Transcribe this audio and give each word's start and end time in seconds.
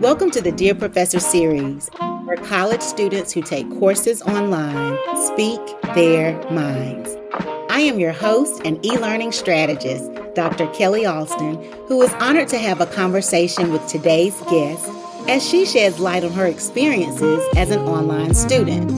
Welcome 0.00 0.30
to 0.30 0.40
the 0.40 0.50
Dear 0.50 0.74
Professor 0.74 1.20
series, 1.20 1.90
where 2.24 2.38
college 2.38 2.80
students 2.80 3.34
who 3.34 3.42
take 3.42 3.68
courses 3.78 4.22
online 4.22 4.96
speak 5.26 5.60
their 5.94 6.32
minds. 6.50 7.14
I 7.68 7.80
am 7.80 7.98
your 7.98 8.12
host 8.12 8.62
and 8.64 8.82
e 8.82 8.96
learning 8.96 9.32
strategist, 9.32 10.10
Dr. 10.34 10.68
Kellie 10.68 11.04
Alston, 11.04 11.62
who 11.86 12.00
is 12.00 12.10
honored 12.14 12.48
to 12.48 12.58
have 12.58 12.80
a 12.80 12.86
conversation 12.86 13.72
with 13.72 13.86
today's 13.88 14.40
guest 14.50 14.90
as 15.28 15.46
she 15.46 15.66
sheds 15.66 15.98
light 16.00 16.24
on 16.24 16.32
her 16.32 16.46
experiences 16.46 17.44
as 17.54 17.70
an 17.70 17.80
online 17.80 18.32
student. 18.32 18.90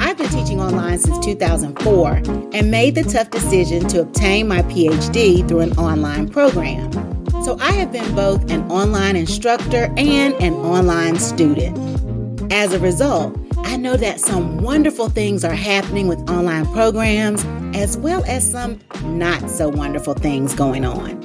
I've 0.00 0.16
been 0.16 0.30
teaching 0.30 0.58
online 0.58 1.00
since 1.00 1.22
2004 1.22 2.12
and 2.54 2.70
made 2.70 2.94
the 2.94 3.02
tough 3.02 3.28
decision 3.28 3.86
to 3.88 4.00
obtain 4.00 4.48
my 4.48 4.62
PhD 4.62 5.46
through 5.46 5.60
an 5.60 5.72
online 5.78 6.30
program. 6.30 7.09
So 7.42 7.56
I 7.58 7.72
have 7.72 7.90
been 7.90 8.14
both 8.14 8.50
an 8.50 8.70
online 8.70 9.16
instructor 9.16 9.90
and 9.96 10.34
an 10.34 10.52
online 10.54 11.18
student. 11.18 12.52
As 12.52 12.74
a 12.74 12.78
result, 12.78 13.34
I 13.58 13.78
know 13.78 13.96
that 13.96 14.20
some 14.20 14.58
wonderful 14.58 15.08
things 15.08 15.42
are 15.42 15.54
happening 15.54 16.06
with 16.06 16.18
online 16.28 16.66
programs, 16.66 17.42
as 17.74 17.96
well 17.96 18.22
as 18.26 18.48
some 18.48 18.78
not 19.04 19.48
so 19.48 19.70
wonderful 19.70 20.12
things 20.12 20.54
going 20.54 20.84
on. 20.84 21.18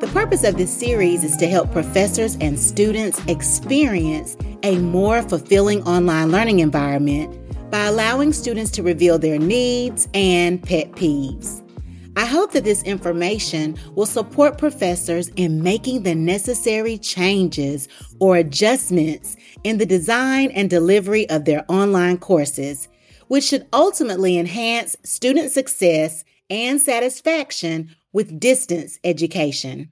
The 0.00 0.08
purpose 0.08 0.44
of 0.44 0.58
this 0.58 0.76
series 0.76 1.24
is 1.24 1.36
to 1.38 1.46
help 1.46 1.72
professors 1.72 2.36
and 2.40 2.58
students 2.58 3.24
experience 3.26 4.36
a 4.62 4.76
more 4.78 5.22
fulfilling 5.22 5.82
online 5.84 6.30
learning 6.30 6.58
environment 6.58 7.34
by 7.70 7.86
allowing 7.86 8.34
students 8.34 8.70
to 8.72 8.82
reveal 8.82 9.18
their 9.18 9.38
needs 9.38 10.06
and 10.12 10.62
pet 10.62 10.92
peeves. 10.92 11.62
I 12.20 12.26
hope 12.26 12.52
that 12.52 12.64
this 12.64 12.82
information 12.82 13.78
will 13.94 14.04
support 14.04 14.58
professors 14.58 15.28
in 15.36 15.62
making 15.62 16.02
the 16.02 16.14
necessary 16.14 16.98
changes 16.98 17.88
or 18.20 18.36
adjustments 18.36 19.38
in 19.64 19.78
the 19.78 19.86
design 19.86 20.50
and 20.50 20.68
delivery 20.68 21.26
of 21.30 21.46
their 21.46 21.64
online 21.70 22.18
courses, 22.18 22.88
which 23.28 23.44
should 23.44 23.66
ultimately 23.72 24.36
enhance 24.36 24.96
student 25.02 25.50
success 25.50 26.22
and 26.50 26.78
satisfaction 26.78 27.96
with 28.12 28.38
distance 28.38 28.98
education. 29.02 29.90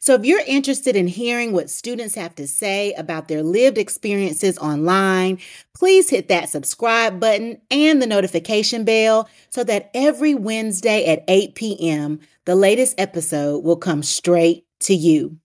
So, 0.00 0.14
if 0.14 0.24
you're 0.24 0.42
interested 0.46 0.94
in 0.94 1.08
hearing 1.08 1.52
what 1.52 1.70
students 1.70 2.14
have 2.14 2.34
to 2.36 2.46
say 2.46 2.92
about 2.92 3.26
their 3.26 3.42
lived 3.42 3.78
experiences 3.78 4.56
online, 4.58 5.40
please 5.74 6.08
hit 6.08 6.28
that 6.28 6.48
subscribe 6.48 7.18
button 7.18 7.60
and 7.68 8.00
the 8.00 8.06
notification 8.06 8.84
bell 8.84 9.28
so 9.50 9.64
that 9.64 9.90
every 9.94 10.34
Wednesday 10.34 11.04
at 11.06 11.24
8 11.26 11.56
p.m., 11.56 12.20
the 12.44 12.54
latest 12.54 12.94
episode 12.98 13.64
will 13.64 13.76
come 13.76 14.04
straight 14.04 14.64
to 14.80 14.94
you. 14.94 15.38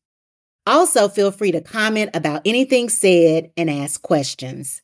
Also, 0.68 1.10
feel 1.10 1.32
free 1.32 1.52
to 1.52 1.60
comment 1.60 2.12
about 2.14 2.44
anything 2.46 2.90
said 2.90 3.52
and 3.58 3.72
ask 3.72 4.04
questions. 4.04 4.83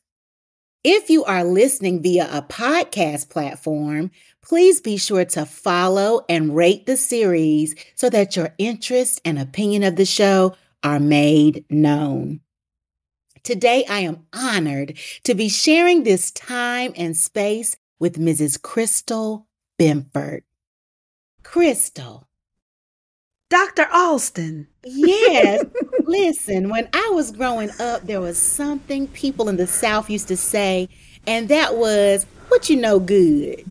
If 0.82 1.10
you 1.10 1.24
are 1.24 1.44
listening 1.44 2.00
via 2.00 2.26
a 2.32 2.40
podcast 2.40 3.28
platform, 3.28 4.10
please 4.40 4.80
be 4.80 4.96
sure 4.96 5.26
to 5.26 5.44
follow 5.44 6.24
and 6.26 6.56
rate 6.56 6.86
the 6.86 6.96
series 6.96 7.74
so 7.96 8.08
that 8.08 8.34
your 8.34 8.54
interest 8.56 9.20
and 9.22 9.38
opinion 9.38 9.82
of 9.82 9.96
the 9.96 10.06
show 10.06 10.56
are 10.82 10.98
made 10.98 11.66
known. 11.68 12.40
Today, 13.42 13.84
I 13.90 14.00
am 14.00 14.26
honored 14.32 14.96
to 15.24 15.34
be 15.34 15.50
sharing 15.50 16.02
this 16.02 16.30
time 16.30 16.94
and 16.96 17.14
space 17.14 17.76
with 17.98 18.18
Mrs. 18.18 18.58
Christyl 18.58 19.44
Benford. 19.78 20.44
Christyl. 21.42 22.24
Dr. 23.50 23.88
Alston. 23.92 24.68
Yes. 24.84 25.64
Listen, 26.04 26.70
when 26.70 26.88
I 26.94 27.10
was 27.12 27.32
growing 27.32 27.70
up, 27.80 28.02
there 28.06 28.20
was 28.20 28.38
something 28.38 29.08
people 29.08 29.48
in 29.48 29.56
the 29.56 29.66
South 29.66 30.08
used 30.08 30.28
to 30.28 30.36
say, 30.36 30.88
and 31.26 31.48
that 31.48 31.76
was, 31.76 32.24
what 32.48 32.70
you 32.70 32.76
know 32.76 32.98
good. 32.98 33.66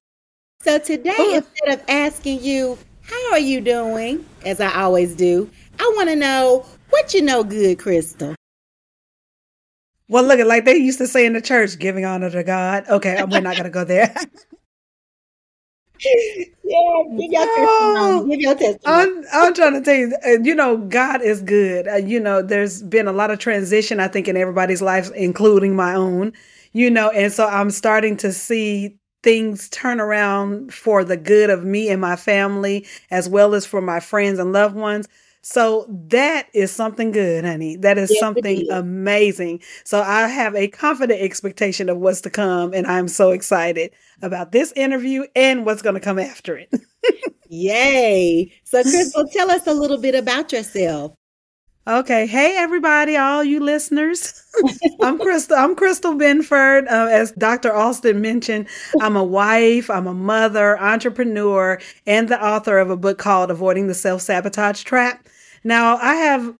So 0.62 0.78
today, 0.78 1.16
oh. 1.18 1.36
instead 1.36 1.80
of 1.80 1.86
asking 1.90 2.44
you, 2.44 2.78
how 3.02 3.32
are 3.32 3.40
you 3.40 3.62
doing, 3.62 4.26
as 4.46 4.60
I 4.60 4.82
always 4.82 5.16
do, 5.16 5.50
I 5.80 5.94
want 5.96 6.10
to 6.10 6.16
know 6.16 6.66
what 6.90 7.14
you 7.14 7.22
know 7.22 7.44
good, 7.44 7.80
Christyl. 7.80 8.36
Well, 10.10 10.24
look 10.24 10.40
at 10.40 10.48
like 10.48 10.66
they 10.66 10.76
used 10.76 10.98
to 10.98 11.08
say 11.08 11.26
in 11.26 11.34
the 11.34 11.42
church, 11.42 11.80
giving 11.80 12.04
honor 12.04 12.30
to 12.32 12.44
God. 12.44 12.88
Okay, 12.90 13.24
we're 13.24 13.42
not 13.42 13.56
gonna 13.56 13.70
go 13.70 13.86
there. 13.86 14.14
yeah, 16.64 17.04
give 17.18 17.32
your 17.32 17.48
testimony. 17.48 18.30
Give 18.30 18.40
your 18.42 18.56
testimony. 18.56 18.80
I'm, 18.86 19.24
I'm 19.34 19.54
trying 19.54 19.74
to 19.74 19.82
tell 19.82 19.96
you, 19.96 20.14
you 20.44 20.56
know, 20.56 20.78
God 20.78 21.22
is 21.22 21.42
good. 21.42 21.88
Uh, 21.88 21.96
you 21.96 22.20
know, 22.20 22.42
there's 22.42 22.84
been 22.84 23.08
a 23.08 23.14
lot 23.14 23.32
of 23.32 23.40
transition, 23.40 24.00
I 24.00 24.08
think, 24.08 24.28
in 24.28 24.38
everybody's 24.38 24.82
lives, 24.82 25.10
including 25.12 25.76
my 25.76 25.96
own. 25.96 26.34
You 26.72 26.90
know, 26.92 27.10
and 27.10 27.34
so 27.34 27.48
I'm 27.48 27.72
starting 27.72 28.16
to 28.18 28.32
see 28.32 28.96
things 29.24 29.70
turn 29.70 30.00
around 30.00 30.74
for 30.74 31.04
the 31.04 31.18
good 31.18 31.50
of 31.50 31.66
me 31.66 31.90
and 31.90 32.00
my 32.00 32.16
family, 32.16 32.86
as 33.12 33.28
well 33.28 33.56
as 33.56 33.66
for 33.66 33.82
my 33.82 34.00
friends 34.00 34.40
and 34.40 34.54
loved 34.54 34.76
ones. 34.76 35.08
So 35.42 35.86
that 36.10 36.48
is 36.54 36.72
something 36.72 37.12
good, 37.12 37.46
honey. 37.46 37.78
That 37.78 37.98
is 37.98 38.10
yes, 38.12 38.20
something 38.20 38.70
amazing. 38.70 39.62
So 39.84 40.02
I 40.02 40.28
have 40.28 40.56
a 40.56 40.68
confident 40.68 41.22
expectation 41.22 41.90
of 41.90 41.98
what's 41.98 42.22
to 42.22 42.30
come, 42.30 42.74
and 42.74 42.86
I'm 42.86 43.08
so 43.08 43.32
excited 43.32 43.92
about 44.22 44.52
this 44.52 44.74
interview 44.74 45.26
and 45.36 45.66
what's 45.66 45.82
going 45.82 45.96
to 45.96 46.02
come 46.02 46.20
after 46.20 46.58
it. 46.58 46.70
Yay. 47.50 48.52
So, 48.64 48.84
Christyl, 48.84 49.32
tell 49.32 49.50
us 49.50 49.66
a 49.66 49.74
little 49.74 50.00
bit 50.00 50.14
about 50.14 50.52
yourself. 50.52 51.14
Okay. 51.88 52.28
Hey, 52.28 52.56
everybody, 52.56 53.18
all 53.18 53.44
you 53.44 53.60
listeners. 53.60 54.44
I'm 55.02 55.18
Christyl. 55.18 55.58
I'm 55.58 55.76
Christyl 55.76 56.20
Benford. 56.20 56.86
Uh, 56.86 57.08
as 57.10 57.32
Dr. 57.32 57.74
Alston 57.74 58.22
mentioned, 58.22 58.68
I'm 59.02 59.16
a 59.16 59.24
wife, 59.24 59.90
I'm 59.90 60.06
a 60.06 60.14
mother, 60.14 60.80
entrepreneur, 60.80 61.80
and 62.06 62.30
the 62.30 62.44
author 62.44 62.78
of 62.78 62.92
a 62.92 62.98
book 62.98 63.18
called 63.18 63.50
Avoiding 63.50 63.88
the 63.88 63.96
Self 63.96 64.22
Sabotage 64.22 64.84
Trap. 64.84 65.26
Now, 65.64 65.98
I 65.98 66.16
have 66.16 66.56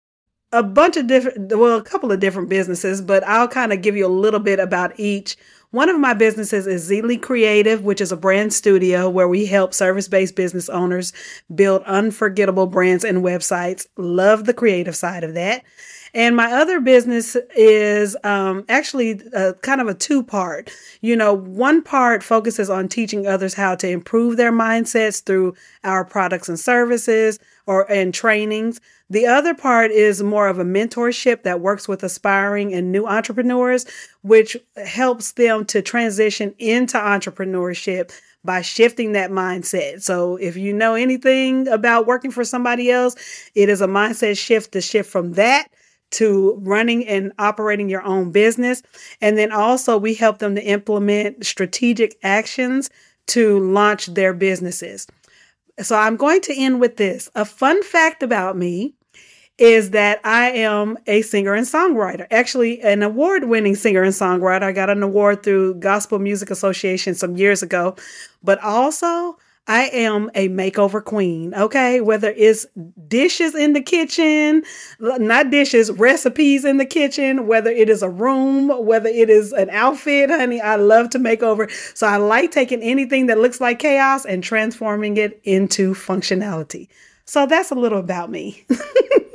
a 0.52 0.62
bunch 0.64 0.96
of 0.96 1.06
different, 1.06 1.56
well, 1.56 1.78
a 1.78 1.82
couple 1.82 2.10
of 2.10 2.18
different 2.20 2.48
businesses, 2.48 3.00
but 3.00 3.22
I'll 3.24 3.48
kind 3.48 3.72
of 3.72 3.82
give 3.82 3.96
you 3.96 4.06
a 4.06 4.08
little 4.08 4.40
bit 4.40 4.58
about 4.58 4.98
each 4.98 5.36
one 5.70 5.88
of 5.88 6.00
my 6.00 6.14
businesses 6.14 6.66
is 6.66 6.90
Zealey 6.90 7.20
Creative, 7.20 7.82
which 7.82 8.00
is 8.00 8.10
a 8.10 8.16
brand 8.16 8.52
studio 8.52 9.08
where 9.08 9.28
we 9.28 9.46
help 9.46 9.72
service 9.72 10.08
based 10.08 10.34
business 10.34 10.68
owners 10.68 11.12
build 11.54 11.82
unforgettable 11.84 12.66
brands 12.66 13.04
and 13.04 13.18
websites. 13.18 13.86
Love 13.96 14.46
the 14.46 14.54
creative 14.54 14.96
side 14.96 15.22
of 15.22 15.34
that. 15.34 15.62
And 16.12 16.34
my 16.34 16.52
other 16.52 16.80
business 16.80 17.36
is 17.56 18.16
um, 18.24 18.64
actually 18.68 19.22
a, 19.32 19.54
kind 19.54 19.80
of 19.80 19.86
a 19.86 19.94
two 19.94 20.24
part. 20.24 20.72
You 21.02 21.14
know, 21.14 21.32
one 21.32 21.82
part 21.82 22.24
focuses 22.24 22.68
on 22.68 22.88
teaching 22.88 23.28
others 23.28 23.54
how 23.54 23.76
to 23.76 23.88
improve 23.88 24.36
their 24.36 24.52
mindsets 24.52 25.22
through 25.24 25.54
our 25.84 26.04
products 26.04 26.48
and 26.48 26.58
services 26.58 27.38
or 27.66 27.90
and 27.90 28.12
trainings. 28.12 28.80
The 29.10 29.26
other 29.26 29.54
part 29.54 29.90
is 29.90 30.22
more 30.22 30.46
of 30.46 30.60
a 30.60 30.64
mentorship 30.64 31.42
that 31.42 31.60
works 31.60 31.88
with 31.88 32.04
aspiring 32.04 32.72
and 32.72 32.92
new 32.92 33.06
entrepreneurs, 33.06 33.84
which 34.22 34.56
helps 34.76 35.32
them 35.32 35.64
to 35.66 35.82
transition 35.82 36.54
into 36.60 36.96
entrepreneurship 36.96 38.12
by 38.44 38.62
shifting 38.62 39.12
that 39.12 39.32
mindset. 39.32 40.02
So, 40.02 40.36
if 40.36 40.56
you 40.56 40.72
know 40.72 40.94
anything 40.94 41.66
about 41.66 42.06
working 42.06 42.30
for 42.30 42.44
somebody 42.44 42.88
else, 42.88 43.16
it 43.56 43.68
is 43.68 43.80
a 43.80 43.88
mindset 43.88 44.38
shift 44.38 44.72
to 44.72 44.80
shift 44.80 45.10
from 45.10 45.32
that 45.32 45.66
to 46.12 46.56
running 46.62 47.06
and 47.06 47.32
operating 47.38 47.88
your 47.88 48.02
own 48.02 48.30
business. 48.30 48.80
And 49.20 49.36
then 49.36 49.50
also, 49.50 49.98
we 49.98 50.14
help 50.14 50.38
them 50.38 50.54
to 50.54 50.62
implement 50.62 51.44
strategic 51.44 52.16
actions 52.22 52.90
to 53.28 53.58
launch 53.58 54.06
their 54.06 54.32
businesses. 54.32 55.08
So, 55.80 55.96
I'm 55.96 56.16
going 56.16 56.42
to 56.42 56.56
end 56.56 56.80
with 56.80 56.96
this 56.96 57.28
a 57.34 57.44
fun 57.44 57.82
fact 57.82 58.22
about 58.22 58.56
me 58.56 58.94
is 59.60 59.90
that 59.90 60.20
I 60.24 60.50
am 60.50 60.96
a 61.06 61.20
singer 61.22 61.54
and 61.54 61.66
songwriter, 61.66 62.26
actually, 62.30 62.80
an 62.80 63.02
award 63.02 63.44
winning 63.44 63.74
singer 63.74 64.02
and 64.02 64.14
songwriter. 64.14 64.62
I 64.62 64.72
got 64.72 64.88
an 64.88 65.02
award 65.02 65.42
through 65.42 65.74
Gospel 65.74 66.18
Music 66.18 66.50
Association 66.50 67.14
some 67.14 67.36
years 67.36 67.62
ago, 67.62 67.94
but 68.42 68.58
also 68.64 69.36
I 69.66 69.84
am 69.92 70.30
a 70.34 70.48
makeover 70.48 71.04
queen, 71.04 71.54
okay? 71.54 72.00
Whether 72.00 72.32
it's 72.36 72.66
dishes 73.06 73.54
in 73.54 73.74
the 73.74 73.82
kitchen, 73.82 74.62
not 74.98 75.50
dishes, 75.50 75.92
recipes 75.92 76.64
in 76.64 76.78
the 76.78 76.86
kitchen, 76.86 77.46
whether 77.46 77.70
it 77.70 77.90
is 77.90 78.02
a 78.02 78.08
room, 78.08 78.68
whether 78.84 79.10
it 79.10 79.28
is 79.28 79.52
an 79.52 79.68
outfit, 79.70 80.30
honey, 80.30 80.60
I 80.60 80.76
love 80.76 81.10
to 81.10 81.18
make 81.18 81.42
over. 81.42 81.68
So 81.94 82.06
I 82.06 82.16
like 82.16 82.50
taking 82.50 82.82
anything 82.82 83.26
that 83.26 83.38
looks 83.38 83.60
like 83.60 83.78
chaos 83.78 84.24
and 84.24 84.42
transforming 84.42 85.18
it 85.18 85.38
into 85.44 85.94
functionality. 85.94 86.88
So 87.26 87.44
that's 87.44 87.70
a 87.70 87.76
little 87.76 88.00
about 88.00 88.30
me. 88.30 88.64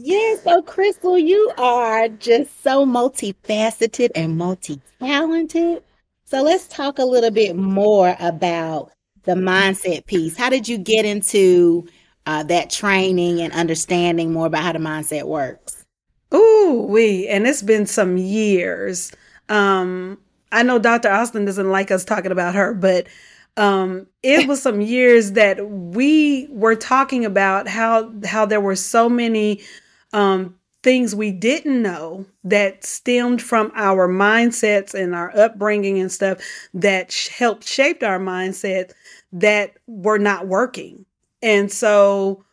Yes, 0.00 0.44
so 0.44 0.62
Christyl, 0.62 1.20
you 1.20 1.52
are 1.58 2.08
just 2.08 2.62
so 2.62 2.86
multifaceted 2.86 4.10
and 4.14 4.36
multi-talented. 4.36 5.82
So 6.24 6.42
let's 6.42 6.68
talk 6.68 6.98
a 6.98 7.04
little 7.04 7.30
bit 7.30 7.56
more 7.56 8.16
about 8.20 8.92
the 9.24 9.32
mindset 9.32 10.06
piece. 10.06 10.36
How 10.36 10.50
did 10.50 10.68
you 10.68 10.78
get 10.78 11.04
into 11.04 11.88
uh, 12.26 12.44
that 12.44 12.70
training 12.70 13.40
and 13.40 13.52
understanding 13.52 14.32
more 14.32 14.46
about 14.46 14.62
how 14.62 14.72
the 14.72 14.78
mindset 14.78 15.24
works? 15.24 15.84
Ooh, 16.32 16.86
we 16.88 17.26
and 17.26 17.46
it's 17.46 17.62
been 17.62 17.86
some 17.86 18.16
years. 18.18 19.10
Um, 19.48 20.18
I 20.52 20.62
know 20.62 20.78
Dr. 20.78 21.10
Alston 21.10 21.44
doesn't 21.44 21.70
like 21.70 21.90
us 21.90 22.04
talking 22.04 22.30
about 22.30 22.54
her, 22.54 22.72
but 22.72 23.06
um, 23.56 24.06
it 24.22 24.46
was 24.46 24.62
some 24.62 24.80
years 24.80 25.32
that 25.32 25.68
we 25.68 26.46
were 26.50 26.76
talking 26.76 27.24
about 27.24 27.66
how 27.66 28.12
how 28.24 28.46
there 28.46 28.60
were 28.60 28.76
so 28.76 29.08
many 29.08 29.60
um, 30.12 30.58
things 30.82 31.14
we 31.14 31.30
didn't 31.30 31.82
know 31.82 32.24
that 32.44 32.84
stemmed 32.84 33.42
from 33.42 33.72
our 33.74 34.08
mindsets 34.08 34.94
and 34.94 35.14
our 35.14 35.36
upbringing 35.36 35.98
and 35.98 36.10
stuff 36.10 36.38
that 36.72 37.10
sh- 37.12 37.28
helped 37.28 37.64
shaped 37.64 38.02
our 38.02 38.18
mindset 38.18 38.92
that 39.32 39.74
were 39.86 40.18
not 40.18 40.46
working. 40.46 41.04
And 41.42 41.70
so 41.70 42.44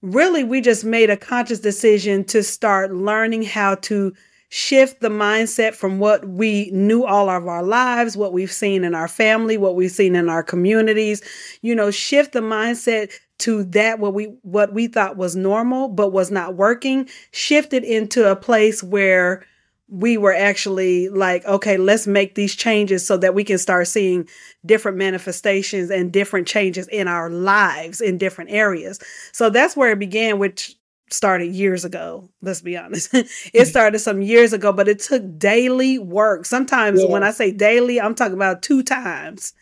really 0.00 0.44
we 0.44 0.60
just 0.60 0.84
made 0.84 1.10
a 1.10 1.16
conscious 1.16 1.60
decision 1.60 2.24
to 2.24 2.42
start 2.42 2.92
learning 2.92 3.42
how 3.42 3.76
to 3.76 4.12
shift 4.52 5.00
the 5.00 5.08
mindset 5.08 5.74
from 5.74 5.98
what 5.98 6.28
we 6.28 6.70
knew 6.72 7.04
all 7.04 7.30
of 7.30 7.46
our 7.46 7.62
lives, 7.62 8.18
what 8.18 8.34
we've 8.34 8.52
seen 8.52 8.84
in 8.84 8.94
our 8.94 9.08
family, 9.08 9.56
what 9.56 9.74
we've 9.74 9.90
seen 9.90 10.14
in 10.14 10.28
our 10.28 10.42
communities, 10.42 11.22
you 11.62 11.74
know, 11.74 11.90
shift 11.90 12.32
the 12.32 12.40
mindset 12.40 13.10
to 13.38 13.64
that 13.64 13.98
what 13.98 14.12
we 14.12 14.26
what 14.42 14.74
we 14.74 14.88
thought 14.88 15.16
was 15.16 15.34
normal 15.34 15.88
but 15.88 16.12
was 16.12 16.30
not 16.30 16.54
working, 16.54 17.08
shifted 17.30 17.82
into 17.82 18.30
a 18.30 18.36
place 18.36 18.82
where 18.82 19.42
we 19.88 20.18
were 20.18 20.34
actually 20.34 21.08
like, 21.08 21.42
okay, 21.46 21.78
let's 21.78 22.06
make 22.06 22.34
these 22.34 22.54
changes 22.54 23.06
so 23.06 23.16
that 23.16 23.34
we 23.34 23.44
can 23.44 23.56
start 23.56 23.88
seeing 23.88 24.28
different 24.66 24.98
manifestations 24.98 25.90
and 25.90 26.12
different 26.12 26.46
changes 26.46 26.88
in 26.88 27.08
our 27.08 27.30
lives 27.30 28.02
in 28.02 28.18
different 28.18 28.50
areas. 28.50 29.00
So 29.32 29.48
that's 29.48 29.78
where 29.78 29.92
it 29.92 29.98
began, 29.98 30.38
which 30.38 30.76
started 31.12 31.54
years 31.54 31.84
ago. 31.84 32.28
Let's 32.40 32.60
be 32.60 32.76
honest. 32.76 33.10
it 33.52 33.66
started 33.66 33.98
some 33.98 34.22
years 34.22 34.52
ago, 34.52 34.72
but 34.72 34.88
it 34.88 34.98
took 34.98 35.38
daily 35.38 35.98
work. 35.98 36.46
Sometimes 36.46 37.04
when 37.04 37.22
I 37.22 37.30
say 37.30 37.52
daily, 37.52 38.00
I'm 38.00 38.14
talking 38.14 38.34
about 38.34 38.62
two 38.62 38.82
times. 38.82 39.54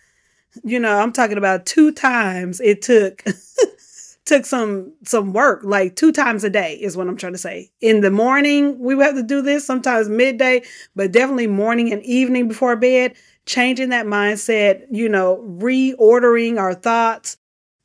You 0.65 0.81
know, 0.81 0.99
I'm 0.99 1.13
talking 1.13 1.39
about 1.39 1.67
two 1.67 1.93
times 1.93 2.61
it 2.61 2.83
took 2.83 3.25
took 4.31 4.47
some 4.47 4.93
some 5.03 5.33
work 5.33 5.61
like 5.65 5.97
two 5.97 6.13
times 6.13 6.45
a 6.45 6.51
day 6.51 6.75
is 6.75 6.97
what 6.97 7.09
i'm 7.09 7.17
trying 7.17 7.33
to 7.33 7.39
say 7.39 7.69
in 7.81 8.01
the 8.01 8.13
morning 8.13 8.79
we 8.79 8.95
would 8.95 9.05
have 9.07 9.15
to 9.17 9.25
do 9.25 9.43
this 9.43 9.67
sometimes 9.67 10.09
midday 10.09 10.63
but 10.95 11.11
definitely 11.11 11.49
morning 11.49 11.93
and 11.93 12.01
evening 12.05 12.47
before 12.47 12.77
bed 12.77 13.13
changing 13.47 13.89
that 13.89 14.07
mindset 14.07 14.87
you 14.91 15.09
know 15.09 15.45
reordering 15.59 16.59
our 16.59 16.75
thoughts 16.75 17.39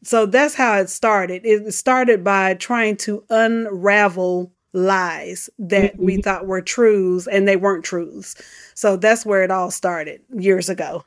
so 0.05 0.25
that's 0.25 0.55
how 0.55 0.77
it 0.77 0.89
started 0.89 1.41
it 1.45 1.73
started 1.73 2.23
by 2.23 2.53
trying 2.55 2.95
to 2.95 3.23
unravel 3.29 4.51
lies 4.73 5.49
that 5.57 5.93
mm-hmm. 5.93 6.05
we 6.05 6.21
thought 6.21 6.47
were 6.47 6.61
truths 6.61 7.27
and 7.27 7.47
they 7.47 7.55
weren't 7.55 7.85
truths 7.85 8.35
so 8.73 8.97
that's 8.97 9.25
where 9.25 9.43
it 9.43 9.51
all 9.51 9.71
started 9.71 10.21
years 10.33 10.69
ago 10.69 11.03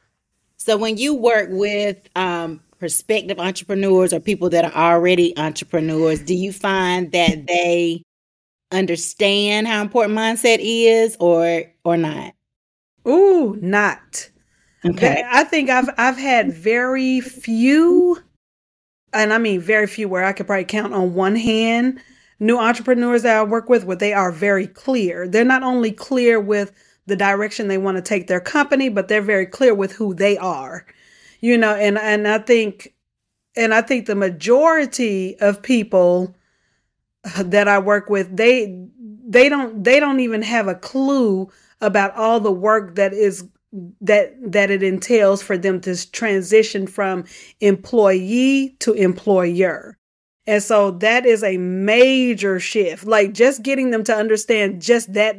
so 0.59 0.77
when 0.77 0.97
you 0.97 1.15
work 1.15 1.49
with 1.51 1.97
um, 2.17 2.61
prospective 2.79 3.39
entrepreneurs 3.39 4.13
or 4.13 4.21
people 4.21 4.51
that 4.51 4.65
are 4.65 4.95
already 4.95 5.37
entrepreneurs, 5.39 6.21
do 6.21 6.35
you 6.35 6.53
find 6.53 7.13
that 7.13 7.47
they 7.47 8.03
understand 8.71 9.67
how 9.67 9.81
important 9.81 10.19
mindset 10.19 10.59
is 10.61 11.17
or 11.21 11.65
or 11.85 11.97
not? 11.97 12.35
Ooh, 13.07 13.57
not. 13.61 14.31
Okay. 14.85 15.25
I 15.27 15.45
think 15.45 15.71
I've 15.71 15.89
I've 15.97 16.19
had 16.19 16.53
very 16.53 17.21
few 17.21 18.19
and 19.13 19.33
I 19.33 19.39
mean 19.39 19.61
very 19.61 19.87
few 19.87 20.09
where 20.09 20.25
I 20.25 20.33
could 20.33 20.47
probably 20.47 20.65
count 20.65 20.95
on 20.95 21.15
one 21.15 21.37
hand 21.37 22.01
new 22.41 22.59
entrepreneurs 22.59 23.23
that 23.23 23.37
I 23.37 23.43
work 23.43 23.69
with 23.69 23.85
where 23.85 23.97
they 23.97 24.13
are 24.13 24.33
very 24.33 24.67
clear. 24.67 25.29
They're 25.29 25.45
not 25.45 25.63
only 25.65 25.93
clear 25.93 26.41
with 26.41 26.73
the 27.07 27.17
direction 27.17 27.69
they 27.69 27.79
want 27.79 27.97
to 27.97 28.03
take 28.03 28.27
their 28.29 28.41
company, 28.41 28.89
but 28.89 29.09
they're 29.09 29.23
very 29.23 29.47
clear 29.47 29.75
with 29.75 29.93
who 29.93 30.15
they 30.15 30.37
are 30.39 30.87
you 31.41 31.57
know 31.57 31.75
and 31.75 31.99
and 31.99 32.27
i 32.27 32.39
think 32.39 32.95
and 33.57 33.75
i 33.75 33.81
think 33.81 34.07
the 34.07 34.15
majority 34.15 35.39
of 35.41 35.63
people 35.63 36.35
that 37.39 37.69
i 37.69 37.79
work 37.79 38.09
with 38.11 38.37
they 38.37 38.87
they 39.29 39.49
don't 39.49 39.85
they 39.85 40.01
don't 40.01 40.21
even 40.21 40.43
have 40.43 40.69
a 40.69 40.75
clue 40.75 41.49
about 41.81 42.15
all 42.17 42.41
the 42.41 42.53
work 42.53 42.97
that 42.97 43.13
is 43.13 43.45
that 44.01 44.35
that 44.41 44.71
it 44.71 44.83
entails 44.83 45.43
for 45.43 45.59
them 45.59 45.81
to 45.81 46.11
transition 46.13 46.87
from 46.87 47.25
employee 47.61 48.75
to 48.81 48.93
employer 48.95 49.99
and 50.47 50.63
so 50.63 50.91
that 50.93 51.27
is 51.27 51.43
a 51.45 51.59
major 51.59 52.59
shift 52.59 53.07
like 53.07 53.35
just 53.35 53.63
getting 53.63 53.91
them 53.91 54.03
to 54.03 54.15
understand 54.15 54.81
just 54.81 55.13
that 55.13 55.37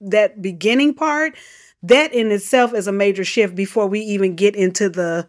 that 0.00 0.42
beginning 0.42 0.92
part 0.92 1.34
that 1.82 2.12
in 2.12 2.30
itself 2.30 2.74
is 2.74 2.86
a 2.86 2.92
major 2.92 3.24
shift 3.24 3.54
before 3.54 3.86
we 3.86 4.00
even 4.00 4.36
get 4.36 4.54
into 4.54 4.90
the 4.90 5.26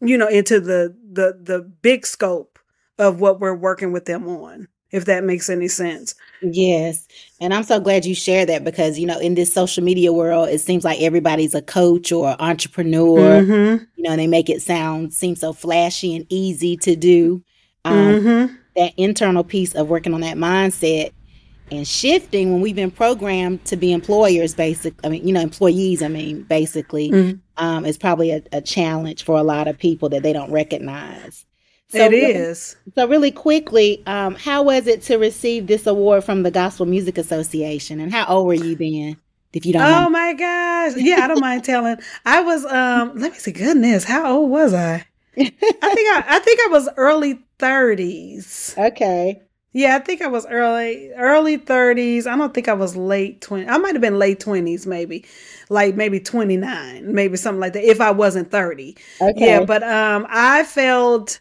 you 0.00 0.18
know, 0.18 0.28
into 0.28 0.60
the 0.60 0.94
the 1.12 1.38
the 1.42 1.60
big 1.60 2.06
scope 2.06 2.58
of 2.98 3.20
what 3.20 3.40
we're 3.40 3.54
working 3.54 3.92
with 3.92 4.04
them 4.04 4.26
on 4.28 4.68
if 4.90 5.04
that 5.06 5.24
makes 5.24 5.48
any 5.50 5.68
sense. 5.68 6.14
Yes. 6.42 7.06
And 7.40 7.54
I'm 7.54 7.62
so 7.62 7.80
glad 7.80 8.04
you 8.04 8.14
share 8.14 8.46
that 8.46 8.64
because, 8.64 8.98
you 8.98 9.06
know, 9.06 9.18
in 9.18 9.34
this 9.34 9.52
social 9.52 9.82
media 9.82 10.12
world, 10.12 10.48
it 10.48 10.60
seems 10.60 10.84
like 10.84 11.00
everybody's 11.00 11.54
a 11.54 11.62
coach 11.62 12.12
or 12.12 12.36
entrepreneur. 12.40 13.42
Mm-hmm. 13.42 13.84
You 13.96 14.02
know, 14.02 14.16
they 14.16 14.26
make 14.26 14.48
it 14.48 14.62
sound 14.62 15.12
seem 15.12 15.36
so 15.36 15.52
flashy 15.52 16.14
and 16.14 16.26
easy 16.28 16.76
to 16.78 16.96
do. 16.96 17.42
Um, 17.84 17.94
mm-hmm. 17.94 18.54
That 18.76 18.92
internal 18.96 19.44
piece 19.44 19.74
of 19.74 19.88
working 19.88 20.12
on 20.12 20.20
that 20.20 20.36
mindset 20.36 21.12
and 21.70 21.86
shifting 21.86 22.52
when 22.52 22.60
we've 22.60 22.76
been 22.76 22.90
programmed 22.90 23.64
to 23.64 23.76
be 23.76 23.92
employers 23.92 24.54
basic 24.54 24.94
i 25.04 25.08
mean 25.08 25.26
you 25.26 25.32
know 25.32 25.40
employees 25.40 26.02
i 26.02 26.08
mean 26.08 26.42
basically 26.42 27.10
mm-hmm. 27.10 27.64
um, 27.64 27.84
is 27.84 27.98
probably 27.98 28.30
a, 28.30 28.42
a, 28.52 28.60
challenge 28.60 29.24
for 29.24 29.36
a 29.36 29.42
lot 29.42 29.66
of 29.66 29.76
people 29.76 30.08
that 30.08 30.22
they 30.22 30.32
don't 30.32 30.52
recognize 30.52 31.44
so 31.88 31.98
it 31.98 32.10
really, 32.10 32.32
is. 32.32 32.76
so 32.94 33.06
really 33.06 33.30
quickly 33.30 34.02
um, 34.06 34.34
how 34.34 34.62
was 34.62 34.86
it 34.86 35.02
to 35.02 35.16
receive 35.16 35.66
this 35.66 35.86
award 35.86 36.24
from 36.24 36.42
the 36.42 36.50
gospel 36.50 36.86
music 36.86 37.18
association 37.18 38.00
and 38.00 38.12
how 38.12 38.26
old 38.26 38.46
were 38.46 38.54
you 38.54 38.74
then 38.76 39.16
if 39.52 39.64
you 39.64 39.72
don't 39.72 39.82
oh 39.82 40.08
mind. 40.08 40.12
my 40.12 40.32
gosh 40.34 40.96
yeah 40.96 41.24
i 41.24 41.28
don't 41.28 41.40
mind 41.40 41.64
telling 41.64 41.96
i 42.24 42.40
was 42.40 42.64
um 42.66 43.12
let 43.18 43.32
me 43.32 43.38
see 43.38 43.52
goodness 43.52 44.04
how 44.04 44.36
old 44.38 44.50
was 44.50 44.74
i 44.74 45.04
i 45.38 45.44
think 45.44 45.58
i 45.58 46.24
i 46.28 46.38
think 46.40 46.60
i 46.64 46.68
was 46.70 46.88
early 46.96 47.40
30s 47.58 48.76
okay 48.76 49.40
yeah, 49.76 49.96
I 49.96 49.98
think 49.98 50.22
I 50.22 50.26
was 50.28 50.46
early 50.46 51.12
early 51.18 51.58
30s. 51.58 52.26
I 52.26 52.34
don't 52.34 52.54
think 52.54 52.66
I 52.66 52.72
was 52.72 52.96
late 52.96 53.42
20. 53.42 53.68
I 53.68 53.76
might 53.76 53.94
have 53.94 54.00
been 54.00 54.18
late 54.18 54.40
20s 54.40 54.86
maybe. 54.86 55.26
Like 55.68 55.96
maybe 55.96 56.18
29, 56.18 57.12
maybe 57.12 57.36
something 57.36 57.60
like 57.60 57.74
that 57.74 57.84
if 57.84 58.00
I 58.00 58.10
wasn't 58.10 58.50
30. 58.50 58.96
Okay. 59.20 59.32
Yeah, 59.36 59.64
but 59.66 59.82
um 59.82 60.26
I 60.30 60.64
felt 60.64 61.40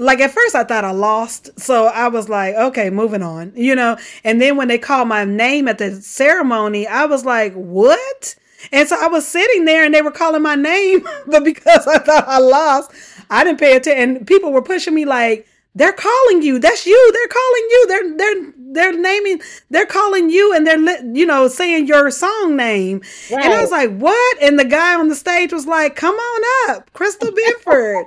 like 0.00 0.20
at 0.20 0.32
first 0.32 0.54
I 0.54 0.64
thought 0.64 0.84
I 0.84 0.92
lost. 0.92 1.58
So 1.60 1.86
I 1.86 2.08
was 2.08 2.28
like, 2.28 2.54
okay, 2.54 2.90
moving 2.90 3.22
on, 3.22 3.52
you 3.54 3.74
know. 3.74 3.98
And 4.24 4.40
then 4.40 4.56
when 4.56 4.68
they 4.68 4.78
called 4.78 5.08
my 5.08 5.24
name 5.24 5.68
at 5.68 5.78
the 5.78 6.00
ceremony, 6.00 6.86
I 6.86 7.04
was 7.04 7.24
like, 7.24 7.52
what? 7.54 8.34
And 8.72 8.88
so 8.88 8.96
I 9.00 9.08
was 9.08 9.26
sitting 9.26 9.64
there 9.64 9.84
and 9.84 9.94
they 9.94 10.02
were 10.02 10.10
calling 10.10 10.42
my 10.42 10.54
name, 10.54 11.06
but 11.26 11.44
because 11.44 11.86
I 11.86 11.98
thought 11.98 12.26
I 12.26 12.38
lost, 12.38 12.92
I 13.28 13.44
didn't 13.44 13.60
pay 13.60 13.76
attention. 13.76 14.16
And 14.16 14.26
people 14.26 14.52
were 14.52 14.62
pushing 14.62 14.94
me 14.94 15.04
like, 15.04 15.46
they're 15.74 15.92
calling 15.92 16.42
you. 16.42 16.58
That's 16.58 16.84
you. 16.84 17.12
They're 17.12 17.28
calling 17.28 17.68
you. 17.70 17.86
They're 17.88 18.16
they're 18.16 18.52
they're 18.72 19.00
naming. 19.00 19.40
They're 19.70 19.86
calling 19.86 20.28
you, 20.28 20.52
and 20.54 20.66
they're 20.66 21.06
you 21.14 21.24
know 21.24 21.46
saying 21.46 21.86
your 21.86 22.10
song 22.10 22.56
name. 22.56 23.02
Right. 23.30 23.44
And 23.44 23.54
I 23.54 23.60
was 23.60 23.70
like, 23.70 23.96
what? 23.96 24.42
And 24.42 24.58
the 24.58 24.64
guy 24.64 24.96
on 24.96 25.08
the 25.08 25.14
stage 25.14 25.52
was 25.52 25.66
like, 25.66 25.94
come 25.94 26.14
on 26.14 26.70
up, 26.70 26.92
Christyl 26.92 27.30
Benford, 27.66 28.04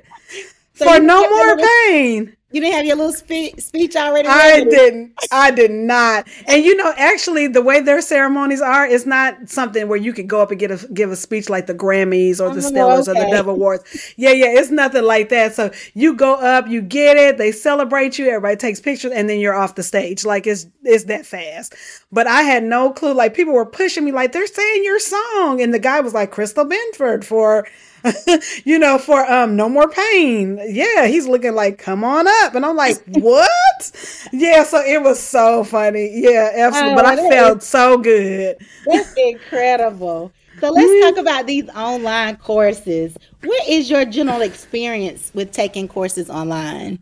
so 0.74 0.86
for 0.86 1.00
no 1.00 1.30
more 1.30 1.58
pain. 1.58 2.36
You 2.54 2.62
didn't 2.62 2.76
have 2.76 2.86
your 2.86 2.98
little 2.98 3.14
spe- 3.14 3.60
speech 3.60 3.96
already. 3.96 4.28
I 4.28 4.64
didn't. 4.64 5.14
I 5.32 5.50
did 5.50 5.72
not. 5.72 6.28
And 6.48 6.64
you 6.64 6.76
know, 6.76 6.94
actually, 6.98 7.48
the 7.48 7.64
way 7.64 7.82
their 7.82 8.00
ceremonies 8.00 8.62
are, 8.62 8.86
it's 8.86 9.08
not 9.08 9.50
something 9.50 9.88
where 9.88 9.98
you 9.98 10.14
could 10.14 10.28
go 10.28 10.40
up 10.40 10.52
and 10.52 10.60
get 10.60 10.70
a 10.70 10.88
give 10.94 11.12
a 11.12 11.16
speech 11.16 11.50
like 11.50 11.66
the 11.66 11.74
Grammys 11.74 12.40
or 12.40 12.54
the 12.54 12.64
oh, 12.64 12.72
Stellars 12.72 13.08
okay. 13.08 13.20
or 13.20 13.26
the 13.26 13.36
Dove 13.36 13.48
Awards. 13.48 14.14
Yeah, 14.18 14.34
yeah, 14.34 14.50
it's 14.50 14.70
nothing 14.70 15.04
like 15.04 15.30
that. 15.30 15.56
So 15.56 15.72
you 15.96 16.14
go 16.14 16.36
up, 16.36 16.68
you 16.68 16.84
get 16.84 17.18
it, 17.18 17.40
they 17.40 17.52
celebrate 17.52 18.20
you, 18.20 18.28
everybody 18.28 18.56
takes 18.56 18.80
pictures, 18.80 19.14
and 19.14 19.28
then 19.28 19.40
you're 19.40 19.56
off 19.56 19.74
the 19.74 19.82
stage. 19.82 20.24
Like 20.24 20.46
it's 20.46 20.68
it's 20.84 21.06
that 21.06 21.26
fast. 21.26 21.74
But 22.12 22.28
I 22.28 22.44
had 22.44 22.64
no 22.64 22.92
clue. 22.92 23.16
Like 23.16 23.34
people 23.34 23.56
were 23.56 23.66
pushing 23.66 24.06
me, 24.06 24.12
like 24.12 24.32
they're 24.32 24.46
saying 24.46 24.84
your 24.84 25.00
song, 25.00 25.60
and 25.60 25.74
the 25.74 25.80
guy 25.80 26.02
was 26.02 26.14
like 26.14 26.32
Christyl 26.32 26.72
Benford 26.72 27.24
for 27.24 27.66
you 28.66 28.80
know, 28.80 28.98
for 28.98 29.30
um 29.32 29.56
no 29.56 29.70
more 29.70 29.90
pain. 29.90 30.60
Yeah, 30.66 31.08
he's 31.08 31.28
looking 31.28 31.56
like, 31.56 31.78
come 31.78 32.04
on 32.04 32.28
up. 32.28 32.56
And 32.56 32.66
I'm 32.66 32.76
like, 32.76 33.04
what? 33.08 33.92
yeah, 34.32 34.64
so 34.64 34.80
it 34.80 35.02
was 35.02 35.22
so 35.22 35.64
funny. 35.64 36.10
Yeah, 36.14 36.52
absolutely. 36.56 36.94
Oh, 36.94 36.96
but 36.96 37.06
I 37.06 37.30
felt 37.30 37.58
is, 37.60 37.68
so 37.68 37.98
good. 37.98 38.58
That's 38.86 39.14
incredible. 39.18 40.32
So 40.60 40.70
let's 40.70 40.88
mm-hmm. 40.88 41.16
talk 41.16 41.22
about 41.22 41.48
these 41.48 41.68
online 41.70 42.38
courses. 42.38 43.18
What 43.44 43.68
is 43.68 43.90
your 43.90 44.06
general 44.06 44.42
experience 44.42 45.32
with 45.34 45.52
taking 45.52 45.88
courses 45.88 46.30
online? 46.30 47.00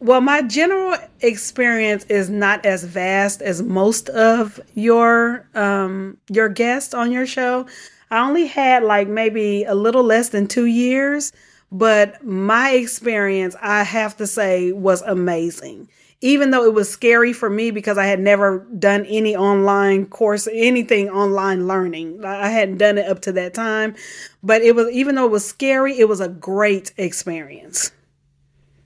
Well, 0.00 0.20
my 0.20 0.42
general 0.42 0.96
experience 1.20 2.04
is 2.04 2.30
not 2.30 2.64
as 2.64 2.84
vast 2.84 3.42
as 3.42 3.62
most 3.62 4.08
of 4.10 4.60
your 4.74 5.48
um 5.54 6.18
your 6.30 6.48
guests 6.48 6.94
on 6.94 7.10
your 7.10 7.26
show. 7.26 7.66
I 8.10 8.26
only 8.26 8.46
had 8.46 8.82
like 8.82 9.08
maybe 9.08 9.64
a 9.64 9.74
little 9.74 10.02
less 10.02 10.30
than 10.30 10.46
2 10.46 10.66
years, 10.66 11.32
but 11.70 12.24
my 12.24 12.70
experience, 12.72 13.54
I 13.60 13.82
have 13.82 14.16
to 14.18 14.26
say, 14.26 14.72
was 14.72 15.02
amazing. 15.02 15.88
Even 16.20 16.50
though 16.50 16.64
it 16.64 16.74
was 16.74 16.90
scary 16.90 17.32
for 17.32 17.48
me 17.48 17.70
because 17.70 17.96
I 17.96 18.06
had 18.06 18.18
never 18.18 18.66
done 18.78 19.04
any 19.06 19.36
online 19.36 20.06
course, 20.06 20.48
anything 20.52 21.08
online 21.10 21.68
learning. 21.68 22.24
I 22.24 22.48
hadn't 22.48 22.78
done 22.78 22.98
it 22.98 23.08
up 23.08 23.20
to 23.22 23.32
that 23.32 23.54
time, 23.54 23.94
but 24.42 24.62
it 24.62 24.74
was 24.74 24.90
even 24.90 25.14
though 25.14 25.26
it 25.26 25.30
was 25.30 25.46
scary, 25.46 25.96
it 25.98 26.08
was 26.08 26.20
a 26.20 26.28
great 26.28 26.92
experience. 26.96 27.92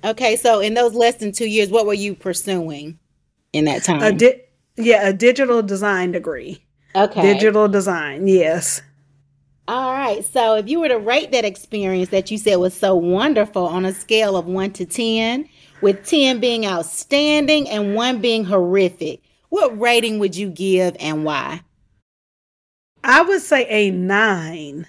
Okay, 0.05 0.37
so 0.37 0.61
in 0.61 0.75
those 0.75 0.95
less 0.95 1.17
than 1.17 1.33
two 1.33 1.47
years, 1.47 1.71
what 1.71 1.87
were 1.87 1.95
you 1.95 2.14
pursuing 2.14 2.99
in 3.52 3.64
that 3.67 3.85
time? 3.85 4.02
A 4.02 4.12
di- 4.12 4.43
yeah, 4.76 5.09
a 5.09 5.12
digital 5.12 5.62
design 5.62 6.12
degree. 6.12 6.64
Okay. 6.95 7.23
Digital 7.23 7.69
design, 7.69 8.26
yes. 8.26 8.83
All 9.69 9.92
right. 9.92 10.25
So 10.25 10.57
if 10.57 10.69
you 10.69 10.81
were 10.81 10.88
to 10.88 10.99
rate 10.99 11.33
that 11.33 11.45
experience 11.45 12.11
that 12.11 12.31
you 12.31 12.38
said 12.38 12.57
was 12.57 12.75
so 12.75 12.95
wonderful 12.95 13.66
on 13.66 13.85
a 13.85 13.92
scale 13.92 14.37
of 14.37 14.47
one 14.47 14.73
to 14.73 14.85
10, 14.85 15.49
with 15.81 16.07
10 16.07 16.40
being 16.40 16.66
outstanding 16.66 17.69
and 17.69 17.95
one 17.95 18.21
being 18.21 18.45
horrific, 18.45 19.21
what 19.49 19.78
rating 19.78 20.19
would 20.19 20.37
you 20.37 20.50
give 20.50 20.97
and 20.99 21.25
why? 21.25 21.62
I 23.04 23.23
would 23.23 23.40
say 23.40 23.66
a 23.69 23.90
nine 23.90 24.87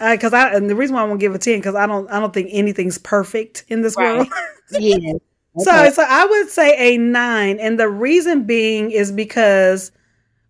uh, 0.00 0.14
because 0.14 0.32
I, 0.32 0.48
I 0.48 0.54
and 0.54 0.68
the 0.68 0.74
reason 0.74 0.94
why 0.94 1.02
I 1.02 1.04
won't 1.04 1.20
give 1.20 1.34
a 1.34 1.38
ten 1.38 1.58
because 1.58 1.74
I 1.74 1.86
don't 1.86 2.08
I 2.10 2.20
don't 2.20 2.32
think 2.32 2.48
anything's 2.52 2.98
perfect 2.98 3.64
in 3.68 3.82
this 3.82 3.96
right. 3.96 4.18
world. 4.18 4.28
yeah. 4.70 4.96
Okay. 4.96 5.18
So 5.58 5.90
so 5.90 6.04
I 6.08 6.26
would 6.26 6.48
say 6.50 6.94
a 6.94 6.98
nine, 6.98 7.58
and 7.58 7.78
the 7.78 7.88
reason 7.88 8.44
being 8.44 8.90
is 8.90 9.12
because 9.12 9.92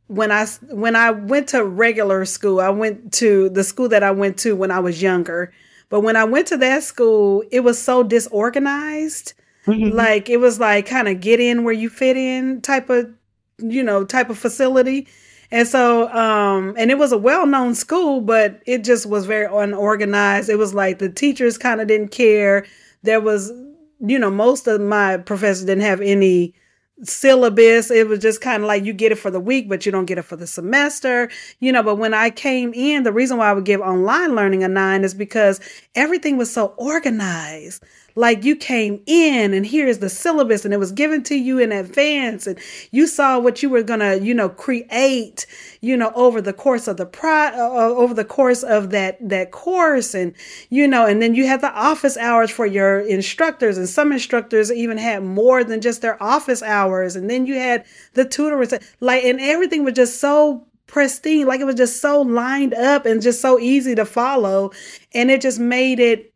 when 0.08 0.30
I 0.30 0.46
when 0.70 0.96
I 0.96 1.10
went 1.10 1.48
to 1.48 1.64
regular 1.64 2.24
school, 2.24 2.60
I 2.60 2.70
went 2.70 3.12
to 3.14 3.48
the 3.50 3.64
school 3.64 3.88
that 3.88 4.02
I 4.02 4.10
went 4.10 4.38
to 4.38 4.54
when 4.56 4.70
I 4.70 4.80
was 4.80 5.02
younger. 5.02 5.52
But 5.88 6.00
when 6.00 6.16
I 6.16 6.24
went 6.24 6.48
to 6.48 6.56
that 6.58 6.82
school, 6.82 7.44
it 7.50 7.60
was 7.60 7.80
so 7.80 8.02
disorganized. 8.02 9.34
Mm-hmm. 9.66 9.96
Like 9.96 10.28
it 10.28 10.38
was 10.38 10.60
like 10.60 10.86
kind 10.86 11.08
of 11.08 11.20
get 11.20 11.40
in 11.40 11.64
where 11.64 11.74
you 11.74 11.88
fit 11.88 12.16
in 12.16 12.60
type 12.60 12.90
of 12.90 13.10
you 13.58 13.82
know 13.82 14.04
type 14.04 14.30
of 14.30 14.38
facility 14.38 15.08
and 15.54 15.68
so, 15.68 16.08
um, 16.12 16.74
and 16.76 16.90
it 16.90 16.98
was 16.98 17.12
a 17.12 17.16
well 17.16 17.46
known 17.46 17.76
school, 17.76 18.20
but 18.20 18.60
it 18.66 18.82
just 18.82 19.06
was 19.06 19.24
very 19.24 19.46
unorganized. 19.46 20.48
It 20.48 20.58
was 20.58 20.74
like 20.74 20.98
the 20.98 21.08
teachers 21.08 21.56
kind 21.58 21.80
of 21.80 21.86
didn't 21.86 22.08
care. 22.08 22.66
There 23.02 23.20
was, 23.20 23.52
you 24.00 24.18
know, 24.18 24.30
most 24.30 24.66
of 24.66 24.80
my 24.80 25.18
professors 25.18 25.64
didn't 25.64 25.84
have 25.84 26.00
any 26.00 26.54
syllabus. 27.02 27.90
It 27.90 28.08
was 28.08 28.20
just 28.20 28.40
kind 28.40 28.62
of 28.62 28.66
like 28.66 28.84
you 28.84 28.92
get 28.92 29.12
it 29.12 29.18
for 29.18 29.30
the 29.30 29.40
week, 29.40 29.68
but 29.68 29.84
you 29.84 29.92
don't 29.92 30.04
get 30.06 30.18
it 30.18 30.22
for 30.22 30.36
the 30.36 30.46
semester, 30.46 31.30
you 31.60 31.72
know. 31.72 31.82
But 31.82 31.96
when 31.96 32.14
I 32.14 32.30
came 32.30 32.72
in, 32.74 33.02
the 33.02 33.12
reason 33.12 33.38
why 33.38 33.50
I 33.50 33.52
would 33.52 33.64
give 33.64 33.80
online 33.80 34.34
learning 34.34 34.64
a 34.64 34.68
nine 34.68 35.04
is 35.04 35.14
because 35.14 35.60
everything 35.94 36.36
was 36.36 36.52
so 36.52 36.74
organized 36.76 37.84
like 38.16 38.44
you 38.44 38.54
came 38.54 39.02
in 39.06 39.52
and 39.52 39.66
here's 39.66 39.98
the 39.98 40.08
syllabus 40.08 40.64
and 40.64 40.72
it 40.72 40.78
was 40.78 40.92
given 40.92 41.22
to 41.22 41.34
you 41.34 41.58
in 41.58 41.72
advance 41.72 42.46
and 42.46 42.58
you 42.90 43.06
saw 43.06 43.38
what 43.38 43.62
you 43.62 43.68
were 43.68 43.82
going 43.82 44.00
to 44.00 44.20
you 44.24 44.34
know 44.34 44.48
create 44.48 45.46
you 45.80 45.96
know 45.96 46.12
over 46.14 46.40
the 46.40 46.52
course 46.52 46.86
of 46.86 46.96
the 46.96 47.06
pro 47.06 47.30
uh, 47.34 47.94
over 47.96 48.14
the 48.14 48.24
course 48.24 48.62
of 48.62 48.90
that 48.90 49.16
that 49.28 49.50
course. 49.50 50.14
And 50.14 50.34
you 50.70 50.86
know 50.86 51.06
and 51.06 51.20
then 51.20 51.34
you 51.34 51.46
had 51.46 51.60
the 51.60 51.72
office 51.72 52.16
hours 52.16 52.50
for 52.50 52.66
your 52.66 53.00
instructors 53.00 53.78
and 53.78 53.88
some 53.88 54.12
instructors 54.12 54.70
even 54.70 54.98
had 54.98 55.22
more 55.22 55.64
than 55.64 55.80
just 55.80 56.02
their 56.02 56.22
office 56.22 56.62
hours. 56.62 57.16
And 57.16 57.28
then 57.28 57.46
you 57.46 57.54
had 57.54 57.84
the 58.14 58.24
tutors 58.24 58.74
like 59.00 59.24
and 59.24 59.40
everything 59.40 59.84
was 59.84 59.94
just 59.94 60.20
so 60.20 60.66
pristine 60.86 61.46
like 61.46 61.60
it 61.60 61.64
was 61.64 61.74
just 61.74 62.00
so 62.00 62.20
lined 62.22 62.74
up 62.74 63.06
and 63.06 63.22
just 63.22 63.40
so 63.40 63.58
easy 63.58 63.94
to 63.94 64.04
follow. 64.04 64.70
And 65.12 65.30
it 65.30 65.40
just 65.40 65.58
made 65.58 65.98
it 65.98 66.33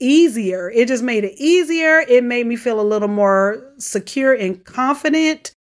easier. 0.00 0.70
It 0.70 0.88
just 0.88 1.02
made 1.02 1.24
it 1.24 1.34
easier. 1.36 2.00
It 2.00 2.24
made 2.24 2.46
me 2.46 2.56
feel 2.56 2.80
a 2.80 2.82
little 2.82 3.08
more 3.08 3.72
secure 3.78 4.32
and 4.32 4.64
confident 4.64 5.52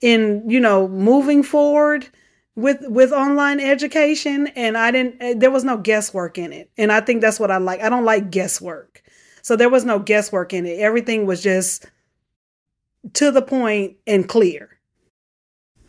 in, 0.00 0.48
you 0.48 0.60
know, 0.60 0.88
moving 0.88 1.42
forward 1.42 2.08
with 2.56 2.78
with 2.82 3.12
online 3.12 3.58
education 3.58 4.46
and 4.48 4.78
I 4.78 4.92
didn't 4.92 5.16
eh, 5.20 5.34
there 5.36 5.50
was 5.50 5.64
no 5.64 5.76
guesswork 5.76 6.38
in 6.38 6.52
it. 6.52 6.70
And 6.78 6.92
I 6.92 7.00
think 7.00 7.20
that's 7.20 7.40
what 7.40 7.50
I 7.50 7.58
like. 7.58 7.80
I 7.80 7.88
don't 7.88 8.04
like 8.04 8.30
guesswork. 8.30 9.02
So 9.42 9.56
there 9.56 9.68
was 9.68 9.84
no 9.84 9.98
guesswork 9.98 10.52
in 10.52 10.66
it. 10.66 10.78
Everything 10.78 11.26
was 11.26 11.42
just 11.42 11.86
to 13.14 13.30
the 13.30 13.42
point 13.42 13.96
and 14.06 14.28
clear. 14.28 14.70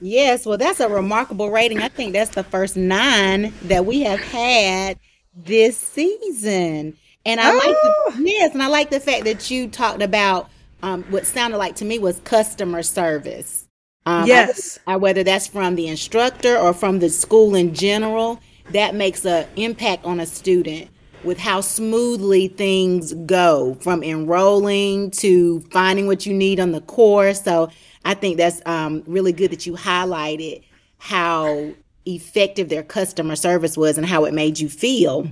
Yes, 0.02 0.46
well 0.46 0.58
that's 0.58 0.80
a 0.80 0.90
remarkable 0.90 1.50
rating. 1.52 1.80
I 1.80 1.90
think 1.90 2.14
that's 2.14 2.36
the 2.36 2.44
first 2.44 2.76
9 2.76 3.54
that 3.64 3.86
we 3.86 4.02
have 4.02 4.20
had 4.20 5.00
this 5.36 5.78
season. 5.78 6.98
And 7.26 7.40
I 7.40 7.52
oh. 7.52 7.56
like 7.56 7.66
the, 7.66 7.94
oh. 8.08 8.24
yes, 8.24 8.54
and 8.54 8.62
I 8.62 8.68
like 8.68 8.90
the 8.90 9.00
fact 9.00 9.26
that 9.26 9.50
you 9.50 9.68
talked 9.68 10.02
about 10.02 10.50
um, 10.84 11.04
what 11.06 11.26
sounded 11.26 11.58
like 11.58 11.76
to 11.78 11.86
me 11.86 12.00
was 12.00 12.20
customer 12.24 12.84
service. 12.84 13.68
Um, 14.06 14.28
yes, 14.28 14.78
I, 14.86 14.94
I, 14.94 14.96
whether 14.98 15.24
that's 15.24 15.48
from 15.48 15.76
the 15.76 15.88
instructor 15.88 16.56
or 16.58 16.74
from 16.74 17.00
the 17.00 17.10
school 17.10 17.56
in 17.56 17.74
general, 17.74 18.40
that 18.72 18.94
makes 18.94 19.26
an 19.26 19.48
impact 19.56 20.06
on 20.06 20.20
a 20.20 20.26
student 20.26 20.90
with 21.24 21.40
how 21.40 21.60
smoothly 21.62 22.48
things 22.48 23.14
go 23.26 23.76
from 23.82 24.04
enrolling 24.04 25.10
to 25.10 25.62
finding 25.72 26.06
what 26.06 26.28
you 26.28 26.34
need 26.34 26.60
on 26.60 26.72
the 26.72 26.82
course. 26.82 27.42
So 27.42 27.70
I 28.04 28.14
think 28.14 28.38
that's 28.38 28.62
um, 28.68 29.04
really 29.08 29.34
good 29.34 29.50
that 29.52 29.66
you 29.66 29.74
highlighted 29.74 30.64
how 31.00 31.74
effective 32.06 32.70
their 32.70 32.84
customer 32.84 33.36
service 33.36 33.76
was 33.76 33.98
and 33.98 34.06
how 34.06 34.26
it 34.26 34.34
made 34.36 34.60
you 34.60 34.70
feel. 34.70 35.28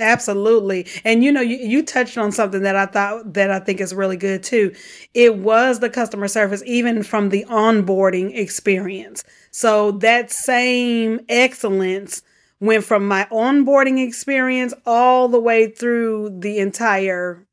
Absolutely. 0.00 0.86
And 1.04 1.22
you 1.24 1.32
know, 1.32 1.40
you, 1.40 1.56
you 1.56 1.82
touched 1.82 2.18
on 2.18 2.32
something 2.32 2.62
that 2.62 2.76
I 2.76 2.86
thought 2.86 3.34
that 3.34 3.50
I 3.50 3.58
think 3.60 3.80
is 3.80 3.94
really 3.94 4.16
good 4.16 4.42
too. 4.42 4.74
It 5.14 5.36
was 5.36 5.80
the 5.80 5.90
customer 5.90 6.28
service, 6.28 6.62
even 6.66 7.02
from 7.02 7.30
the 7.30 7.44
onboarding 7.48 8.36
experience. 8.36 9.24
So 9.50 9.92
that 9.92 10.30
same 10.30 11.20
excellence 11.28 12.22
went 12.60 12.84
from 12.84 13.06
my 13.06 13.26
onboarding 13.30 14.04
experience 14.04 14.74
all 14.84 15.28
the 15.28 15.40
way 15.40 15.68
through 15.70 16.38
the 16.40 16.58
entire, 16.58 17.46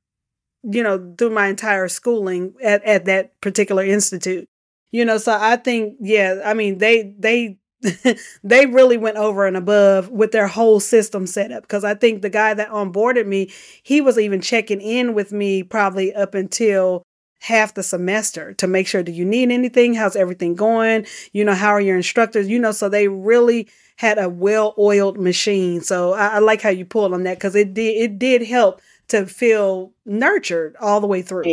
you 0.64 0.84
know, 0.84 1.14
through 1.18 1.30
my 1.32 1.48
entire 1.48 1.88
schooling 1.88 2.54
at, 2.64 2.84
at 2.84 3.06
that 3.06 3.40
particular 3.42 3.84
institute. 3.84 4.48
You 4.92 5.06
know, 5.06 5.18
so 5.18 5.38
I 5.40 5.58
think, 5.58 5.98
yeah, 6.00 6.42
I 6.46 6.54
mean, 6.54 6.78
they, 6.78 7.14
they, 7.20 7.58
they 8.44 8.66
really 8.66 8.98
went 8.98 9.18
over 9.18 9.46
and 9.46 9.58
above 9.58 10.10
with 10.10 10.32
their 10.32 10.48
whole 10.48 10.80
system 10.80 11.28
setup 11.28 11.64
because 11.64 11.84
I 11.84 11.94
think 11.94 12.22
the 12.22 12.30
guy 12.30 12.54
that 12.54 12.70
onboarded 12.70 13.26
me, 13.28 13.52
he 13.84 14.02
was 14.02 14.18
even 14.18 14.42
checking 14.42 14.82
in 14.82 15.14
with 15.14 15.32
me 15.32 15.64
probably 15.64 16.14
up 16.14 16.34
until 16.34 17.04
half 17.42 17.74
the 17.76 17.84
semester 17.84 18.54
to 18.54 18.68
make 18.68 18.88
sure 18.88 19.04
do 19.04 19.12
you 19.12 19.26
need 19.26 19.52
anything? 19.52 19.94
How's 19.94 20.16
everything 20.16 20.56
going? 20.56 21.06
You 21.32 21.46
know 21.46 21.54
how 21.54 21.70
are 21.70 21.82
your 21.82 21.98
instructors? 21.98 22.48
You 22.48 22.60
know 22.60 22.72
so 22.72 22.90
they 22.90 23.08
really 23.08 23.68
had 23.98 24.18
a 24.18 24.28
well-oiled 24.28 25.18
machine. 25.18 25.82
So 25.82 26.14
I, 26.14 26.28
I 26.28 26.40
like 26.40 26.62
how 26.62 26.70
you 26.70 26.86
pulled 26.86 27.14
on 27.14 27.24
that 27.24 27.38
because 27.38 27.56
it 27.56 27.74
did 27.74 27.96
it 27.96 28.20
did 28.20 28.44
help 28.44 28.82
to 29.10 29.26
feel 29.26 29.92
nurtured 30.06 30.76
all 30.80 31.00
the 31.00 31.08
way 31.08 31.22
through. 31.22 31.44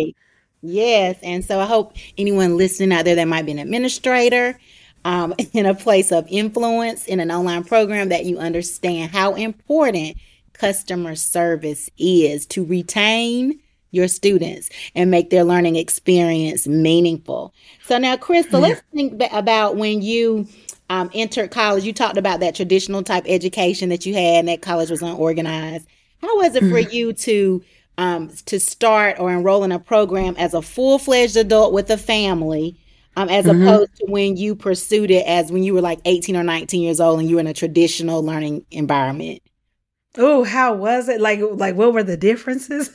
Yes 0.64 1.18
and 1.24 1.44
so 1.44 1.58
i 1.58 1.66
hope 1.66 1.96
anyone 2.16 2.56
listening 2.56 2.92
out 2.92 3.04
there 3.04 3.16
that 3.16 3.26
might 3.26 3.44
be 3.44 3.50
an 3.52 3.58
administrator 3.58 4.56
um, 5.04 5.34
in 5.52 5.66
a 5.66 5.74
place 5.74 6.12
of 6.12 6.26
influence 6.28 7.06
in 7.06 7.20
an 7.20 7.30
online 7.30 7.64
program 7.64 8.08
that 8.10 8.24
you 8.24 8.38
understand 8.38 9.10
how 9.10 9.34
important 9.34 10.16
customer 10.52 11.14
service 11.14 11.90
is 11.98 12.46
to 12.46 12.64
retain 12.64 13.58
your 13.92 14.08
students 14.08 14.70
and 14.94 15.10
make 15.10 15.30
their 15.30 15.44
learning 15.44 15.76
experience 15.76 16.66
meaningful. 16.66 17.52
So 17.84 17.98
now, 17.98 18.16
Christyl, 18.16 18.52
yeah. 18.52 18.58
let's 18.58 18.82
think 18.94 19.22
about 19.32 19.76
when 19.76 20.02
you 20.02 20.48
um, 20.90 21.10
entered 21.14 21.50
college. 21.50 21.84
You 21.84 21.92
talked 21.92 22.16
about 22.16 22.40
that 22.40 22.54
traditional 22.54 23.02
type 23.02 23.24
education 23.26 23.90
that 23.90 24.04
you 24.04 24.14
had, 24.14 24.40
and 24.40 24.48
that 24.48 24.62
college 24.62 24.90
was 24.90 25.02
unorganized. 25.02 25.86
How 26.20 26.36
was 26.36 26.54
it 26.54 26.64
mm. 26.64 26.70
for 26.70 26.78
you 26.78 27.12
to 27.12 27.62
um, 27.98 28.30
to 28.46 28.58
start 28.58 29.18
or 29.18 29.30
enroll 29.32 29.64
in 29.64 29.72
a 29.72 29.78
program 29.78 30.34
as 30.38 30.54
a 30.54 30.62
full 30.62 30.98
fledged 30.98 31.36
adult 31.36 31.72
with 31.72 31.90
a 31.90 31.98
family? 31.98 32.76
Um, 33.16 33.28
as 33.28 33.44
mm-hmm. 33.44 33.62
opposed 33.62 33.96
to 33.96 34.06
when 34.06 34.36
you 34.36 34.54
pursued 34.54 35.10
it 35.10 35.26
as 35.26 35.52
when 35.52 35.62
you 35.62 35.74
were 35.74 35.80
like 35.80 36.00
18 36.04 36.36
or 36.36 36.42
19 36.42 36.82
years 36.82 37.00
old 37.00 37.20
and 37.20 37.28
you 37.28 37.36
were 37.36 37.40
in 37.40 37.46
a 37.46 37.54
traditional 37.54 38.22
learning 38.22 38.64
environment? 38.70 39.42
Oh, 40.18 40.44
how 40.44 40.74
was 40.74 41.08
it? 41.08 41.20
Like, 41.20 41.40
like 41.42 41.74
what 41.74 41.92
were 41.92 42.02
the 42.02 42.16
differences? 42.16 42.90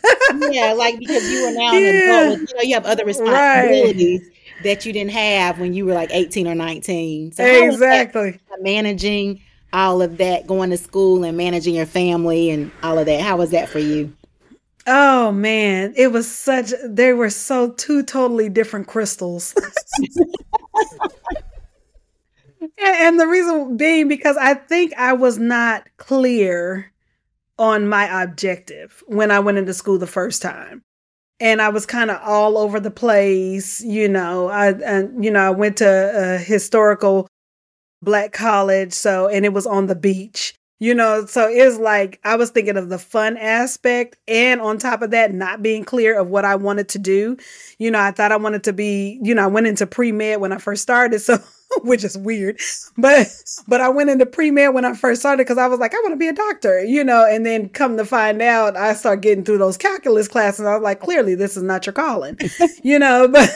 yeah, 0.52 0.74
like 0.74 1.00
because 1.00 1.28
you 1.30 1.46
were 1.46 1.54
now 1.54 1.72
yeah. 1.74 1.90
an 1.90 1.96
adult, 2.32 2.50
you 2.50 2.56
know, 2.56 2.62
you 2.62 2.74
have 2.76 2.86
other 2.86 3.06
responsibilities 3.06 4.22
right. 4.22 4.64
that 4.64 4.86
you 4.86 4.94
didn't 4.94 5.12
have 5.12 5.60
when 5.60 5.74
you 5.74 5.86
were 5.86 5.94
like 5.94 6.10
18 6.12 6.48
or 6.48 6.56
19. 6.56 7.32
So 7.32 7.44
exactly 7.44 8.40
managing 8.62 9.42
all 9.74 10.02
of 10.02 10.18
that, 10.18 10.48
going 10.48 10.70
to 10.70 10.78
school 10.78 11.24
and 11.24 11.38
managing 11.38 11.76
your 11.76 11.86
family 11.86 12.50
and 12.50 12.72
all 12.84 12.98
of 12.98 13.06
that. 13.06 13.22
How 13.22 13.38
was 13.38 13.52
that 13.52 13.70
for 13.70 13.80
you? 13.80 14.16
Oh 14.88 15.32
man, 15.34 15.94
it 15.98 16.12
was 16.14 16.32
such 16.32 16.72
they 16.86 17.12
were 17.14 17.30
so 17.30 17.72
two 17.72 18.04
totally 18.04 18.48
different 18.50 18.88
crystals. 18.88 19.54
and, 22.78 23.20
the 23.20 23.28
reason 23.28 23.78
being 23.78 24.08
because 24.08 24.38
I 24.38 24.54
think 24.54 24.94
I 24.98 25.14
was 25.14 25.38
not 25.38 25.88
clear 25.98 26.92
on 27.60 27.88
my 27.88 28.24
objective 28.24 29.04
when 29.08 29.32
I 29.32 29.40
went 29.40 29.58
into 29.60 29.74
school 29.74 29.98
the 30.00 30.08
first 30.08 30.42
time. 30.42 30.84
And 31.42 31.62
I 31.62 31.70
was 31.70 31.86
kind 31.86 32.12
of 32.12 32.22
all 32.24 32.58
over 32.58 32.80
the 32.80 32.92
place, 32.92 33.82
you 33.82 34.10
know. 34.10 34.50
I, 34.50 34.72
and 34.74 35.24
you 35.24 35.32
know, 35.32 35.42
I 35.42 35.52
went 35.52 35.78
to 35.78 36.12
a 36.36 36.40
historical 36.40 37.28
black 38.04 38.34
college, 38.34 38.94
so 38.94 39.28
and 39.30 39.46
it 39.46 39.54
was 39.54 39.68
on 39.68 39.88
the 39.88 39.96
beach. 39.96 40.56
You 40.80 40.94
know, 40.94 41.26
so 41.26 41.48
it's 41.50 41.80
like 41.80 42.20
I 42.24 42.36
was 42.36 42.52
thinking 42.52 42.78
of 42.78 42.90
the 42.90 43.00
fun 43.00 43.36
aspect, 43.38 44.16
and 44.28 44.62
on 44.62 44.78
top 44.78 45.02
of 45.02 45.10
that, 45.10 45.34
not 45.34 45.64
being 45.64 45.84
clear 45.84 46.20
of 46.20 46.28
what 46.28 46.46
I 46.46 46.56
wanted 46.56 46.88
to 46.90 47.00
do. 47.00 47.36
You 47.80 47.90
know, 47.90 48.00
I 48.00 48.12
thought 48.12 48.32
I 48.32 48.38
wanted 48.38 48.64
to 48.66 48.74
be, 48.74 49.20
you 49.24 49.34
know, 49.34 49.44
I 49.44 49.48
went 49.48 49.66
into 49.66 49.88
pre 49.88 50.12
med 50.12 50.40
when 50.40 50.54
I 50.54 50.58
first 50.60 50.84
started. 50.84 51.20
So 51.22 51.40
which 51.84 52.04
is 52.04 52.18
weird. 52.18 52.60
But 52.98 53.28
but 53.68 53.82
I 53.82 53.90
went 53.90 54.10
into 54.10 54.26
pre 54.26 54.52
med 54.52 54.74
when 54.74 54.86
I 54.86 54.94
first 54.94 55.22
started 55.22 55.44
because 55.44 55.58
I 55.58 55.68
was 55.68 55.80
like, 55.80 55.94
I 55.94 55.98
want 55.98 56.12
to 56.12 56.18
be 56.18 56.28
a 56.28 56.34
doctor, 56.34 56.84
you 56.84 57.04
know. 57.04 57.26
And 57.26 57.46
then 57.46 57.70
come 57.70 57.98
to 57.98 58.06
find 58.06 58.42
out, 58.42 58.76
I 58.76 58.94
start 58.94 59.22
getting 59.22 59.44
through 59.44 59.60
those 59.60 59.78
calculus 59.78 60.28
classes. 60.28 60.66
I 60.66 60.74
was 60.74 60.84
like, 60.84 61.00
clearly, 61.00 61.36
this 61.36 61.58
is 61.58 61.64
not 61.64 61.86
your 61.86 61.94
calling, 61.94 62.38
you 62.84 63.00
know. 63.00 63.28
But 63.38 63.56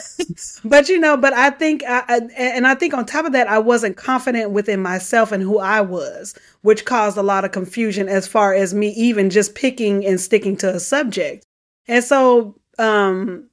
but 0.64 0.88
you 0.88 0.98
know, 0.98 1.16
but 1.16 1.32
I 1.32 1.50
think, 1.50 1.82
I, 1.86 2.04
I, 2.08 2.20
and 2.38 2.66
I 2.66 2.74
think 2.74 2.94
on 2.94 3.04
top 3.04 3.24
of 3.24 3.32
that, 3.32 3.48
I 3.48 3.58
wasn't 3.58 3.96
confident 3.96 4.52
within 4.52 4.80
myself 4.80 5.32
and 5.32 5.42
who 5.42 5.58
I 5.58 5.80
was, 5.80 6.34
which 6.60 6.84
caused 6.84 7.16
a 7.16 7.22
lot 7.22 7.44
of 7.44 7.52
confusion 7.52 8.08
as 8.08 8.28
far 8.28 8.54
as 8.54 8.74
me 8.74 8.90
even 8.90 9.30
just 9.30 9.54
picking 9.54 10.06
and 10.06 10.20
sticking 10.20 10.56
to 10.58 10.74
a 10.74 10.80
subject. 10.80 11.44
And 11.88 12.04
so, 12.04 12.60
um, 12.78 13.48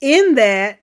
in 0.00 0.34
that 0.36 0.80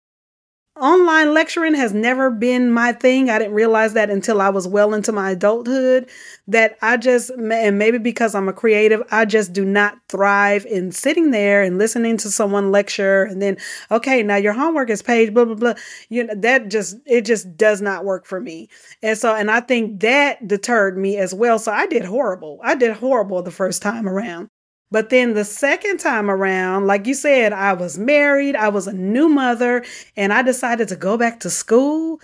online 0.81 1.33
lecturing 1.33 1.73
has 1.75 1.93
never 1.93 2.29
been 2.29 2.71
my 2.71 2.93
thing. 2.93 3.29
I 3.29 3.39
didn't 3.39 3.53
realize 3.53 3.93
that 3.93 4.09
until 4.09 4.41
I 4.41 4.49
was 4.49 4.67
well 4.67 4.93
into 4.93 5.11
my 5.11 5.31
adulthood. 5.31 6.09
That 6.47 6.77
I 6.81 6.97
just, 6.97 7.29
and 7.29 7.77
maybe 7.77 7.97
because 7.97 8.33
I'm 8.33 8.47
a 8.47 8.53
creative, 8.53 9.03
I 9.11 9.25
just 9.25 9.51
do 9.53 9.65
not 9.65 9.99
thrive 10.07 10.65
in 10.65 10.91
sitting 10.91 11.31
there 11.31 11.61
and 11.61 11.77
listening 11.77 12.17
to 12.17 12.31
someone 12.31 12.71
lecture 12.71 13.23
and 13.23 13.41
then, 13.41 13.57
okay, 13.91 14.23
now 14.23 14.37
your 14.37 14.53
homework 14.53 14.89
is 14.89 15.01
page, 15.01 15.33
blah, 15.33 15.45
blah, 15.45 15.55
blah. 15.55 15.73
You 16.09 16.23
know, 16.25 16.35
that 16.35 16.69
just, 16.69 16.97
it 17.05 17.21
just 17.25 17.57
does 17.57 17.81
not 17.81 18.05
work 18.05 18.25
for 18.25 18.39
me. 18.39 18.69
And 19.03 19.17
so, 19.17 19.35
and 19.35 19.51
I 19.51 19.59
think 19.59 19.99
that 20.01 20.47
deterred 20.47 20.97
me 20.97 21.17
as 21.17 21.33
well. 21.33 21.59
So 21.59 21.71
I 21.71 21.87
did 21.87 22.05
horrible. 22.05 22.59
I 22.63 22.75
did 22.75 22.93
horrible 22.95 23.41
the 23.41 23.51
first 23.51 23.81
time 23.81 24.07
around. 24.07 24.49
But 24.89 25.09
then 25.09 25.33
the 25.33 25.43
second 25.43 25.99
time 25.99 26.29
around, 26.29 26.87
like 26.87 27.07
you 27.07 27.13
said, 27.13 27.51
I 27.51 27.73
was 27.73 27.97
married, 27.97 28.55
I 28.55 28.69
was 28.69 28.87
a 28.87 28.93
new 28.93 29.27
mother, 29.27 29.83
and 30.15 30.31
I 30.31 30.41
decided 30.41 30.87
to 30.89 30.95
go 30.95 31.17
back 31.17 31.41
to 31.41 31.49
school. 31.49 32.21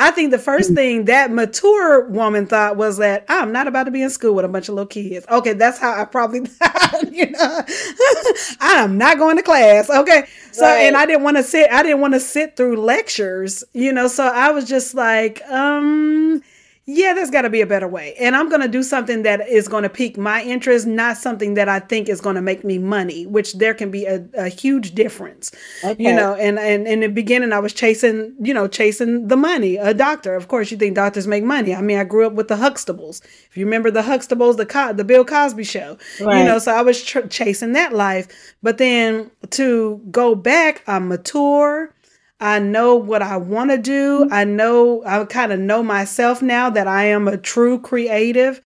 I 0.00 0.12
think 0.12 0.30
the 0.30 0.38
first 0.38 0.72
mm. 0.72 0.74
thing 0.76 1.04
that 1.06 1.32
mature 1.32 2.08
woman 2.08 2.46
thought 2.46 2.76
was 2.76 2.98
that 2.98 3.24
I'm 3.28 3.50
not 3.50 3.66
about 3.66 3.84
to 3.84 3.90
be 3.90 4.02
in 4.02 4.10
school 4.10 4.32
with 4.32 4.44
a 4.44 4.48
bunch 4.48 4.68
of 4.68 4.76
little 4.76 4.86
kids. 4.86 5.26
Okay, 5.28 5.54
that's 5.54 5.78
how 5.78 6.00
I 6.00 6.04
probably 6.04 6.46
thought, 6.46 7.12
you 7.12 7.30
know. 7.30 7.62
I'm 8.60 8.96
not 8.96 9.18
going 9.18 9.36
to 9.38 9.42
class. 9.42 9.90
Okay. 9.90 10.24
So 10.52 10.64
right. 10.64 10.82
and 10.82 10.96
I 10.96 11.04
didn't 11.04 11.24
want 11.24 11.36
to 11.38 11.42
sit 11.42 11.72
I 11.72 11.82
didn't 11.82 12.00
want 12.00 12.14
to 12.14 12.20
sit 12.20 12.56
through 12.56 12.76
lectures, 12.76 13.64
you 13.72 13.92
know. 13.92 14.06
So 14.06 14.24
I 14.24 14.52
was 14.52 14.68
just 14.68 14.94
like, 14.94 15.42
um 15.48 16.42
yeah, 16.90 17.12
there's 17.12 17.28
got 17.28 17.42
to 17.42 17.50
be 17.50 17.60
a 17.60 17.66
better 17.66 17.86
way. 17.86 18.14
And 18.18 18.34
I'm 18.34 18.48
going 18.48 18.62
to 18.62 18.68
do 18.68 18.82
something 18.82 19.22
that 19.22 19.46
is 19.46 19.68
going 19.68 19.82
to 19.82 19.90
pique 19.90 20.16
my 20.16 20.42
interest, 20.42 20.86
not 20.86 21.18
something 21.18 21.52
that 21.52 21.68
I 21.68 21.80
think 21.80 22.08
is 22.08 22.22
going 22.22 22.36
to 22.36 22.40
make 22.40 22.64
me 22.64 22.78
money, 22.78 23.26
which 23.26 23.58
there 23.58 23.74
can 23.74 23.90
be 23.90 24.06
a, 24.06 24.24
a 24.32 24.48
huge 24.48 24.94
difference. 24.94 25.52
Okay. 25.84 26.02
You 26.02 26.14
know, 26.14 26.34
and, 26.34 26.58
and 26.58 26.88
in 26.88 27.00
the 27.00 27.08
beginning, 27.08 27.52
I 27.52 27.58
was 27.58 27.74
chasing, 27.74 28.34
you 28.40 28.54
know, 28.54 28.66
chasing 28.66 29.28
the 29.28 29.36
money. 29.36 29.76
A 29.76 29.92
doctor, 29.92 30.34
of 30.34 30.48
course, 30.48 30.70
you 30.70 30.78
think 30.78 30.94
doctors 30.94 31.26
make 31.26 31.44
money. 31.44 31.74
I 31.74 31.82
mean, 31.82 31.98
I 31.98 32.04
grew 32.04 32.26
up 32.26 32.32
with 32.32 32.48
the 32.48 32.56
Huxtables. 32.56 33.22
If 33.50 33.58
you 33.58 33.66
remember 33.66 33.90
the 33.90 34.00
Huxtables, 34.00 34.56
the 34.56 34.64
Co- 34.64 34.94
the 34.94 35.04
Bill 35.04 35.26
Cosby 35.26 35.64
show, 35.64 35.98
right. 36.22 36.38
you 36.38 36.44
know, 36.46 36.58
so 36.58 36.72
I 36.72 36.80
was 36.80 37.04
tr- 37.04 37.26
chasing 37.26 37.74
that 37.74 37.92
life. 37.92 38.54
But 38.62 38.78
then 38.78 39.30
to 39.50 40.00
go 40.10 40.34
back, 40.34 40.84
I'm 40.86 41.08
mature. 41.08 41.92
I 42.40 42.60
know 42.60 42.94
what 42.94 43.22
I 43.22 43.36
want 43.36 43.70
to 43.70 43.78
do. 43.78 44.28
I 44.30 44.44
know 44.44 45.02
I 45.04 45.24
kind 45.24 45.52
of 45.52 45.58
know 45.58 45.82
myself 45.82 46.40
now 46.40 46.70
that 46.70 46.86
I 46.86 47.04
am 47.04 47.26
a 47.26 47.36
true 47.36 47.80
creative. 47.80 48.62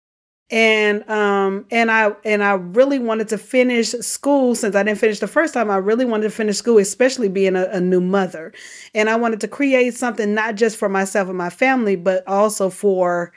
And 0.51 1.09
um 1.09 1.65
and 1.71 1.91
I 1.91 2.13
and 2.27 2.45
I 2.45 2.53
really 2.53 2.99
wanted 2.99 3.29
to 3.29 3.39
finish 3.39 3.89
school 3.93 4.55
since 4.55 4.77
I 4.77 4.83
didn't 4.83 4.99
finish 4.99 5.19
the 5.19 5.27
first 5.27 5.55
time. 5.55 5.71
I 5.71 5.77
really 5.77 6.05
wanted 6.05 6.25
to 6.25 6.31
finish 6.31 6.59
school, 6.59 6.77
especially 6.77 7.31
being 7.31 7.57
a, 7.57 7.65
a 7.71 7.81
new 7.81 8.03
mother. 8.03 8.53
And 8.95 9.09
I 9.09 9.17
wanted 9.17 9.41
to 9.41 9.49
create 9.49 9.95
something 9.95 10.35
not 10.35 10.57
just 10.57 10.77
for 10.77 10.91
myself 10.91 11.29
and 11.31 11.39
my 11.39 11.49
family, 11.49 11.97
but 11.97 12.27
also 12.29 12.69
for 12.69 13.33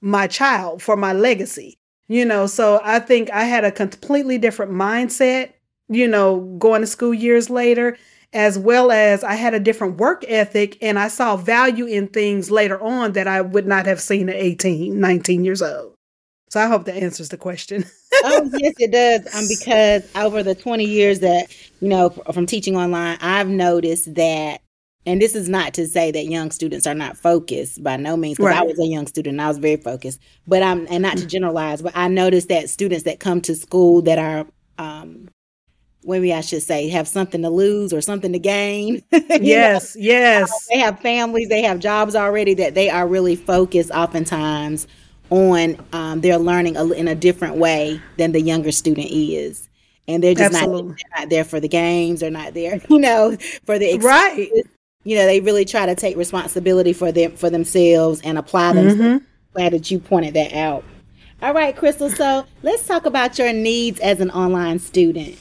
my 0.00 0.26
child, 0.26 0.82
for 0.82 0.96
my 0.96 1.12
legacy. 1.12 1.78
You 2.08 2.24
know, 2.24 2.46
so 2.46 2.80
I 2.82 2.98
think 3.00 3.30
I 3.30 3.44
had 3.44 3.64
a 3.64 3.72
completely 3.72 4.38
different 4.38 4.72
mindset, 4.72 5.52
you 5.88 6.08
know, 6.08 6.40
going 6.58 6.80
to 6.80 6.86
school 6.86 7.12
years 7.12 7.50
later 7.50 7.98
as 8.34 8.58
well 8.58 8.90
as 8.90 9.22
I 9.22 9.34
had 9.34 9.54
a 9.54 9.60
different 9.60 9.96
work 9.96 10.24
ethic 10.26 10.76
and 10.82 10.98
I 10.98 11.06
saw 11.06 11.36
value 11.36 11.86
in 11.86 12.08
things 12.08 12.50
later 12.50 12.82
on 12.82 13.12
that 13.12 13.28
I 13.28 13.40
would 13.40 13.66
not 13.66 13.86
have 13.86 14.00
seen 14.00 14.28
at 14.28 14.34
18, 14.34 15.00
19 15.00 15.44
years 15.44 15.62
old. 15.62 15.94
So 16.50 16.60
I 16.60 16.66
hope 16.66 16.84
that 16.84 16.96
answers 16.96 17.28
the 17.28 17.36
question. 17.36 17.84
oh, 18.24 18.50
yes, 18.54 18.74
it 18.78 18.92
does. 18.92 19.34
Um, 19.34 19.46
because 19.48 20.08
over 20.16 20.42
the 20.42 20.54
20 20.54 20.84
years 20.84 21.20
that, 21.20 21.46
you 21.80 21.88
know, 21.88 22.10
from 22.10 22.46
teaching 22.46 22.76
online, 22.76 23.18
I've 23.20 23.48
noticed 23.48 24.14
that, 24.16 24.60
and 25.06 25.20
this 25.20 25.34
is 25.34 25.48
not 25.48 25.74
to 25.74 25.86
say 25.86 26.10
that 26.10 26.26
young 26.26 26.50
students 26.50 26.86
are 26.86 26.94
not 26.94 27.16
focused 27.16 27.82
by 27.82 27.96
no 27.96 28.16
means, 28.16 28.36
because 28.36 28.50
right. 28.50 28.60
I 28.60 28.64
was 28.64 28.78
a 28.78 28.86
young 28.86 29.06
student 29.06 29.34
and 29.34 29.42
I 29.42 29.48
was 29.48 29.58
very 29.58 29.76
focused, 29.76 30.20
but 30.46 30.62
I'm, 30.62 30.86
and 30.90 31.02
not 31.02 31.16
to 31.18 31.26
generalize, 31.26 31.82
but 31.82 31.96
I 31.96 32.08
noticed 32.08 32.48
that 32.48 32.68
students 32.68 33.04
that 33.04 33.20
come 33.20 33.40
to 33.42 33.54
school 33.54 34.02
that 34.02 34.18
are, 34.18 34.46
um, 34.78 35.28
maybe 36.06 36.32
I 36.32 36.40
should 36.40 36.62
say, 36.62 36.88
have 36.88 37.08
something 37.08 37.42
to 37.42 37.50
lose 37.50 37.92
or 37.92 38.00
something 38.00 38.32
to 38.32 38.38
gain. 38.38 39.02
yes, 39.12 39.94
know? 39.94 40.02
yes. 40.02 40.66
They 40.68 40.78
have 40.78 41.00
families, 41.00 41.48
they 41.48 41.62
have 41.62 41.80
jobs 41.80 42.14
already 42.14 42.54
that 42.54 42.74
they 42.74 42.90
are 42.90 43.06
really 43.06 43.36
focused 43.36 43.90
oftentimes 43.90 44.86
on 45.30 45.76
um, 45.92 46.20
their 46.20 46.38
learning 46.38 46.76
in 46.76 47.08
a 47.08 47.14
different 47.14 47.56
way 47.56 48.00
than 48.18 48.32
the 48.32 48.40
younger 48.40 48.72
student 48.72 49.08
is. 49.10 49.68
And 50.06 50.22
they're 50.22 50.34
just 50.34 50.52
not, 50.52 50.66
they're 50.66 50.96
not, 51.18 51.30
there 51.30 51.44
for 51.44 51.60
the 51.60 51.68
games. 51.68 52.20
They're 52.20 52.30
not 52.30 52.54
there, 52.54 52.80
you 52.88 52.98
know, 52.98 53.36
for 53.64 53.78
the 53.78 53.98
right. 53.98 54.50
You 55.06 55.16
know, 55.16 55.26
they 55.26 55.40
really 55.40 55.64
try 55.64 55.86
to 55.86 55.94
take 55.94 56.16
responsibility 56.16 56.92
for 56.92 57.12
them 57.12 57.36
for 57.36 57.50
themselves 57.50 58.20
and 58.22 58.38
apply 58.38 58.72
them. 58.72 58.86
Mm-hmm. 58.86 59.24
Glad 59.52 59.72
that 59.72 59.90
you 59.90 59.98
pointed 59.98 60.34
that 60.34 60.54
out. 60.54 60.84
All 61.42 61.52
right, 61.52 61.76
Christyl. 61.76 62.14
So 62.14 62.46
let's 62.62 62.86
talk 62.86 63.04
about 63.04 63.38
your 63.38 63.52
needs 63.52 64.00
as 64.00 64.20
an 64.20 64.30
online 64.30 64.78
student. 64.78 65.38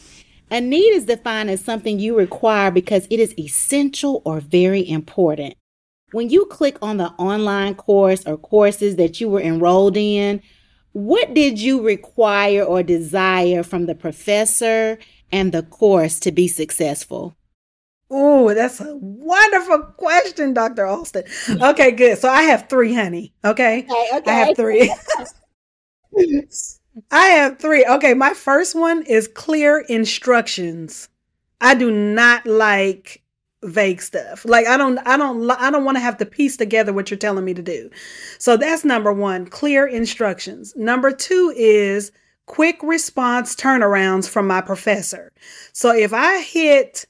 A 0.54 0.62
need 0.62 0.94
is 0.94 1.06
defined 1.06 1.50
as 1.50 1.66
something 1.66 1.98
you 1.98 2.16
require 2.16 2.70
because 2.70 3.08
it 3.10 3.20
is 3.20 3.34
essential 3.40 4.22
or 4.24 4.40
very 4.40 4.88
important. 4.88 5.56
When 6.12 6.30
you 6.30 6.46
click 6.46 6.78
on 6.80 6.98
the 6.98 7.08
online 7.14 7.74
course 7.74 8.24
or 8.28 8.38
courses 8.38 8.98
that 8.98 9.20
you 9.20 9.30
were 9.30 9.42
enrolled 9.42 9.98
in, 9.98 10.44
what 10.92 11.34
did 11.34 11.60
you 11.60 11.82
require 11.82 12.62
or 12.62 12.84
desire 12.84 13.64
from 13.64 13.88
the 13.88 13.96
professor 13.96 15.00
and 15.32 15.52
the 15.52 15.64
course 15.64 16.20
to 16.20 16.32
be 16.32 16.48
successful? 16.48 17.36
Oh, 18.12 18.54
that's 18.54 18.80
a 18.80 18.96
wonderful 18.96 19.80
question, 19.98 20.54
Dr. 20.54 20.86
Alston. 20.86 21.24
Okay, 21.50 21.90
good. 21.94 22.20
So 22.20 22.30
I 22.30 22.44
have 22.44 22.70
three, 22.70 22.94
honey. 22.94 23.34
Okay. 23.44 23.86
Okay. 23.90 24.10
okay. 24.14 24.32
I 24.32 24.34
have 24.36 24.56
three. 24.56 24.94
I 27.12 27.26
have 27.28 27.60
three. 27.60 27.86
Okay, 27.86 28.14
my 28.14 28.34
first 28.34 28.76
one 28.76 29.04
is 29.04 29.28
clear 29.28 29.80
instructions. 29.90 31.10
I 31.62 31.76
do 31.76 31.90
not 31.92 32.46
like 32.46 33.24
vague 33.64 34.02
stuff. 34.02 34.46
Like 34.46 34.68
I 34.68 34.78
don't 34.78 35.00
I 35.00 35.18
don't 35.18 35.50
I 35.50 35.72
don't 35.72 35.86
want 35.86 35.96
to 35.98 36.02
have 36.02 36.18
to 36.18 36.26
piece 36.26 36.58
together 36.58 36.94
what 36.94 37.10
you're 37.10 37.18
telling 37.18 37.46
me 37.46 37.54
to 37.54 37.62
do. 37.62 37.90
So 38.38 38.58
that's 38.58 38.86
number 38.86 39.12
1, 39.12 39.48
clear 39.48 39.88
instructions. 39.88 40.76
Number 40.76 41.12
2 41.12 41.54
is 41.56 42.12
quick 42.46 42.78
response 42.84 43.56
turnarounds 43.56 44.28
from 44.28 44.48
my 44.48 44.62
professor. 44.62 45.32
So 45.72 45.96
if 45.96 46.14
I 46.14 46.42
hit 46.42 47.06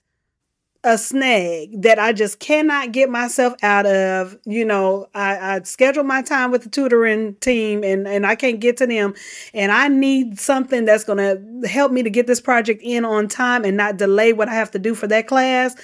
a 0.84 0.98
snag 0.98 1.82
that 1.82 1.98
I 1.98 2.12
just 2.12 2.40
cannot 2.40 2.92
get 2.92 3.10
myself 3.10 3.54
out 3.64 3.86
of. 3.86 4.38
You 4.46 4.66
know, 4.66 5.08
I, 5.14 5.56
I 5.56 5.62
schedule 5.64 6.04
my 6.04 6.22
time 6.22 6.52
with 6.52 6.64
the 6.64 6.70
tutoring 6.70 7.36
team 7.36 7.84
and, 7.84 8.08
and 8.08 8.26
I 8.26 8.36
can't 8.36 8.60
get 8.60 8.78
to 8.78 8.88
them. 8.88 9.14
And 9.54 9.72
I 9.72 9.88
need 9.88 10.40
something 10.40 10.86
that's 10.86 11.04
going 11.04 11.20
to 11.20 11.68
help 11.68 11.92
me 11.92 12.04
to 12.04 12.10
get 12.10 12.28
this 12.28 12.42
project 12.42 12.82
in 12.84 13.06
on 13.06 13.28
time 13.28 13.64
and 13.64 13.78
not 13.78 13.98
delay 13.98 14.34
what 14.34 14.50
I 14.50 14.54
have 14.54 14.72
to 14.72 14.80
do 14.80 14.94
for 14.94 15.08
that 15.08 15.28
class. 15.28 15.76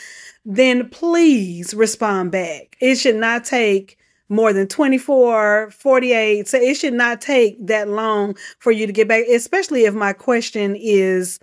Then 0.46 0.90
please 0.90 1.74
respond 1.74 2.32
back. 2.32 2.76
It 2.82 2.96
should 2.96 3.16
not 3.16 3.46
take 3.46 3.98
more 4.30 4.54
than 4.54 4.68
24, 4.68 5.72
48. 5.72 6.48
So 6.48 6.58
it 6.58 6.76
should 6.76 6.94
not 6.94 7.22
take 7.22 7.66
that 7.66 7.88
long 7.88 8.36
for 8.60 8.72
you 8.72 8.86
to 8.86 8.94
get 8.94 9.08
back, 9.08 9.26
especially 9.28 9.86
if 9.86 9.94
my 9.94 10.14
question 10.14 10.76
is 10.76 11.40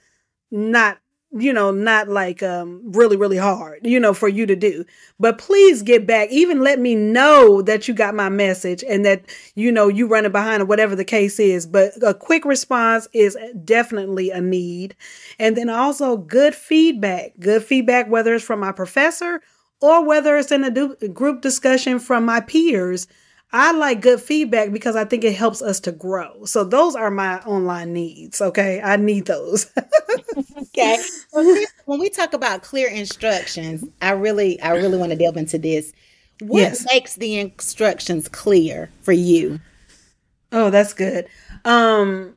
not 0.51 0.99
you 1.33 1.53
know, 1.53 1.71
not 1.71 2.09
like 2.09 2.43
um 2.43 2.81
really, 2.93 3.17
really 3.17 3.37
hard, 3.37 3.81
you 3.83 3.99
know, 4.01 4.15
for 4.15 4.29
you 4.29 4.47
to 4.47 4.57
do. 4.57 4.85
But 5.19 5.39
please 5.39 5.83
get 5.83 6.07
back. 6.07 6.31
Even 6.31 6.61
let 6.61 6.79
me 6.79 6.95
know 6.95 7.63
that 7.63 7.89
you 7.89 7.95
got 7.95 8.15
my 8.15 8.29
message 8.29 8.85
and 8.89 9.05
that, 9.05 9.23
you 9.55 9.71
know, 9.73 9.89
you 9.89 10.07
running 10.07 10.33
behind 10.33 10.63
or 10.63 10.67
whatever 10.67 10.95
the 10.97 11.05
case 11.05 11.39
is. 11.39 11.67
But 11.67 11.93
a 12.03 12.15
quick 12.15 12.45
response 12.45 13.09
is 13.13 13.37
definitely 13.65 14.31
a 14.31 14.41
need. 14.41 14.95
And 15.39 15.57
then 15.57 15.69
also 15.69 16.17
good 16.17 16.55
feedback. 16.55 17.33
Good 17.41 17.65
feedback, 17.65 18.09
whether 18.09 18.35
it's 18.35 18.45
from 18.45 18.61
my 18.61 18.73
professor 18.73 19.41
or 19.81 20.05
whether 20.05 20.37
it's 20.37 20.53
in 20.53 20.65
a 20.65 20.71
do- 20.71 20.97
group 21.13 21.43
discussion 21.43 21.99
from 21.99 22.25
my 22.25 22.41
peers 22.41 23.07
I 23.53 23.73
like 23.73 24.01
good 24.01 24.21
feedback 24.21 24.73
because 24.73 24.97
I 24.97 25.05
think 25.05 25.25
it 25.25 25.35
helps 25.37 25.63
us 25.63 25.79
to 25.81 25.93
grow. 25.93 26.45
So 26.45 26.65
those 26.65 26.97
are 26.97 27.11
my 27.11 27.39
online 27.43 27.93
needs. 27.93 28.41
Okay. 28.41 28.81
I 28.83 28.97
need 28.97 29.27
those. 29.27 29.71
okay. 30.77 30.99
when 31.85 32.01
we 32.01 32.11
talk 32.11 32.33
about 32.33 32.63
clear 32.63 32.89
instructions, 32.89 33.85
I 34.03 34.13
really, 34.13 34.61
I 34.61 34.73
really 34.73 34.99
want 34.99 35.13
to 35.13 35.17
delve 35.17 35.37
into 35.37 35.59
this. 35.59 35.93
What 36.41 36.61
yes. 36.61 36.85
makes 36.87 37.15
the 37.15 37.39
instructions 37.39 38.29
clear 38.29 38.91
for 39.01 39.13
you? 39.13 39.61
Oh, 40.53 40.71
that's 40.71 40.93
good. 40.93 41.27
Um, 41.65 42.37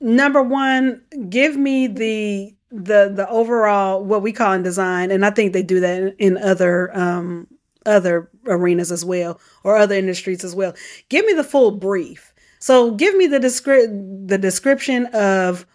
number 0.00 0.42
one, 0.42 1.02
give 1.28 1.56
me 1.56 1.86
the 1.86 2.54
the 2.70 3.10
the 3.14 3.26
overall 3.30 4.04
what 4.04 4.22
we 4.22 4.32
call 4.32 4.52
in 4.52 4.62
design, 4.62 5.10
and 5.10 5.24
I 5.24 5.30
think 5.30 5.52
they 5.52 5.62
do 5.62 5.80
that 5.80 6.02
in, 6.02 6.14
in 6.18 6.38
other 6.38 6.96
um 6.96 7.46
other 7.86 8.30
arenas 8.46 8.92
as 8.92 9.04
well 9.04 9.40
or 9.64 9.76
other 9.76 9.94
industries 9.94 10.44
as 10.44 10.54
well. 10.54 10.74
Give 11.08 11.24
me 11.24 11.32
the 11.32 11.44
full 11.44 11.72
brief. 11.72 12.32
So 12.58 12.92
give 12.92 13.16
me 13.16 13.26
the 13.26 13.38
descri- 13.38 14.28
the 14.28 14.38
description 14.38 15.06
of 15.06 15.66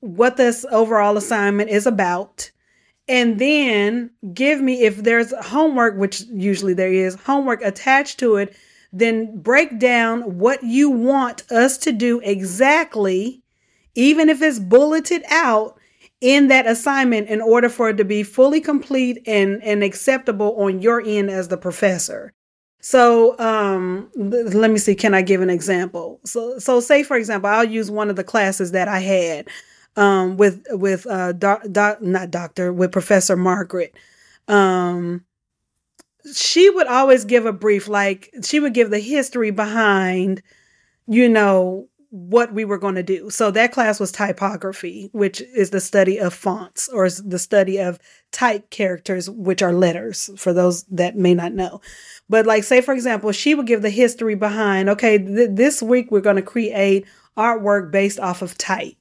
what 0.00 0.36
this 0.36 0.64
overall 0.70 1.16
assignment 1.16 1.70
is 1.70 1.86
about. 1.86 2.50
And 3.08 3.38
then 3.38 4.10
give 4.34 4.60
me 4.60 4.82
if 4.82 4.98
there's 4.98 5.32
homework, 5.42 5.96
which 5.96 6.22
usually 6.32 6.74
there 6.74 6.92
is 6.92 7.14
homework 7.14 7.62
attached 7.62 8.18
to 8.20 8.36
it, 8.36 8.56
then 8.92 9.40
break 9.40 9.78
down 9.78 10.38
what 10.38 10.62
you 10.62 10.90
want 10.90 11.50
us 11.50 11.78
to 11.78 11.92
do 11.92 12.20
exactly, 12.20 13.42
even 13.94 14.28
if 14.28 14.42
it's 14.42 14.58
bulleted 14.58 15.22
out 15.30 15.78
in 16.20 16.48
that 16.48 16.66
assignment 16.66 17.28
in 17.28 17.40
order 17.40 17.68
for 17.68 17.88
it 17.88 17.96
to 17.96 18.04
be 18.04 18.22
fully 18.22 18.60
complete 18.60 19.22
and, 19.26 19.62
and 19.62 19.82
acceptable 19.82 20.54
on 20.60 20.80
your 20.80 21.00
end 21.04 21.30
as 21.30 21.48
the 21.48 21.56
professor. 21.56 22.32
So 22.82 23.38
um, 23.38 24.10
let 24.16 24.70
me 24.70 24.78
see, 24.78 24.94
can 24.94 25.14
I 25.14 25.22
give 25.22 25.42
an 25.42 25.50
example? 25.50 26.20
So, 26.24 26.58
so 26.58 26.80
say 26.80 27.02
for 27.02 27.16
example, 27.16 27.50
I'll 27.50 27.64
use 27.64 27.90
one 27.90 28.10
of 28.10 28.16
the 28.16 28.24
classes 28.24 28.72
that 28.72 28.88
I 28.88 29.00
had 29.00 29.48
um, 29.96 30.36
with 30.36 30.64
with 30.70 31.06
uh, 31.06 31.32
doc, 31.32 31.62
doc, 31.70 32.02
not 32.02 32.30
doctor 32.30 32.72
with 32.72 32.92
Professor 32.92 33.36
Margaret. 33.36 33.94
Um, 34.48 35.24
she 36.34 36.68
would 36.70 36.86
always 36.86 37.24
give 37.24 37.46
a 37.46 37.52
brief, 37.52 37.88
like 37.88 38.30
she 38.44 38.60
would 38.60 38.74
give 38.74 38.90
the 38.90 38.98
history 38.98 39.50
behind, 39.50 40.42
you 41.06 41.28
know, 41.28 41.88
what 42.10 42.52
we 42.52 42.64
were 42.64 42.78
going 42.78 42.96
to 42.96 43.02
do. 43.02 43.30
So 43.30 43.52
that 43.52 43.72
class 43.72 44.00
was 44.00 44.10
typography, 44.10 45.08
which 45.12 45.40
is 45.40 45.70
the 45.70 45.80
study 45.80 46.18
of 46.18 46.34
fonts 46.34 46.88
or 46.88 47.08
the 47.08 47.38
study 47.38 47.78
of 47.78 48.00
type 48.32 48.68
characters, 48.70 49.30
which 49.30 49.62
are 49.62 49.72
letters 49.72 50.28
for 50.36 50.52
those 50.52 50.82
that 50.84 51.16
may 51.16 51.34
not 51.34 51.52
know. 51.52 51.80
But 52.28 52.46
like, 52.46 52.64
say, 52.64 52.80
for 52.80 52.92
example, 52.92 53.30
she 53.30 53.54
would 53.54 53.66
give 53.66 53.82
the 53.82 53.90
history 53.90 54.34
behind, 54.34 54.88
okay, 54.90 55.18
th- 55.18 55.50
this 55.52 55.82
week 55.82 56.10
we're 56.10 56.20
going 56.20 56.36
to 56.36 56.42
create 56.42 57.06
artwork 57.36 57.92
based 57.92 58.18
off 58.18 58.42
of 58.42 58.58
type, 58.58 58.99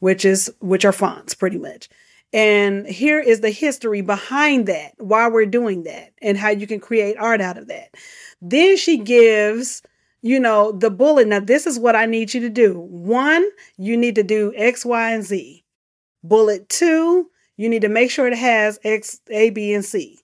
which 0.00 0.24
is, 0.24 0.52
which 0.60 0.84
are 0.84 0.92
fonts 0.92 1.32
pretty 1.34 1.58
much. 1.58 1.88
And 2.32 2.86
here 2.86 3.20
is 3.20 3.40
the 3.40 3.50
history 3.50 4.02
behind 4.02 4.66
that, 4.66 4.92
why 4.98 5.28
we're 5.28 5.46
doing 5.46 5.84
that, 5.84 6.12
and 6.20 6.36
how 6.36 6.50
you 6.50 6.66
can 6.66 6.80
create 6.80 7.16
art 7.16 7.40
out 7.40 7.56
of 7.56 7.68
that. 7.68 7.94
Then 8.42 8.76
she 8.76 8.98
gives 8.98 9.82
you 10.22 10.38
know, 10.38 10.72
the 10.72 10.90
bullet. 10.90 11.28
Now, 11.28 11.40
this 11.40 11.66
is 11.66 11.78
what 11.78 11.96
I 11.96 12.06
need 12.06 12.34
you 12.34 12.40
to 12.42 12.50
do. 12.50 12.78
One, 12.78 13.48
you 13.78 13.96
need 13.96 14.16
to 14.16 14.22
do 14.22 14.52
X, 14.54 14.84
Y, 14.84 15.12
and 15.12 15.24
Z. 15.24 15.64
Bullet 16.22 16.68
two, 16.68 17.30
you 17.56 17.68
need 17.68 17.82
to 17.82 17.88
make 17.88 18.10
sure 18.10 18.26
it 18.26 18.36
has 18.36 18.78
X, 18.84 19.20
A, 19.30 19.50
B, 19.50 19.72
and 19.72 19.84
C. 19.84 20.18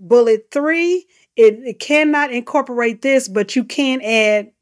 Bullet 0.00 0.46
three, 0.50 1.06
it, 1.36 1.58
it 1.64 1.78
cannot 1.78 2.32
incorporate 2.32 3.02
this, 3.02 3.28
but 3.28 3.54
you 3.54 3.64
can 3.64 4.00
add 4.00 4.52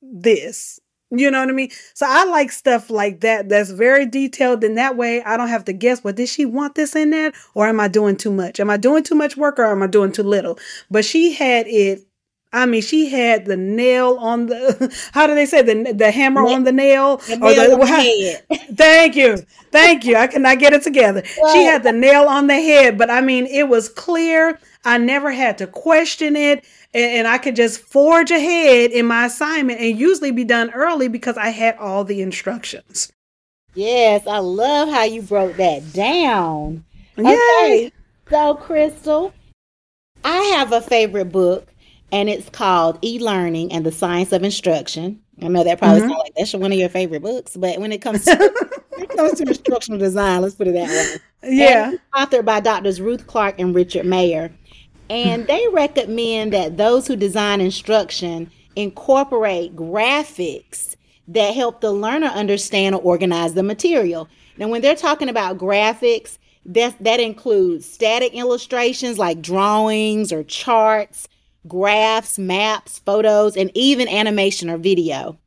this. 0.00 0.78
You 1.10 1.30
know 1.30 1.40
what 1.40 1.48
I 1.48 1.52
mean? 1.52 1.70
So 1.94 2.06
I 2.08 2.24
like 2.24 2.50
stuff 2.50 2.90
like 2.90 3.20
that 3.20 3.48
that's 3.48 3.70
very 3.70 4.06
detailed. 4.06 4.64
And 4.64 4.76
that 4.78 4.96
way 4.96 5.22
I 5.22 5.36
don't 5.36 5.48
have 5.48 5.64
to 5.66 5.72
guess, 5.72 6.02
well, 6.02 6.14
did 6.14 6.28
she 6.28 6.44
want 6.44 6.74
this 6.74 6.96
in 6.96 7.10
there? 7.10 7.32
Or 7.54 7.66
am 7.68 7.78
I 7.78 7.88
doing 7.88 8.16
too 8.16 8.32
much? 8.32 8.58
Am 8.58 8.70
I 8.70 8.76
doing 8.76 9.04
too 9.04 9.14
much 9.14 9.36
work 9.36 9.58
or 9.58 9.66
am 9.66 9.82
I 9.82 9.86
doing 9.86 10.12
too 10.12 10.22
little? 10.24 10.58
But 10.90 11.04
she 11.04 11.32
had 11.32 11.66
it 11.68 12.06
I 12.54 12.66
mean, 12.66 12.82
she 12.82 13.10
had 13.10 13.46
the 13.46 13.56
nail 13.56 14.16
on 14.20 14.46
the. 14.46 14.96
How 15.12 15.26
do 15.26 15.34
they 15.34 15.44
say 15.44 15.60
the 15.60 15.92
the 15.92 16.12
hammer 16.12 16.46
on 16.46 16.62
the 16.62 16.70
nail? 16.70 17.16
The 17.16 17.36
nail 17.36 17.48
or 17.48 17.54
the, 17.54 17.76
the 17.76 17.86
head. 18.48 18.76
Thank 18.76 19.16
you, 19.16 19.38
thank 19.72 20.04
you. 20.04 20.16
I 20.16 20.28
cannot 20.28 20.60
get 20.60 20.72
it 20.72 20.82
together. 20.82 21.24
She 21.52 21.64
had 21.64 21.82
the 21.82 21.90
nail 21.92 22.26
on 22.28 22.46
the 22.46 22.54
head, 22.54 22.96
but 22.96 23.10
I 23.10 23.20
mean, 23.20 23.46
it 23.46 23.68
was 23.68 23.88
clear. 23.88 24.58
I 24.84 24.98
never 24.98 25.32
had 25.32 25.58
to 25.58 25.66
question 25.66 26.36
it, 26.36 26.64
and, 26.92 27.04
and 27.04 27.28
I 27.28 27.38
could 27.38 27.56
just 27.56 27.80
forge 27.80 28.30
ahead 28.30 28.90
in 28.90 29.06
my 29.06 29.26
assignment, 29.26 29.80
and 29.80 29.98
usually 29.98 30.30
be 30.30 30.44
done 30.44 30.70
early 30.70 31.08
because 31.08 31.36
I 31.36 31.48
had 31.48 31.76
all 31.78 32.04
the 32.04 32.22
instructions. 32.22 33.12
Yes, 33.74 34.26
I 34.26 34.38
love 34.38 34.88
how 34.88 35.04
you 35.04 35.22
broke 35.22 35.56
that 35.56 35.92
down. 35.92 36.84
Yay. 37.16 37.92
So 38.30 38.56
Christyl, 38.56 39.32
I 40.24 40.36
have 40.56 40.72
a 40.72 40.80
favorite 40.80 41.26
book 41.26 41.74
and 42.12 42.28
it's 42.28 42.48
called 42.48 42.98
E-Learning 43.02 43.72
and 43.72 43.84
the 43.84 43.92
Science 43.92 44.32
of 44.32 44.44
Instruction. 44.44 45.20
I 45.42 45.48
know 45.48 45.64
that 45.64 45.78
probably 45.78 46.00
mm-hmm. 46.00 46.10
sounds 46.10 46.20
like 46.20 46.34
that's 46.36 46.54
one 46.54 46.72
of 46.72 46.78
your 46.78 46.88
favorite 46.88 47.22
books, 47.22 47.56
but 47.56 47.80
when 47.80 47.90
it 47.90 48.00
comes 48.00 48.24
to 48.24 48.36
when 48.90 49.02
it 49.02 49.16
comes 49.16 49.38
to 49.38 49.48
instructional 49.48 49.98
design, 49.98 50.42
let's 50.42 50.54
put 50.54 50.68
it 50.68 50.74
that 50.74 50.88
way. 50.88 51.20
Yeah. 51.46 51.92
authored 52.14 52.46
by 52.46 52.60
Doctors 52.60 53.02
Ruth 53.02 53.26
Clark 53.26 53.56
and 53.58 53.74
Richard 53.74 54.06
Mayer. 54.06 54.50
And 55.10 55.46
they 55.46 55.62
recommend 55.72 56.52
that 56.52 56.76
those 56.76 57.06
who 57.06 57.16
design 57.16 57.60
instruction 57.60 58.50
incorporate 58.74 59.76
graphics 59.76 60.96
that 61.28 61.54
help 61.54 61.80
the 61.80 61.92
learner 61.92 62.26
understand 62.26 62.94
or 62.94 63.00
organize 63.00 63.54
the 63.54 63.62
material. 63.62 64.28
Now, 64.56 64.68
when 64.68 64.82
they're 64.82 64.94
talking 64.96 65.28
about 65.28 65.58
graphics, 65.58 66.38
that, 66.66 66.96
that 67.00 67.20
includes 67.20 67.86
static 67.86 68.34
illustrations 68.34 69.18
like 69.18 69.42
drawings 69.42 70.32
or 70.32 70.42
charts, 70.42 71.28
graphs, 71.68 72.38
maps, 72.38 72.98
photos, 72.98 73.56
and 73.56 73.70
even 73.74 74.08
animation 74.08 74.70
or 74.70 74.78
video. 74.78 75.38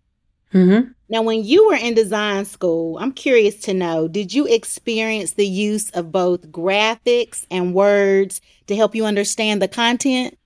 Mm-hmm. 0.54 0.92
Now, 1.10 1.22
when 1.22 1.44
you 1.44 1.68
were 1.68 1.76
in 1.76 1.94
design 1.94 2.46
school, 2.46 2.98
I'm 2.98 3.12
curious 3.12 3.56
to 3.62 3.74
know 3.74 4.08
did 4.08 4.34
you 4.34 4.46
experience 4.48 5.34
the 5.34 5.48
use 5.48 5.90
of 5.92 6.12
both 6.12 6.52
graphics 6.52 7.46
and 7.50 7.74
words 7.74 8.42
to 8.68 8.76
help 8.76 8.96
you 8.96 9.06
understand 9.06 9.62
the 9.62 9.68
content? 9.68 10.38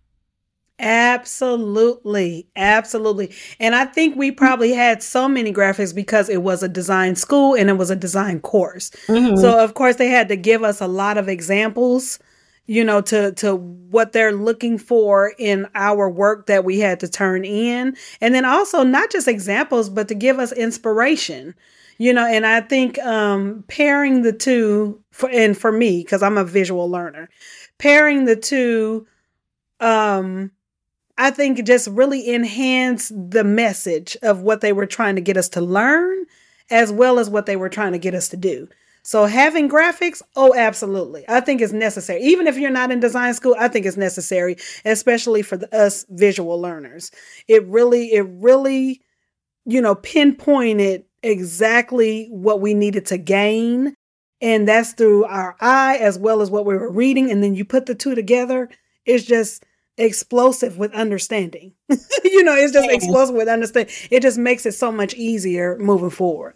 Absolutely. 0.81 2.47
Absolutely. 2.55 3.31
And 3.59 3.75
I 3.75 3.85
think 3.85 4.15
we 4.15 4.31
probably 4.31 4.73
had 4.73 5.03
so 5.03 5.27
many 5.27 5.53
graphics 5.53 5.93
because 5.93 6.27
it 6.27 6.41
was 6.41 6.63
a 6.63 6.67
design 6.67 7.15
school 7.15 7.55
and 7.55 7.69
it 7.69 7.73
was 7.73 7.91
a 7.91 7.95
design 7.95 8.39
course. 8.39 8.89
Mm-hmm. 9.07 9.37
So, 9.37 9.63
of 9.63 9.75
course, 9.75 9.97
they 9.97 10.07
had 10.07 10.27
to 10.29 10.35
give 10.35 10.63
us 10.63 10.81
a 10.81 10.87
lot 10.87 11.19
of 11.19 11.29
examples 11.29 12.17
you 12.67 12.83
know 12.83 13.01
to 13.01 13.31
to 13.33 13.55
what 13.55 14.13
they're 14.13 14.31
looking 14.31 14.77
for 14.77 15.33
in 15.37 15.67
our 15.75 16.09
work 16.09 16.47
that 16.47 16.63
we 16.63 16.79
had 16.79 16.99
to 17.01 17.09
turn 17.09 17.43
in. 17.43 17.95
And 18.21 18.33
then 18.33 18.45
also 18.45 18.83
not 18.83 19.11
just 19.11 19.27
examples 19.27 19.89
but 19.89 20.07
to 20.07 20.15
give 20.15 20.39
us 20.39 20.51
inspiration. 20.53 21.55
You 21.97 22.13
know 22.13 22.25
and 22.25 22.47
i 22.47 22.61
think 22.61 22.97
um 22.99 23.63
pairing 23.67 24.23
the 24.23 24.33
two 24.33 24.99
for 25.11 25.29
and 25.29 25.55
for 25.55 25.71
me 25.71 26.01
because 26.03 26.23
i'm 26.23 26.37
a 26.37 26.43
visual 26.43 26.89
learner 26.89 27.29
pairing 27.77 28.25
the 28.25 28.35
two 28.35 29.05
um 29.81 30.49
i 31.19 31.29
think 31.29 31.63
just 31.63 31.87
really 31.89 32.33
enhanced 32.33 33.11
the 33.29 33.43
message 33.43 34.17
of 34.23 34.41
what 34.41 34.61
they 34.61 34.73
were 34.73 34.87
trying 34.87 35.15
to 35.15 35.21
get 35.21 35.37
us 35.37 35.49
to 35.49 35.61
learn 35.61 36.25
as 36.71 36.91
well 36.91 37.19
as 37.19 37.29
what 37.29 37.45
they 37.45 37.55
were 37.55 37.69
trying 37.69 37.91
to 37.91 37.99
get 37.99 38.15
us 38.15 38.29
to 38.29 38.37
do 38.37 38.67
so 39.03 39.25
having 39.25 39.69
graphics, 39.69 40.21
oh, 40.35 40.53
absolutely. 40.55 41.25
I 41.27 41.39
think 41.39 41.61
it's 41.61 41.73
necessary. 41.73 42.21
Even 42.21 42.47
if 42.47 42.57
you're 42.57 42.69
not 42.69 42.91
in 42.91 42.99
design 42.99 43.33
school, 43.33 43.55
I 43.57 43.67
think 43.67 43.85
it's 43.85 43.97
necessary, 43.97 44.57
especially 44.85 45.41
for 45.41 45.57
the, 45.57 45.75
us 45.75 46.05
visual 46.09 46.59
learners. 46.61 47.11
It 47.47 47.65
really, 47.65 48.13
it 48.13 48.25
really, 48.27 49.01
you 49.65 49.81
know, 49.81 49.95
pinpointed 49.95 51.05
exactly 51.23 52.27
what 52.29 52.61
we 52.61 52.73
needed 52.73 53.07
to 53.07 53.17
gain. 53.17 53.95
And 54.39 54.67
that's 54.67 54.93
through 54.93 55.25
our 55.25 55.55
eye 55.59 55.97
as 55.97 56.17
well 56.17 56.41
as 56.41 56.51
what 56.51 56.65
we 56.65 56.75
were 56.75 56.91
reading. 56.91 57.31
And 57.31 57.43
then 57.43 57.55
you 57.55 57.65
put 57.65 57.87
the 57.87 57.95
two 57.95 58.15
together, 58.15 58.69
it's 59.05 59.25
just 59.25 59.63
explosive 59.97 60.77
with 60.77 60.93
understanding. 60.93 61.73
you 61.89 62.43
know, 62.43 62.55
it's 62.55 62.73
just 62.73 62.89
explosive 62.89 63.35
with 63.35 63.47
understanding. 63.47 63.93
It 64.11 64.21
just 64.21 64.37
makes 64.37 64.65
it 64.65 64.73
so 64.73 64.91
much 64.91 65.13
easier 65.15 65.77
moving 65.79 66.09
forward. 66.11 66.55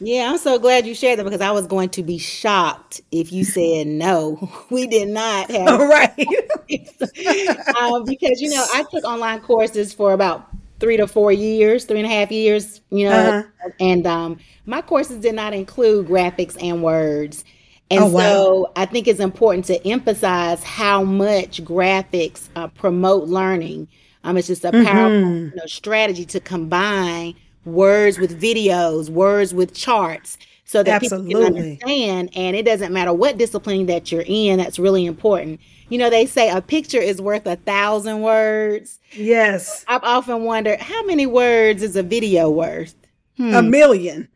Yeah, 0.00 0.30
I'm 0.30 0.38
so 0.38 0.58
glad 0.58 0.86
you 0.86 0.94
shared 0.94 1.20
that 1.20 1.24
because 1.24 1.40
I 1.40 1.52
was 1.52 1.68
going 1.68 1.88
to 1.90 2.02
be 2.02 2.18
shocked 2.18 3.00
if 3.12 3.32
you 3.32 3.44
said 3.44 3.86
no. 3.86 4.50
We 4.70 4.88
did 4.88 5.08
not 5.08 5.50
have 5.50 5.80
right. 5.80 6.18
um, 7.80 8.04
because 8.04 8.40
you 8.40 8.50
know 8.50 8.66
I 8.72 8.84
took 8.90 9.04
online 9.04 9.40
courses 9.40 9.92
for 9.92 10.12
about 10.12 10.48
three 10.80 10.96
to 10.96 11.06
four 11.06 11.30
years, 11.30 11.84
three 11.84 12.00
and 12.00 12.06
a 12.06 12.10
half 12.10 12.32
years, 12.32 12.80
you 12.90 13.08
know, 13.08 13.16
uh-huh. 13.16 13.70
and 13.78 14.06
um, 14.06 14.38
my 14.66 14.82
courses 14.82 15.18
did 15.18 15.34
not 15.34 15.54
include 15.54 16.08
graphics 16.08 16.60
and 16.60 16.82
words. 16.82 17.44
And 17.90 18.02
oh, 18.02 18.08
wow. 18.08 18.20
so 18.20 18.72
I 18.74 18.86
think 18.86 19.06
it's 19.06 19.20
important 19.20 19.66
to 19.66 19.86
emphasize 19.86 20.64
how 20.64 21.04
much 21.04 21.62
graphics 21.62 22.48
uh, 22.56 22.66
promote 22.68 23.28
learning. 23.28 23.86
Um, 24.24 24.36
it's 24.36 24.48
just 24.48 24.64
a 24.64 24.72
powerful 24.72 24.90
mm-hmm. 24.90 25.44
you 25.50 25.52
know, 25.54 25.66
strategy 25.66 26.24
to 26.24 26.40
combine 26.40 27.36
words 27.64 28.18
with 28.18 28.40
videos, 28.40 29.10
words 29.10 29.54
with 29.54 29.74
charts, 29.74 30.38
so 30.64 30.82
that 30.82 31.02
Absolutely. 31.02 31.28
people 31.28 31.44
can 31.46 31.56
understand. 31.56 32.30
And 32.34 32.56
it 32.56 32.64
doesn't 32.64 32.92
matter 32.92 33.12
what 33.12 33.38
discipline 33.38 33.86
that 33.86 34.10
you're 34.10 34.24
in, 34.26 34.58
that's 34.58 34.78
really 34.78 35.06
important. 35.06 35.60
You 35.88 35.98
know, 35.98 36.10
they 36.10 36.26
say 36.26 36.50
a 36.50 36.60
picture 36.60 37.00
is 37.00 37.20
worth 37.20 37.46
a 37.46 37.56
thousand 37.56 38.22
words. 38.22 38.98
Yes. 39.12 39.84
I've 39.86 40.02
often 40.02 40.44
wondered 40.44 40.80
how 40.80 41.04
many 41.04 41.26
words 41.26 41.82
is 41.82 41.96
a 41.96 42.02
video 42.02 42.50
worth? 42.50 42.94
Hmm. 43.36 43.54
A 43.58 43.62
million. 43.62 44.28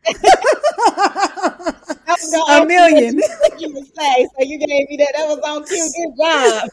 a 2.48 2.64
million. 2.66 3.20
you 3.58 3.72
would 3.72 3.86
say. 3.96 4.28
So 4.36 4.42
you 4.44 4.58
gave 4.58 4.88
me 4.88 4.96
that. 4.96 5.12
That 5.16 5.28
was 5.28 5.38
on 5.44 5.64
cue. 5.64 5.88
Good 5.96 6.16
job. 6.18 6.68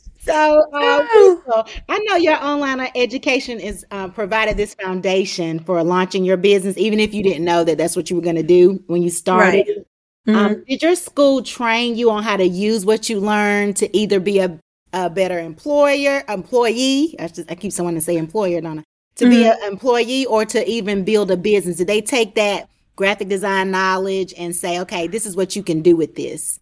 So, 0.26 0.64
uh, 0.72 1.64
I 1.88 1.98
know 2.08 2.16
your 2.16 2.42
online 2.42 2.88
education 2.94 3.60
is 3.60 3.86
uh, 3.90 4.08
provided 4.08 4.56
this 4.56 4.74
foundation 4.74 5.60
for 5.60 5.82
launching 5.82 6.24
your 6.24 6.36
business, 6.36 6.76
even 6.76 7.00
if 7.00 7.14
you 7.14 7.22
didn't 7.22 7.44
know 7.44 7.64
that 7.64 7.78
that's 7.78 7.96
what 7.96 8.10
you 8.10 8.16
were 8.16 8.22
going 8.22 8.36
to 8.36 8.42
do 8.42 8.82
when 8.86 9.02
you 9.02 9.10
started. 9.10 9.66
Right. 9.66 9.86
Um, 10.28 10.34
mm-hmm. 10.34 10.46
Um, 10.46 10.64
did 10.68 10.82
your 10.82 10.96
school 10.96 11.42
train 11.42 11.96
you 11.96 12.10
on 12.10 12.22
how 12.22 12.36
to 12.36 12.44
use 12.44 12.84
what 12.84 13.08
you 13.08 13.20
learned 13.20 13.76
to 13.76 13.96
either 13.96 14.18
be 14.18 14.40
a, 14.40 14.58
a 14.92 15.08
better 15.08 15.38
employer, 15.38 16.24
employee? 16.28 17.14
I, 17.18 17.28
just, 17.28 17.50
I 17.50 17.54
keep 17.54 17.72
someone 17.72 17.94
to 17.94 18.00
say 18.00 18.16
employer, 18.16 18.60
Donna. 18.60 18.84
To 19.16 19.24
mm-hmm. 19.24 19.30
be 19.30 19.46
an 19.46 19.56
employee 19.66 20.26
or 20.26 20.44
to 20.44 20.68
even 20.68 21.04
build 21.04 21.30
a 21.30 21.36
business? 21.36 21.76
Did 21.76 21.86
they 21.86 22.02
take 22.02 22.34
that 22.34 22.68
graphic 22.96 23.28
design 23.28 23.70
knowledge 23.70 24.34
and 24.36 24.54
say, 24.54 24.80
okay, 24.80 25.06
this 25.06 25.26
is 25.26 25.36
what 25.36 25.54
you 25.54 25.62
can 25.62 25.80
do 25.80 25.94
with 25.96 26.16
this? 26.16 26.58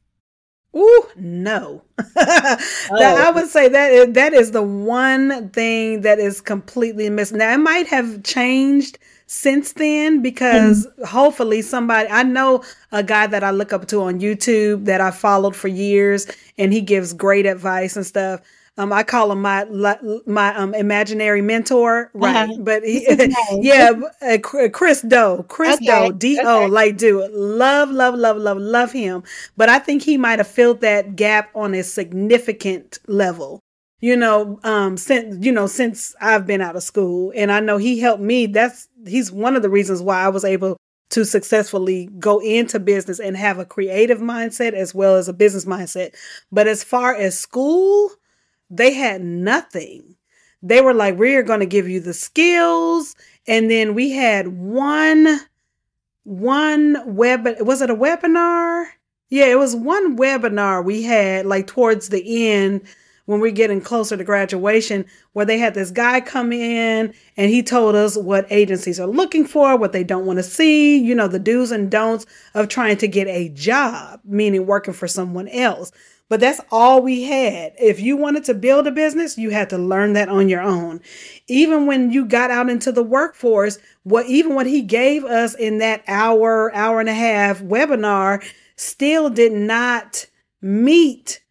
Ooh, 0.76 1.04
no. 1.16 1.82
that, 2.14 2.58
I 3.00 3.30
would 3.30 3.48
say 3.48 3.68
that 3.68 3.92
is, 3.92 4.14
that 4.14 4.32
is 4.32 4.50
the 4.50 4.62
one 4.62 5.50
thing 5.50 6.00
that 6.00 6.18
is 6.18 6.40
completely 6.40 7.08
missing. 7.10 7.38
Now 7.38 7.52
it 7.52 7.58
might 7.58 7.86
have 7.86 8.24
changed 8.24 8.98
since 9.26 9.72
then 9.72 10.20
because 10.20 10.86
mm-hmm. 10.86 11.04
hopefully 11.04 11.62
somebody 11.62 12.08
I 12.10 12.24
know 12.24 12.62
a 12.92 13.02
guy 13.02 13.26
that 13.26 13.42
I 13.42 13.52
look 13.52 13.72
up 13.72 13.86
to 13.88 14.02
on 14.02 14.20
YouTube 14.20 14.84
that 14.84 15.00
I 15.00 15.10
followed 15.10 15.56
for 15.56 15.68
years 15.68 16.26
and 16.58 16.72
he 16.72 16.80
gives 16.80 17.12
great 17.12 17.46
advice 17.46 17.96
and 17.96 18.04
stuff. 18.04 18.40
Um, 18.76 18.92
I 18.92 19.04
call 19.04 19.30
him 19.30 19.40
my 19.40 19.66
my 20.26 20.54
um 20.56 20.74
imaginary 20.74 21.42
mentor, 21.42 22.10
right? 22.12 22.50
Uh-huh. 22.50 22.56
But 22.60 22.82
he, 22.82 23.06
yeah, 23.60 23.92
uh, 24.20 24.38
Chris 24.38 25.02
Do, 25.02 25.44
Chris 25.48 25.76
okay. 25.76 26.08
Do, 26.08 26.12
D 26.12 26.40
O, 26.42 26.64
okay. 26.64 26.72
like 26.72 26.96
do 26.96 27.28
love, 27.32 27.90
love, 27.90 28.16
love, 28.16 28.36
love, 28.36 28.58
love 28.58 28.90
him. 28.90 29.22
But 29.56 29.68
I 29.68 29.78
think 29.78 30.02
he 30.02 30.16
might 30.16 30.40
have 30.40 30.48
filled 30.48 30.80
that 30.80 31.14
gap 31.14 31.50
on 31.54 31.74
a 31.74 31.84
significant 31.84 32.98
level. 33.06 33.60
You 34.00 34.16
know, 34.16 34.58
um, 34.64 34.96
since 34.96 35.44
you 35.44 35.52
know, 35.52 35.68
since 35.68 36.14
I've 36.20 36.46
been 36.46 36.60
out 36.60 36.74
of 36.74 36.82
school, 36.82 37.32
and 37.36 37.52
I 37.52 37.60
know 37.60 37.76
he 37.76 38.00
helped 38.00 38.22
me. 38.22 38.46
That's 38.46 38.88
he's 39.06 39.30
one 39.30 39.54
of 39.54 39.62
the 39.62 39.70
reasons 39.70 40.02
why 40.02 40.20
I 40.20 40.28
was 40.28 40.44
able 40.44 40.76
to 41.10 41.24
successfully 41.24 42.08
go 42.18 42.40
into 42.40 42.80
business 42.80 43.20
and 43.20 43.36
have 43.36 43.60
a 43.60 43.64
creative 43.64 44.18
mindset 44.18 44.72
as 44.72 44.92
well 44.94 45.14
as 45.14 45.28
a 45.28 45.32
business 45.32 45.64
mindset. 45.64 46.12
But 46.50 46.66
as 46.66 46.82
far 46.82 47.14
as 47.14 47.38
school, 47.38 48.10
they 48.70 48.92
had 48.92 49.22
nothing. 49.22 50.16
They 50.62 50.80
were 50.80 50.94
like, 50.94 51.18
we're 51.18 51.42
going 51.42 51.60
to 51.60 51.66
give 51.66 51.88
you 51.88 52.00
the 52.00 52.14
skills. 52.14 53.14
And 53.46 53.70
then 53.70 53.94
we 53.94 54.10
had 54.10 54.48
one, 54.48 55.40
one 56.22 57.02
web, 57.06 57.46
was 57.60 57.82
it 57.82 57.90
a 57.90 57.94
webinar? 57.94 58.86
Yeah, 59.28 59.46
it 59.46 59.58
was 59.58 59.76
one 59.76 60.16
webinar 60.16 60.84
we 60.84 61.02
had 61.02 61.44
like 61.46 61.66
towards 61.66 62.08
the 62.08 62.48
end 62.48 62.82
when 63.26 63.40
we're 63.40 63.50
getting 63.50 63.80
closer 63.80 64.16
to 64.16 64.24
graduation, 64.24 65.06
where 65.32 65.46
they 65.46 65.58
had 65.58 65.74
this 65.74 65.90
guy 65.90 66.20
come 66.20 66.52
in 66.52 67.14
and 67.36 67.50
he 67.50 67.62
told 67.62 67.94
us 67.94 68.16
what 68.16 68.46
agencies 68.50 69.00
are 69.00 69.06
looking 69.06 69.46
for, 69.46 69.76
what 69.76 69.92
they 69.92 70.04
don't 70.04 70.26
want 70.26 70.38
to 70.38 70.42
see, 70.42 70.98
you 70.98 71.14
know, 71.14 71.28
the 71.28 71.38
do's 71.38 71.70
and 71.70 71.90
don'ts 71.90 72.26
of 72.54 72.68
trying 72.68 72.98
to 72.98 73.08
get 73.08 73.26
a 73.28 73.48
job, 73.50 74.20
meaning 74.24 74.66
working 74.66 74.94
for 74.94 75.08
someone 75.08 75.48
else. 75.48 75.90
But 76.28 76.40
that's 76.40 76.60
all 76.70 77.02
we 77.02 77.24
had. 77.24 77.74
If 77.78 78.00
you 78.00 78.16
wanted 78.16 78.44
to 78.44 78.54
build 78.54 78.86
a 78.86 78.90
business, 78.90 79.36
you 79.36 79.50
had 79.50 79.68
to 79.70 79.78
learn 79.78 80.14
that 80.14 80.28
on 80.28 80.48
your 80.48 80.62
own. 80.62 81.00
Even 81.48 81.86
when 81.86 82.10
you 82.10 82.24
got 82.24 82.50
out 82.50 82.70
into 82.70 82.90
the 82.92 83.02
workforce, 83.02 83.78
what 84.04 84.26
even 84.26 84.54
what 84.54 84.66
he 84.66 84.80
gave 84.80 85.24
us 85.24 85.54
in 85.54 85.78
that 85.78 86.02
hour, 86.08 86.74
hour 86.74 86.98
and 87.00 87.10
a 87.10 87.14
half 87.14 87.60
webinar 87.60 88.42
still 88.76 89.28
did 89.28 89.52
not 89.52 90.26
meet 90.62 91.42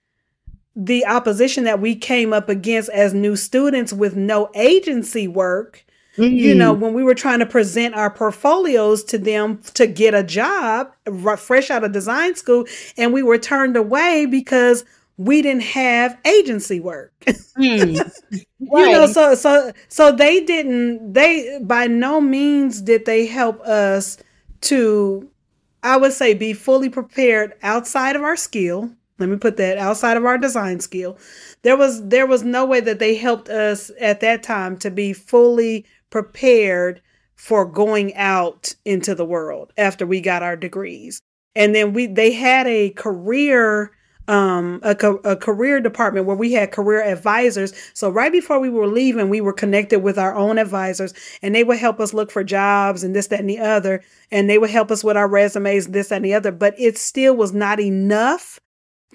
the 0.76 1.06
opposition 1.06 1.66
that 1.66 1.80
we 1.80 1.96
came 1.96 2.34
up 2.34 2.50
against 2.50 2.90
as 2.90 3.14
new 3.14 3.36
students 3.36 3.94
with 3.94 4.16
no 4.16 4.50
agency 4.56 5.28
work 5.28 5.83
Mm-hmm. 6.18 6.36
You 6.36 6.56
know, 6.56 6.74
when 6.74 6.94
we 6.94 7.04
were 7.04 7.16
trying 7.16 7.40
to 7.40 7.46
present 7.46 7.96
our 7.96 8.10
portfolios 8.10 9.04
to 9.06 9.18
them 9.18 9.62
to 9.74 9.88
get 9.88 10.14
a 10.14 10.24
job 10.24 10.92
fresh 11.38 11.72
out 11.72 11.84
of 11.84 11.92
design 11.92 12.36
school, 12.36 12.66
and 12.98 13.14
we 13.14 13.24
were 13.24 13.40
turned 13.40 13.76
away 13.76 14.28
because 14.28 14.86
we 15.18 15.42
didn't 15.42 15.64
have 15.64 16.18
agency 16.26 16.80
work. 16.80 17.12
Mm. 17.56 18.00
right. 18.00 18.88
You 18.88 18.92
know, 18.92 19.06
so 19.06 19.36
so 19.36 19.72
so 19.88 20.12
they 20.12 20.44
didn't 20.44 21.14
they 21.14 21.60
by 21.62 21.86
no 21.86 22.20
means 22.20 22.82
did 22.82 23.06
they 23.06 23.28
help 23.28 23.62
us 23.62 24.18
to 24.62 25.30
I 25.84 25.98
would 25.98 26.14
say 26.14 26.34
be 26.34 26.54
fully 26.54 26.90
prepared 26.90 27.54
outside 27.62 28.16
of 28.16 28.24
our 28.24 28.36
skill. 28.36 28.90
Let 29.20 29.30
me 29.30 29.38
put 29.38 29.58
that 29.58 29.78
outside 29.78 30.18
of 30.18 30.26
our 30.26 30.38
design 30.38 30.80
skill. 30.80 31.18
There 31.62 31.78
was 31.78 32.08
there 32.08 32.26
was 32.26 32.44
no 32.44 32.66
way 32.66 32.80
that 32.82 33.00
they 33.00 33.16
helped 33.16 33.50
us 33.50 33.92
at 34.00 34.22
that 34.22 34.44
time 34.44 34.78
to 34.78 34.90
be 34.90 35.14
fully 35.14 35.86
prepared 36.10 37.02
for 37.36 37.66
going 37.66 38.16
out 38.16 38.74
into 38.86 39.14
the 39.14 39.26
world 39.26 39.74
after 39.78 40.06
we 40.06 40.22
got 40.22 40.44
our 40.44 40.56
degrees. 40.56 41.22
And 41.56 41.76
then 41.76 41.94
we 41.94 42.08
they 42.08 42.32
had 42.32 42.68
a 42.68 42.90
career 42.92 43.92
um 44.28 44.80
a, 44.84 44.96
a 45.26 45.36
career 45.36 45.82
department 45.82 46.26
where 46.26 46.36
we 46.36 46.54
had 46.54 46.72
career 46.72 47.04
advisors 47.04 47.74
so 47.94 48.10
right 48.10 48.32
before 48.32 48.58
we 48.58 48.70
were 48.70 48.88
leaving 48.88 49.30
we 49.30 49.42
were 49.42 49.52
connected 49.52 50.00
with 50.00 50.18
our 50.18 50.34
own 50.34 50.58
advisors 50.58 51.14
and 51.42 51.54
they 51.54 51.64
would 51.64 51.78
help 51.78 52.00
us 52.00 52.14
look 52.14 52.32
for 52.32 52.42
jobs 52.42 53.04
and 53.04 53.14
this 53.14 53.28
that 53.28 53.42
and 53.42 53.50
the 53.50 53.60
other 53.60 54.02
and 54.32 54.50
they 54.50 54.58
would 54.58 54.70
help 54.70 54.92
us 54.92 55.04
with 55.04 55.18
our 55.18 55.28
resumes 55.28 55.88
this 55.88 56.10
and 56.10 56.24
the 56.24 56.34
other 56.34 56.54
but 56.54 56.74
it 56.80 56.98
still 56.98 57.36
was 57.36 57.52
not 57.52 57.82
enough 57.82 58.62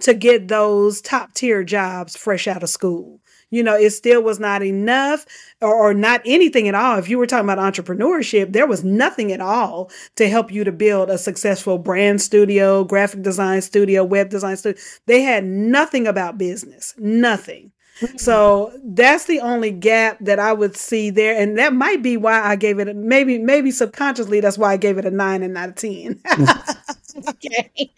to 0.02 0.14
get 0.14 0.48
those 0.48 1.00
top 1.00 1.34
tier 1.34 1.64
jobs 1.64 2.16
fresh 2.16 2.46
out 2.46 2.62
of 2.62 2.70
school 2.70 3.20
you 3.50 3.62
know, 3.62 3.76
it 3.76 3.90
still 3.90 4.22
was 4.22 4.38
not 4.38 4.62
enough 4.62 5.24
or, 5.60 5.74
or, 5.74 5.94
not 5.94 6.20
anything 6.24 6.68
at 6.68 6.74
all. 6.74 6.98
If 6.98 7.08
you 7.08 7.18
were 7.18 7.26
talking 7.26 7.48
about 7.48 7.58
entrepreneurship, 7.58 8.52
there 8.52 8.66
was 8.66 8.84
nothing 8.84 9.32
at 9.32 9.40
all 9.40 9.90
to 10.16 10.28
help 10.28 10.52
you 10.52 10.64
to 10.64 10.72
build 10.72 11.10
a 11.10 11.18
successful 11.18 11.78
brand 11.78 12.20
studio, 12.20 12.84
graphic 12.84 13.22
design 13.22 13.62
studio, 13.62 14.04
web 14.04 14.28
design 14.28 14.56
studio. 14.56 14.80
They 15.06 15.22
had 15.22 15.44
nothing 15.44 16.06
about 16.06 16.38
business, 16.38 16.94
nothing. 16.98 17.72
Mm. 18.00 18.20
So 18.20 18.72
that's 18.84 19.24
the 19.24 19.40
only 19.40 19.70
gap 19.70 20.18
that 20.20 20.38
I 20.38 20.52
would 20.52 20.76
see 20.76 21.10
there, 21.10 21.40
and 21.40 21.58
that 21.58 21.72
might 21.72 22.02
be 22.02 22.16
why 22.16 22.40
I 22.40 22.54
gave 22.54 22.78
it. 22.78 22.88
A, 22.88 22.94
maybe, 22.94 23.38
maybe 23.38 23.70
subconsciously, 23.70 24.40
that's 24.40 24.58
why 24.58 24.72
I 24.72 24.76
gave 24.76 24.98
it 24.98 25.06
a 25.06 25.10
nine 25.10 25.42
and 25.42 25.54
not 25.54 25.70
a 25.70 25.72
ten. 25.72 26.20
okay, 27.28 27.90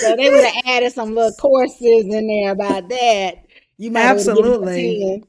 so 0.00 0.16
they 0.16 0.30
would 0.30 0.44
have 0.44 0.64
added 0.66 0.92
some 0.92 1.14
little 1.14 1.32
courses 1.32 2.04
in 2.06 2.28
there 2.28 2.52
about 2.52 2.88
that 2.88 3.46
you 3.78 3.90
might 3.90 4.02
absolutely, 4.02 5.22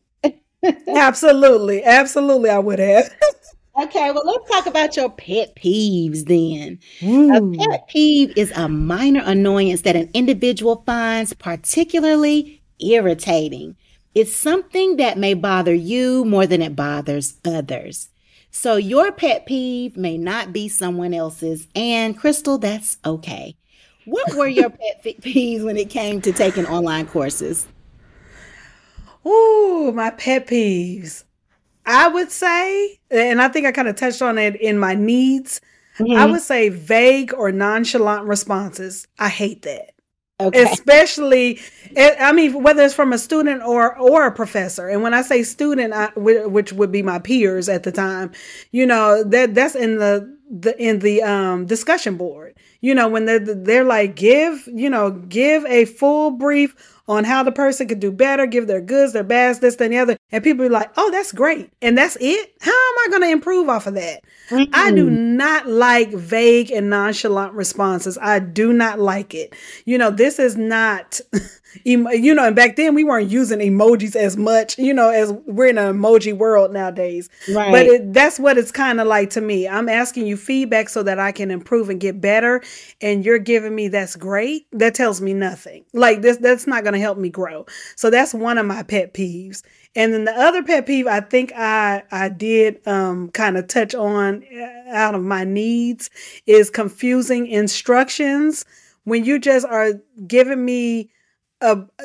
absolutely, 0.88 1.84
absolutely. 1.84 2.50
I 2.50 2.60
would 2.60 2.80
have. 2.80 3.14
Okay, 3.80 4.10
well, 4.10 4.26
let's 4.26 4.50
talk 4.50 4.66
about 4.66 4.98
your 4.98 5.12
pet 5.12 5.56
peeves 5.56 6.26
then. 6.26 6.80
A 7.00 7.42
pet 7.42 7.88
peeve 7.88 8.34
is 8.36 8.52
a 8.56 8.68
minor 8.68 9.22
annoyance 9.24 9.82
that 9.82 9.96
an 9.96 10.10
individual 10.16 10.82
finds 10.84 11.34
particularly 11.34 12.64
irritating. 12.80 13.76
It's 14.16 14.36
something 14.36 14.96
that 14.96 15.20
may 15.20 15.36
bother 15.36 15.76
you 15.76 16.26
more 16.26 16.48
than 16.48 16.64
it 16.64 16.76
bothers 16.76 17.38
others. 17.46 18.10
So, 18.52 18.76
your 18.76 19.12
pet 19.12 19.46
peeve 19.46 19.98
may 19.98 20.18
not 20.18 20.52
be 20.52 20.68
someone 20.68 21.14
else's. 21.14 21.68
And, 21.76 22.20
Christyl, 22.20 22.60
that's 22.60 22.98
okay. 23.06 23.56
What 24.06 24.36
were 24.36 24.48
your 24.48 24.70
pet 25.04 25.04
peeves 25.04 25.64
when 25.64 25.78
it 25.78 25.90
came 25.90 26.22
to 26.22 26.32
taking 26.32 26.66
online 26.66 27.08
courses? 27.08 27.68
Ooh, 29.26 29.92
my 29.94 30.12
pet 30.12 30.48
peeves. 30.48 31.26
I 31.86 32.08
would 32.08 32.32
say, 32.32 33.00
and 33.12 33.42
I 33.42 33.48
think 33.48 33.66
I 33.66 33.72
kind 33.72 33.88
of 33.88 33.96
touched 33.96 34.22
on 34.22 34.38
it 34.38 34.56
in 34.56 34.78
my 34.78 34.96
needs. 34.96 35.62
Mm-hmm. 36.00 36.18
I 36.18 36.26
would 36.26 36.42
say 36.42 36.70
vague 36.70 37.34
or 37.34 37.52
nonchalant 37.52 38.26
responses. 38.26 39.08
I 39.20 39.30
hate 39.30 39.64
that. 39.64 39.92
Okay. 40.40 40.62
Especially, 40.64 41.60
I 41.98 42.32
mean, 42.32 42.62
whether 42.62 42.84
it's 42.84 42.94
from 42.94 43.12
a 43.12 43.18
student 43.18 43.64
or 43.64 43.98
or 43.98 44.28
a 44.28 44.32
professor. 44.32 44.88
And 44.88 45.02
when 45.02 45.16
I 45.16 45.24
say 45.24 45.42
student, 45.42 45.94
I, 45.94 46.12
which 46.16 46.72
would 46.74 46.92
be 46.92 47.02
my 47.02 47.18
peers 47.18 47.68
at 47.68 47.82
the 47.82 47.92
time, 47.92 48.32
you 48.72 48.86
know 48.86 49.24
that 49.24 49.56
that's 49.56 49.74
in 49.74 49.98
the 49.98 50.38
the 50.48 50.80
in 50.80 51.00
the 51.00 51.24
um 51.24 51.66
discussion 51.66 52.18
board. 52.18 52.56
You 52.82 52.94
know 52.94 53.08
when 53.08 53.26
they're 53.26 53.40
they're 53.40 53.84
like 53.84 54.16
give 54.16 54.68
you 54.72 54.92
know 54.92 55.10
give 55.10 55.66
a 55.66 55.86
full 55.86 56.30
brief 56.30 56.76
on 57.08 57.24
how 57.24 57.44
the 57.44 57.52
person 57.52 57.88
could 57.88 58.00
do 58.00 58.12
better, 58.12 58.46
give 58.46 58.68
their 58.68 58.82
goods, 58.82 59.14
their 59.14 59.24
bads, 59.24 59.60
this, 59.60 59.76
and 59.78 59.94
the 59.94 59.98
other. 59.98 60.18
And 60.32 60.44
people 60.44 60.66
be 60.66 60.70
like, 60.70 60.92
oh, 60.98 61.10
that's 61.12 61.32
great. 61.32 61.72
And 61.82 61.98
that's 61.98 62.18
it? 62.20 62.54
How 62.60 62.72
am 62.72 62.96
I 63.00 63.08
going 63.10 63.22
to 63.24 63.30
improve 63.30 63.70
off 63.70 63.88
of 63.88 63.94
that? 63.94 64.24
Mm-hmm. 64.50 64.74
I 64.74 64.92
do 64.92 65.10
not 65.10 65.68
like 65.68 66.12
vague 66.12 66.72
and 66.72 66.90
nonchalant 66.90 67.54
responses. 67.54 68.18
I 68.22 68.40
do 68.40 68.74
not 68.74 69.00
like 69.00 69.34
it. 69.34 69.56
You 69.86 69.98
know, 69.98 70.12
this 70.12 70.40
is 70.40 70.58
not 70.58 71.22
you 71.84 72.34
know, 72.34 72.46
and 72.46 72.56
back 72.56 72.76
then 72.76 72.96
we 72.96 73.04
weren't 73.04 73.30
using 73.30 73.60
emojis 73.60 74.16
as 74.16 74.38
much, 74.38 74.78
you 74.78 74.94
know, 74.94 75.10
as 75.10 75.32
we're 75.46 75.68
in 75.68 75.78
an 75.78 75.96
emoji 75.96 76.36
world 76.36 76.72
nowadays. 76.72 77.30
Right. 77.52 77.72
But 77.72 77.86
it, 77.86 78.14
that's 78.14 78.40
what 78.40 78.58
it's 78.58 78.72
kind 78.72 79.00
of 79.00 79.08
like 79.08 79.32
to 79.32 79.42
me. 79.42 79.68
I'm 79.68 79.90
asking 79.90 80.28
you 80.28 80.38
feedback 80.38 80.90
so 80.90 81.04
that 81.04 81.20
I 81.20 81.32
can 81.32 81.52
improve 81.52 81.90
and 81.90 82.00
get 82.00 82.22
better, 82.22 82.64
and 83.02 83.26
you're 83.26 83.40
giving 83.40 83.76
me 83.76 83.88
that's 83.90 84.16
great. 84.16 84.68
That 84.72 84.96
tells 84.96 85.22
me 85.22 85.34
nothing. 85.34 85.86
Like 85.94 86.22
this, 86.22 86.38
that's 86.38 86.68
not 86.68 86.84
going 86.84 86.94
to 86.94 86.97
help 87.00 87.18
me 87.18 87.30
grow. 87.30 87.66
So 87.96 88.10
that's 88.10 88.34
one 88.34 88.58
of 88.58 88.66
my 88.66 88.84
pet 88.84 89.14
peeves. 89.14 89.64
And 89.96 90.14
then 90.14 90.26
the 90.26 90.34
other 90.34 90.64
pet 90.64 90.86
peeve 90.86 91.08
I 91.08 91.22
think 91.22 91.52
I 91.56 92.04
I 92.12 92.30
did 92.30 92.86
um, 92.88 93.30
kind 93.32 93.58
of 93.58 93.68
touch 93.68 93.96
on 93.96 94.44
uh, 94.54 94.92
out 94.92 95.16
of 95.16 95.24
my 95.24 95.44
needs 95.44 96.10
is 96.46 96.70
confusing 96.70 97.48
instructions 97.48 98.66
when 99.06 99.26
you 99.26 99.40
just 99.40 99.66
are 99.66 99.94
giving 100.28 100.64
me 100.64 101.10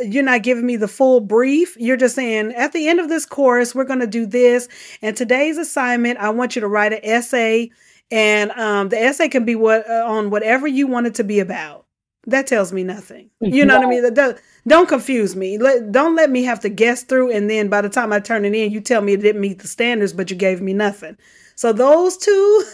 you're 0.02 0.22
not 0.22 0.42
giving 0.42 0.64
me 0.64 0.76
the 0.76 0.88
full 0.88 1.20
brief. 1.20 1.76
You're 1.78 1.96
just 1.96 2.14
saying, 2.14 2.52
at 2.54 2.72
the 2.72 2.88
end 2.88 3.00
of 3.00 3.08
this 3.08 3.26
course, 3.26 3.74
we're 3.74 3.84
going 3.84 4.00
to 4.00 4.06
do 4.06 4.24
this. 4.26 4.68
And 5.02 5.16
today's 5.16 5.58
assignment, 5.58 6.18
I 6.18 6.30
want 6.30 6.56
you 6.56 6.60
to 6.60 6.68
write 6.68 6.92
an 6.92 7.00
essay. 7.02 7.70
And 8.10 8.50
um, 8.52 8.88
the 8.88 8.98
essay 8.98 9.28
can 9.28 9.44
be 9.44 9.54
what 9.54 9.88
uh, 9.88 10.04
on 10.06 10.30
whatever 10.30 10.66
you 10.66 10.86
want 10.86 11.06
it 11.06 11.14
to 11.16 11.24
be 11.24 11.40
about. 11.40 11.81
That 12.26 12.46
tells 12.46 12.72
me 12.72 12.84
nothing. 12.84 13.30
You 13.40 13.64
know 13.64 13.78
what 13.78 13.86
I 13.86 13.90
mean? 13.90 14.14
That, 14.14 14.40
don't 14.66 14.88
confuse 14.88 15.34
me. 15.34 15.58
Let, 15.58 15.90
don't 15.90 16.14
let 16.14 16.30
me 16.30 16.44
have 16.44 16.60
to 16.60 16.68
guess 16.68 17.02
through. 17.02 17.32
And 17.32 17.50
then 17.50 17.68
by 17.68 17.80
the 17.80 17.88
time 17.88 18.12
I 18.12 18.20
turn 18.20 18.44
it 18.44 18.54
in, 18.54 18.70
you 18.70 18.80
tell 18.80 19.02
me 19.02 19.14
it 19.14 19.20
didn't 19.20 19.40
meet 19.40 19.58
the 19.58 19.66
standards, 19.66 20.12
but 20.12 20.30
you 20.30 20.36
gave 20.36 20.60
me 20.60 20.72
nothing. 20.72 21.16
So 21.56 21.72
those 21.72 22.16
two 22.16 22.64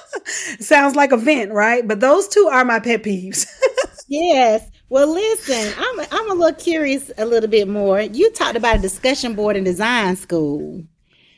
sounds 0.60 0.96
like 0.96 1.12
a 1.12 1.16
vent, 1.16 1.52
right? 1.52 1.86
But 1.86 2.00
those 2.00 2.28
two 2.28 2.48
are 2.50 2.64
my 2.64 2.80
pet 2.80 3.02
peeves. 3.02 3.46
yes. 4.08 4.68
Well, 4.90 5.12
listen, 5.12 5.74
I'm 5.76 6.06
I'm 6.10 6.30
a 6.30 6.34
little 6.34 6.58
curious 6.58 7.10
a 7.18 7.26
little 7.26 7.48
bit 7.48 7.68
more. 7.68 8.00
You 8.00 8.30
talked 8.30 8.56
about 8.56 8.76
a 8.76 8.80
discussion 8.80 9.34
board 9.34 9.56
in 9.56 9.64
design 9.64 10.16
school. 10.16 10.82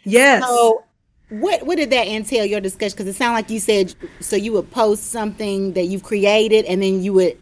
Yes. 0.04 0.44
So, 0.44 0.84
what 1.30 1.66
what 1.66 1.76
did 1.76 1.90
that 1.90 2.06
entail? 2.06 2.44
Your 2.44 2.60
discussion 2.60 2.96
because 2.96 3.08
it 3.08 3.16
sounded 3.16 3.34
like 3.34 3.50
you 3.50 3.60
said 3.60 3.94
so 4.20 4.36
you 4.36 4.52
would 4.52 4.70
post 4.70 5.10
something 5.10 5.72
that 5.72 5.86
you've 5.86 6.04
created, 6.04 6.64
and 6.66 6.80
then 6.82 7.02
you 7.02 7.12
would 7.14 7.40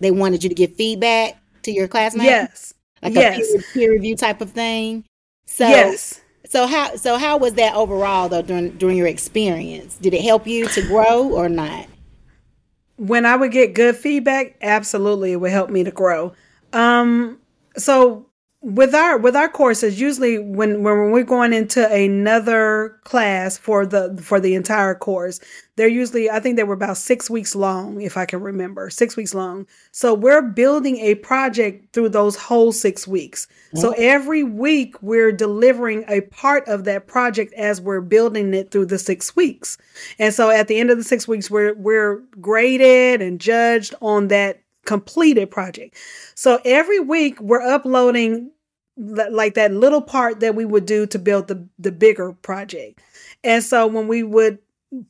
they 0.00 0.10
wanted 0.10 0.42
you 0.42 0.48
to 0.48 0.54
give 0.54 0.74
feedback 0.74 1.40
to 1.62 1.72
your 1.72 1.88
classmates. 1.88 2.26
Yes. 2.26 2.74
Like 3.02 3.14
yes. 3.14 3.38
a 3.38 3.58
peer, 3.58 3.64
peer 3.72 3.92
review 3.92 4.16
type 4.16 4.40
of 4.40 4.50
thing. 4.50 5.04
So 5.46 5.68
yes. 5.68 6.20
So 6.46 6.66
how 6.66 6.96
so 6.96 7.18
how 7.18 7.38
was 7.38 7.54
that 7.54 7.74
overall 7.74 8.28
though 8.28 8.42
during 8.42 8.76
during 8.78 8.96
your 8.96 9.08
experience? 9.08 9.96
Did 9.96 10.14
it 10.14 10.22
help 10.22 10.46
you 10.46 10.68
to 10.68 10.82
grow 10.82 11.32
or 11.32 11.48
not? 11.48 11.88
when 12.96 13.26
I 13.26 13.36
would 13.36 13.52
get 13.52 13.74
good 13.74 13.96
feedback, 13.96 14.56
absolutely 14.62 15.32
it 15.32 15.36
would 15.36 15.50
help 15.50 15.70
me 15.70 15.84
to 15.84 15.90
grow. 15.90 16.32
Um, 16.72 17.38
so 17.76 18.26
with 18.62 18.94
our 18.94 19.18
with 19.18 19.36
our 19.36 19.48
courses, 19.48 20.00
usually 20.00 20.38
when 20.38 20.82
when 20.82 21.10
we're 21.10 21.22
going 21.22 21.52
into 21.52 21.86
another 21.92 22.98
class 23.04 23.58
for 23.58 23.84
the 23.84 24.18
for 24.22 24.40
the 24.40 24.54
entire 24.54 24.94
course, 24.94 25.40
they're 25.76 25.86
usually 25.86 26.30
I 26.30 26.40
think 26.40 26.56
they 26.56 26.64
were 26.64 26.74
about 26.74 26.96
six 26.96 27.28
weeks 27.28 27.54
long, 27.54 28.00
if 28.00 28.16
I 28.16 28.24
can 28.24 28.40
remember, 28.40 28.88
six 28.88 29.14
weeks 29.14 29.34
long. 29.34 29.66
So 29.92 30.14
we're 30.14 30.42
building 30.42 30.96
a 30.98 31.16
project 31.16 31.92
through 31.92 32.08
those 32.08 32.34
whole 32.34 32.72
six 32.72 33.06
weeks. 33.06 33.46
Mm-hmm. 33.46 33.78
So 33.78 33.94
every 33.98 34.42
week 34.42 35.00
we're 35.02 35.32
delivering 35.32 36.04
a 36.08 36.22
part 36.22 36.66
of 36.66 36.84
that 36.84 37.06
project 37.06 37.52
as 37.54 37.80
we're 37.80 38.00
building 38.00 38.54
it 38.54 38.70
through 38.70 38.86
the 38.86 38.98
six 38.98 39.36
weeks. 39.36 39.76
And 40.18 40.32
so 40.32 40.50
at 40.50 40.66
the 40.66 40.80
end 40.80 40.90
of 40.90 40.96
the 40.96 41.04
six 41.04 41.28
weeks, 41.28 41.50
we're 41.50 41.74
we're 41.74 42.22
graded 42.40 43.20
and 43.20 43.38
judged 43.38 43.94
on 44.00 44.28
that 44.28 44.62
completed 44.86 45.50
project. 45.50 45.96
So 46.34 46.60
every 46.64 47.00
week 47.00 47.40
we're 47.40 47.62
uploading 47.62 48.50
like 48.96 49.54
that 49.54 49.72
little 49.72 50.00
part 50.00 50.40
that 50.40 50.54
we 50.54 50.64
would 50.64 50.86
do 50.86 51.06
to 51.06 51.18
build 51.18 51.48
the 51.48 51.66
the 51.78 51.92
bigger 51.92 52.32
project. 52.32 53.00
And 53.44 53.62
so 53.62 53.86
when 53.86 54.08
we 54.08 54.22
would 54.22 54.58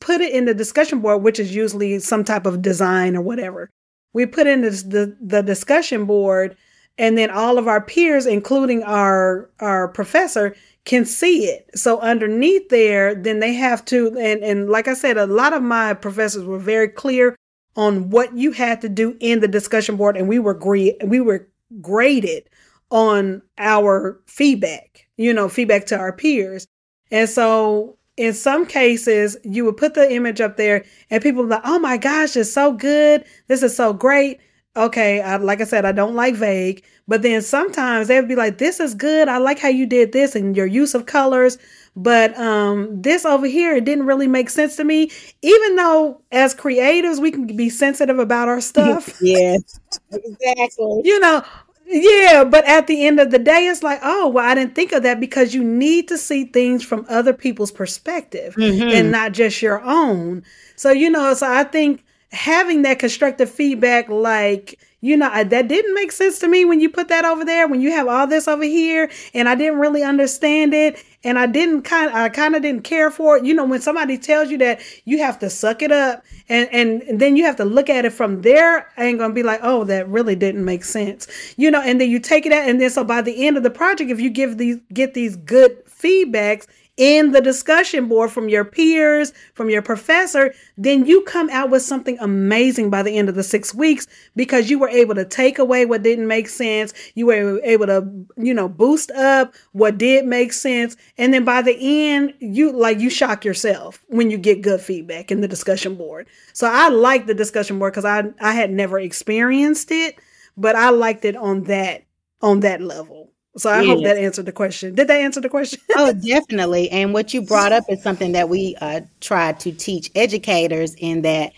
put 0.00 0.20
it 0.20 0.32
in 0.32 0.46
the 0.46 0.54
discussion 0.54 1.00
board, 1.00 1.22
which 1.22 1.38
is 1.38 1.54
usually 1.54 1.98
some 2.00 2.24
type 2.24 2.46
of 2.46 2.62
design 2.62 3.16
or 3.16 3.22
whatever, 3.22 3.70
we 4.12 4.26
put 4.26 4.46
in 4.46 4.62
this, 4.62 4.82
the 4.82 5.16
the 5.20 5.42
discussion 5.42 6.06
board, 6.06 6.56
and 6.98 7.16
then 7.16 7.30
all 7.30 7.58
of 7.58 7.68
our 7.68 7.80
peers, 7.80 8.26
including 8.26 8.82
our 8.82 9.50
our 9.60 9.88
professor, 9.88 10.56
can 10.84 11.04
see 11.04 11.44
it. 11.44 11.70
So 11.74 12.00
underneath 12.00 12.68
there, 12.70 13.14
then 13.14 13.40
they 13.40 13.52
have 13.54 13.84
to, 13.86 14.16
and 14.18 14.42
and 14.42 14.68
like 14.68 14.88
I 14.88 14.94
said, 14.94 15.16
a 15.16 15.26
lot 15.26 15.52
of 15.52 15.62
my 15.62 15.94
professors 15.94 16.44
were 16.44 16.58
very 16.58 16.88
clear 16.88 17.36
on 17.76 18.10
what 18.10 18.36
you 18.36 18.52
had 18.52 18.80
to 18.80 18.88
do 18.88 19.16
in 19.20 19.40
the 19.40 19.48
discussion 19.48 19.96
board, 19.96 20.16
and 20.16 20.28
we 20.28 20.38
were 20.38 20.58
we 21.04 21.20
were 21.20 21.48
graded 21.80 22.48
on 22.90 23.42
our 23.58 24.20
feedback, 24.26 25.06
you 25.16 25.32
know, 25.32 25.48
feedback 25.48 25.86
to 25.86 25.98
our 25.98 26.12
peers. 26.12 26.66
And 27.10 27.28
so 27.28 27.98
in 28.16 28.32
some 28.32 28.66
cases, 28.66 29.36
you 29.44 29.64
would 29.64 29.76
put 29.76 29.94
the 29.94 30.10
image 30.10 30.40
up 30.40 30.56
there 30.56 30.84
and 31.10 31.22
people 31.22 31.44
like, 31.46 31.62
oh 31.64 31.78
my 31.78 31.96
gosh, 31.96 32.36
it's 32.36 32.52
so 32.52 32.72
good. 32.72 33.24
This 33.48 33.62
is 33.62 33.76
so 33.76 33.92
great. 33.92 34.40
Okay, 34.76 35.22
I, 35.22 35.36
like 35.36 35.60
I 35.60 35.64
said, 35.64 35.86
I 35.86 35.92
don't 35.92 36.14
like 36.14 36.34
vague, 36.34 36.84
but 37.08 37.22
then 37.22 37.40
sometimes 37.40 38.08
they 38.08 38.20
would 38.20 38.28
be 38.28 38.36
like, 38.36 38.58
this 38.58 38.78
is 38.78 38.94
good. 38.94 39.26
I 39.26 39.38
like 39.38 39.58
how 39.58 39.68
you 39.68 39.86
did 39.86 40.12
this 40.12 40.34
and 40.34 40.54
your 40.54 40.66
use 40.66 40.94
of 40.94 41.06
colors. 41.06 41.56
But 41.96 42.38
um, 42.38 43.00
this 43.00 43.24
over 43.24 43.46
here, 43.46 43.74
it 43.74 43.86
didn't 43.86 44.04
really 44.04 44.28
make 44.28 44.50
sense 44.50 44.76
to 44.76 44.84
me. 44.84 45.10
Even 45.40 45.76
though 45.76 46.20
as 46.30 46.54
creatives, 46.54 47.20
we 47.20 47.30
can 47.30 47.46
be 47.56 47.70
sensitive 47.70 48.18
about 48.18 48.48
our 48.48 48.60
stuff. 48.60 49.18
yes, 49.22 49.80
exactly. 50.12 51.00
you 51.04 51.18
know, 51.20 51.42
yeah, 51.86 52.44
but 52.44 52.66
at 52.66 52.86
the 52.86 53.06
end 53.06 53.18
of 53.18 53.30
the 53.30 53.38
day, 53.38 53.66
it's 53.66 53.82
like, 53.82 54.00
oh, 54.02 54.28
well, 54.28 54.44
I 54.44 54.54
didn't 54.54 54.74
think 54.74 54.92
of 54.92 55.04
that 55.04 55.20
because 55.20 55.54
you 55.54 55.64
need 55.64 56.08
to 56.08 56.18
see 56.18 56.44
things 56.44 56.84
from 56.84 57.06
other 57.08 57.32
people's 57.32 57.72
perspective 57.72 58.54
mm-hmm. 58.56 58.88
and 58.88 59.10
not 59.10 59.32
just 59.32 59.62
your 59.62 59.80
own. 59.82 60.42
So, 60.74 60.90
you 60.90 61.08
know, 61.08 61.32
so 61.32 61.50
I 61.50 61.64
think 61.64 62.04
having 62.30 62.82
that 62.82 62.98
constructive 62.98 63.50
feedback, 63.50 64.10
like, 64.10 64.78
you 65.02 65.16
know, 65.16 65.28
that 65.44 65.68
didn't 65.68 65.94
make 65.94 66.10
sense 66.10 66.38
to 66.38 66.48
me 66.48 66.64
when 66.64 66.80
you 66.80 66.88
put 66.88 67.08
that 67.08 67.24
over 67.24 67.44
there, 67.44 67.68
when 67.68 67.80
you 67.80 67.90
have 67.92 68.08
all 68.08 68.26
this 68.26 68.48
over 68.48 68.64
here, 68.64 69.10
and 69.34 69.48
I 69.48 69.54
didn't 69.54 69.78
really 69.78 70.02
understand 70.02 70.72
it. 70.72 71.02
And 71.22 71.38
I 71.38 71.46
didn't 71.46 71.82
kind 71.82 72.12
I 72.12 72.28
kind 72.28 72.54
of 72.54 72.62
didn't 72.62 72.84
care 72.84 73.10
for 73.10 73.36
it. 73.36 73.44
You 73.44 73.52
know, 73.52 73.64
when 73.64 73.80
somebody 73.80 74.16
tells 74.16 74.50
you 74.50 74.58
that 74.58 74.80
you 75.04 75.18
have 75.18 75.38
to 75.40 75.50
suck 75.50 75.82
it 75.82 75.90
up 75.90 76.24
and, 76.48 76.68
and, 76.72 77.20
then 77.20 77.36
you 77.36 77.44
have 77.44 77.56
to 77.56 77.64
look 77.64 77.90
at 77.90 78.04
it 78.04 78.12
from 78.12 78.42
their 78.42 78.88
angle 78.96 79.26
and 79.26 79.34
be 79.34 79.42
like, 79.42 79.58
oh, 79.62 79.82
that 79.84 80.08
really 80.08 80.36
didn't 80.36 80.64
make 80.64 80.84
sense. 80.84 81.26
You 81.56 81.70
know, 81.70 81.80
and 81.80 82.00
then 82.00 82.10
you 82.10 82.20
take 82.20 82.46
it 82.46 82.52
out 82.52 82.68
and 82.68 82.80
then 82.80 82.90
so 82.90 83.02
by 83.02 83.22
the 83.22 83.46
end 83.46 83.56
of 83.56 83.64
the 83.64 83.70
project, 83.70 84.10
if 84.10 84.20
you 84.20 84.30
give 84.30 84.56
these 84.56 84.78
get 84.92 85.14
these 85.14 85.36
good 85.36 85.84
feedbacks, 85.86 86.66
in 86.96 87.32
the 87.32 87.40
discussion 87.40 88.08
board 88.08 88.30
from 88.30 88.48
your 88.48 88.64
peers, 88.64 89.32
from 89.54 89.68
your 89.68 89.82
professor, 89.82 90.54
then 90.76 91.04
you 91.04 91.22
come 91.22 91.50
out 91.50 91.70
with 91.70 91.82
something 91.82 92.18
amazing 92.20 92.88
by 92.88 93.02
the 93.02 93.16
end 93.16 93.28
of 93.28 93.34
the 93.34 93.42
six 93.42 93.74
weeks 93.74 94.06
because 94.34 94.70
you 94.70 94.78
were 94.78 94.88
able 94.88 95.14
to 95.14 95.24
take 95.24 95.58
away 95.58 95.84
what 95.84 96.02
didn't 96.02 96.26
make 96.26 96.48
sense. 96.48 96.94
You 97.14 97.26
were 97.26 97.60
able 97.62 97.86
to, 97.86 98.08
you 98.36 98.54
know, 98.54 98.68
boost 98.68 99.10
up 99.10 99.54
what 99.72 99.98
did 99.98 100.24
make 100.24 100.52
sense. 100.52 100.96
And 101.18 101.34
then 101.34 101.44
by 101.44 101.62
the 101.62 101.76
end, 101.78 102.34
you 102.40 102.72
like 102.72 102.98
you 102.98 103.10
shock 103.10 103.44
yourself 103.44 104.02
when 104.08 104.30
you 104.30 104.38
get 104.38 104.62
good 104.62 104.80
feedback 104.80 105.30
in 105.30 105.40
the 105.42 105.48
discussion 105.48 105.96
board. 105.96 106.26
So 106.54 106.66
I 106.70 106.88
like 106.88 107.26
the 107.26 107.34
discussion 107.34 107.78
board 107.78 107.92
because 107.92 108.06
I, 108.06 108.24
I 108.40 108.52
had 108.52 108.70
never 108.70 108.98
experienced 108.98 109.90
it, 109.90 110.18
but 110.56 110.76
I 110.76 110.90
liked 110.90 111.24
it 111.24 111.36
on 111.36 111.64
that 111.64 112.04
on 112.40 112.60
that 112.60 112.80
level. 112.80 113.32
So 113.56 113.70
I 113.70 113.84
hope 113.84 114.02
that 114.04 114.18
answered 114.18 114.44
the 114.44 114.52
question. 114.52 114.94
Did 114.94 115.08
that 115.08 115.18
answer 115.20 115.40
the 115.40 115.48
question? 115.48 115.80
oh, 115.96 116.12
definitely. 116.12 116.90
And 116.90 117.14
what 117.14 117.32
you 117.32 117.40
brought 117.40 117.72
up 117.72 117.84
is 117.88 118.02
something 118.02 118.32
that 118.32 118.48
we 118.50 118.76
uh, 118.80 119.00
try 119.20 119.52
to 119.52 119.72
teach 119.72 120.10
educators 120.14 120.94
in 120.98 121.22
that 121.22 121.52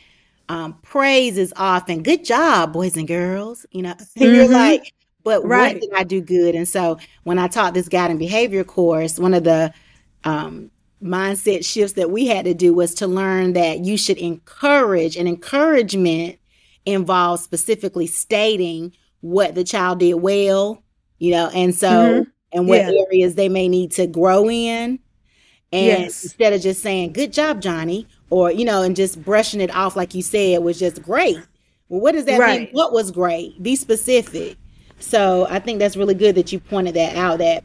um, 0.49 0.79
praise 0.83 1.37
is 1.37 1.53
often 1.57 2.03
good 2.03 2.25
job, 2.25 2.73
boys 2.73 2.97
and 2.97 3.09
girls. 3.09 3.67
You 3.73 3.83
know, 3.83 3.95
mm-hmm. 3.95 4.23
you're 4.23 4.49
like, 4.49 4.93
but 5.25 5.45
right. 5.45 5.75
what 5.75 5.83
did 5.83 5.93
I 5.95 6.05
do 6.05 6.21
good? 6.21 6.55
And 6.55 6.69
so 6.69 6.99
when 7.25 7.39
I 7.39 7.49
taught 7.49 7.75
this 7.75 7.89
guiding 7.89 8.19
behavior 8.19 8.65
course, 8.65 9.19
one 9.19 9.35
of 9.35 9.43
the 9.45 9.73
um, 10.25 10.71
mindset 11.03 11.65
shifts 11.65 11.95
that 11.95 12.11
we 12.11 12.27
had 12.27 12.45
to 12.45 12.55
do 12.55 12.73
was 12.73 12.95
to 12.95 13.07
learn 13.07 13.55
that 13.55 13.81
you 13.81 13.97
should 13.97 14.19
encourage, 14.19 15.17
and 15.17 15.29
encouragement 15.29 16.39
involves 16.87 17.43
specifically 17.43 18.07
stating 18.07 18.93
what 19.21 19.55
the 19.55 19.65
child 19.65 19.99
did 19.99 20.15
well, 20.15 20.83
you 21.19 21.33
know, 21.33 21.51
and 21.55 21.75
so 21.75 21.89
mm-hmm. 21.89 22.31
and 22.53 22.69
what 22.69 22.81
yeah. 22.81 23.03
areas 23.07 23.35
they 23.35 23.49
may 23.49 23.69
need 23.69 23.93
to 23.93 24.07
grow 24.07 24.49
in. 24.49 24.99
And 25.71 26.05
yes. 26.05 26.25
instead 26.25 26.55
of 26.55 26.63
just 26.63 26.83
saying, 26.83 27.13
good 27.13 27.33
job, 27.33 27.61
Johnny, 27.61 28.07
or, 28.31 28.51
you 28.51 28.65
know, 28.65 28.83
and 28.83 28.97
just 28.97 29.23
brushing 29.23 29.61
it 29.61 29.75
off 29.75 29.97
like 29.97 30.15
you 30.15 30.23
said 30.23 30.63
was 30.63 30.79
just 30.79 31.03
great. 31.03 31.37
Well, 31.89 32.01
what 32.01 32.13
does 32.13 32.25
that 32.25 32.41
right. 32.41 32.61
mean? 32.63 32.69
What 32.73 32.93
was 32.93 33.11
great? 33.11 33.63
Be 33.63 33.77
specific. 33.77 34.57
So 34.99 35.47
I 35.51 35.59
think 35.59 35.79
that's 35.79 35.97
really 35.97 36.15
good 36.15 36.35
that 36.37 36.53
you 36.53 36.61
pointed 36.61 36.95
that 36.95 37.17
out 37.17 37.39
that 37.39 37.65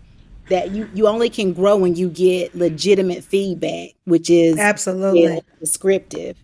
that 0.50 0.72
you 0.72 0.90
you 0.94 1.08
only 1.08 1.30
can 1.30 1.54
grow 1.54 1.78
when 1.78 1.96
you 1.96 2.10
get 2.10 2.54
legitimate 2.54 3.24
feedback, 3.24 3.92
which 4.04 4.30
is 4.30 4.58
absolutely 4.58 5.24
yeah, 5.24 5.40
descriptive. 5.60 6.38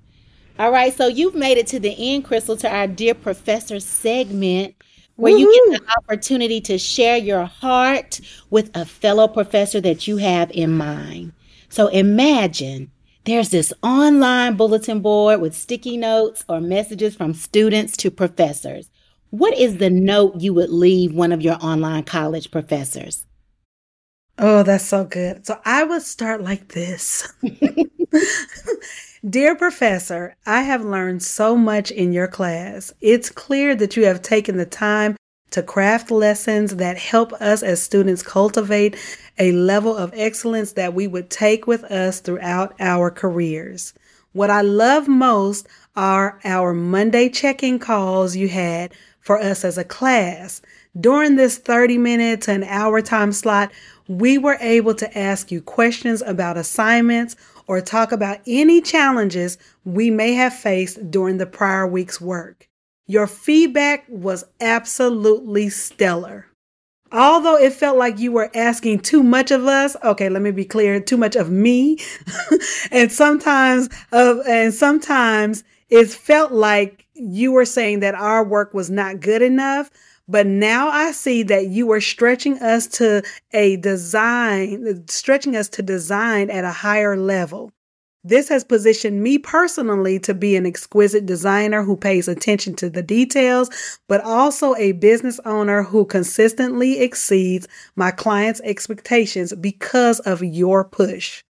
All 0.58 0.72
right, 0.72 0.94
so 0.94 1.08
you've 1.08 1.36
made 1.36 1.58
it 1.58 1.68
to 1.68 1.80
the 1.80 1.96
end, 1.98 2.26
Christyl, 2.26 2.60
to 2.60 2.70
our 2.70 2.88
dear 2.88 3.14
professor 3.14 3.80
segment 3.80 4.76
where 5.20 5.34
Woo-hoo. 5.34 5.44
you 5.44 5.72
get 5.72 5.82
the 5.82 5.92
opportunity 5.98 6.62
to 6.62 6.78
share 6.78 7.18
your 7.18 7.44
heart 7.44 8.22
with 8.50 8.72
a 8.76 8.86
fellow 8.86 9.28
professor 9.28 9.82
that 9.82 10.08
you 10.08 10.18
have 10.18 10.50
in 10.52 10.72
mind. 10.78 11.34
So 11.68 11.88
imagine 11.88 12.90
there's 13.26 13.50
this 13.50 13.74
online 13.84 14.56
bulletin 14.56 15.02
board 15.02 15.42
with 15.42 15.56
sticky 15.56 15.98
notes 15.98 16.46
or 16.48 16.62
messages 16.62 17.16
from 17.16 17.34
students 17.34 17.98
to 17.98 18.10
professors. 18.10 18.90
What 19.32 19.58
is 19.58 19.78
the 19.78 19.90
note 19.90 20.40
you 20.40 20.54
would 20.54 20.70
leave 20.70 21.14
one 21.14 21.34
of 21.34 21.42
your 21.42 21.58
online 21.62 22.04
college 22.06 22.50
professors? 22.50 23.26
Oh, 24.38 24.64
that's 24.64 24.86
so 24.86 25.04
good. 25.04 25.46
So 25.46 25.60
I 25.66 25.84
would 25.84 26.02
start 26.02 26.42
like 26.42 26.70
this. 26.70 27.32
Dear 29.28 29.54
Professor, 29.54 30.38
I 30.46 30.62
have 30.62 30.86
learned 30.86 31.24
so 31.24 31.58
much 31.58 31.92
in 31.92 32.14
your 32.14 32.30
class. 32.30 32.94
It's 33.02 33.30
clear 33.30 33.76
that 33.76 33.98
you 33.98 34.06
have 34.06 34.22
taken 34.22 34.56
the 34.56 34.66
time 34.66 35.18
to 35.52 35.62
craft 35.62 36.10
lessons 36.10 36.78
that 36.78 36.98
help 36.98 37.34
us 37.34 37.62
as 37.62 37.84
students 37.84 38.24
cultivate 38.24 38.96
a 39.38 39.52
level 39.52 39.94
of 39.94 40.14
excellence 40.16 40.72
that 40.74 40.94
we 40.94 41.06
would 41.06 41.30
take 41.30 41.68
with 41.68 41.84
us 41.84 42.22
throughout 42.22 42.74
our 42.80 43.12
careers. 43.12 43.94
What 44.32 44.50
I 44.50 44.62
love 44.62 45.10
most 45.10 45.68
are 45.98 46.40
our 46.46 46.74
Monday 46.74 47.28
check 47.28 47.62
in 47.62 47.78
calls 47.78 48.38
you 48.38 48.48
had 48.48 48.94
for 49.20 49.38
us 49.38 49.66
as 49.66 49.78
a 49.78 49.84
class. 49.84 50.62
During 50.98 51.36
this 51.36 51.58
30 51.58 51.98
minute 51.98 52.44
to 52.44 52.54
an 52.54 52.64
hour 52.64 53.02
time 53.02 53.34
slot, 53.34 53.74
we 54.08 54.38
were 54.38 54.58
able 54.62 54.96
to 54.96 55.18
ask 55.18 55.52
you 55.52 55.62
questions 55.62 56.22
about 56.22 56.58
assignments 56.58 57.36
or 57.70 57.80
talk 57.82 58.12
about 58.12 58.40
any 58.48 58.82
challenges 58.82 59.60
we 59.86 60.10
may 60.10 60.34
have 60.34 60.52
faced 60.52 61.12
during 61.12 61.38
the 61.38 61.46
prior 61.46 61.86
week's 61.86 62.20
work. 62.20 62.68
Your 63.06 63.28
feedback 63.28 64.06
was 64.10 64.44
absolutely 64.60 65.70
stellar. 65.70 66.48
Although 67.12 67.58
it 67.58 67.74
felt 67.74 67.96
like 67.96 68.18
you 68.18 68.32
were 68.32 68.50
asking 68.56 69.02
too 69.02 69.22
much 69.22 69.52
of 69.52 69.68
us, 69.68 69.96
okay, 70.04 70.30
let 70.30 70.42
me 70.42 70.50
be 70.50 70.66
clear, 70.66 71.00
too 71.00 71.18
much 71.18 71.36
of 71.36 71.52
me. 71.52 72.00
and 72.92 73.12
sometimes 73.12 73.88
of 74.12 74.40
and 74.48 74.74
sometimes 74.74 75.64
it 75.90 76.10
felt 76.10 76.52
like 76.52 77.06
you 77.14 77.52
were 77.52 77.66
saying 77.66 78.00
that 78.00 78.16
our 78.16 78.44
work 78.44 78.74
was 78.74 78.90
not 78.90 79.20
good 79.20 79.44
enough. 79.44 79.92
But 80.30 80.46
now 80.46 80.90
I 80.90 81.12
see 81.12 81.42
that 81.44 81.70
you 81.70 81.92
are 81.92 82.00
stretching 82.00 82.60
us 82.60 82.86
to 82.88 83.24
a 83.52 83.78
design, 83.78 85.06
stretching 85.08 85.56
us 85.56 85.68
to 85.70 85.82
design 85.82 86.52
at 86.52 86.64
a 86.64 86.72
higher 86.72 87.18
level. 87.18 87.72
This 88.24 88.48
has 88.50 88.64
positioned 88.64 89.24
me 89.24 89.40
personally 89.40 90.20
to 90.20 90.36
be 90.36 90.56
an 90.56 90.68
exquisite 90.68 91.26
designer 91.26 91.82
who 91.82 91.98
pays 91.98 92.28
attention 92.28 92.76
to 92.76 92.92
the 92.92 93.02
details, 93.02 93.72
but 94.08 94.22
also 94.22 94.76
a 94.76 94.92
business 94.92 95.40
owner 95.46 95.82
who 95.82 96.06
consistently 96.06 97.00
exceeds 97.00 97.68
my 97.96 98.12
clients' 98.12 98.62
expectations 98.64 99.52
because 99.56 100.20
of 100.20 100.44
your 100.44 100.86
push. 100.86 101.44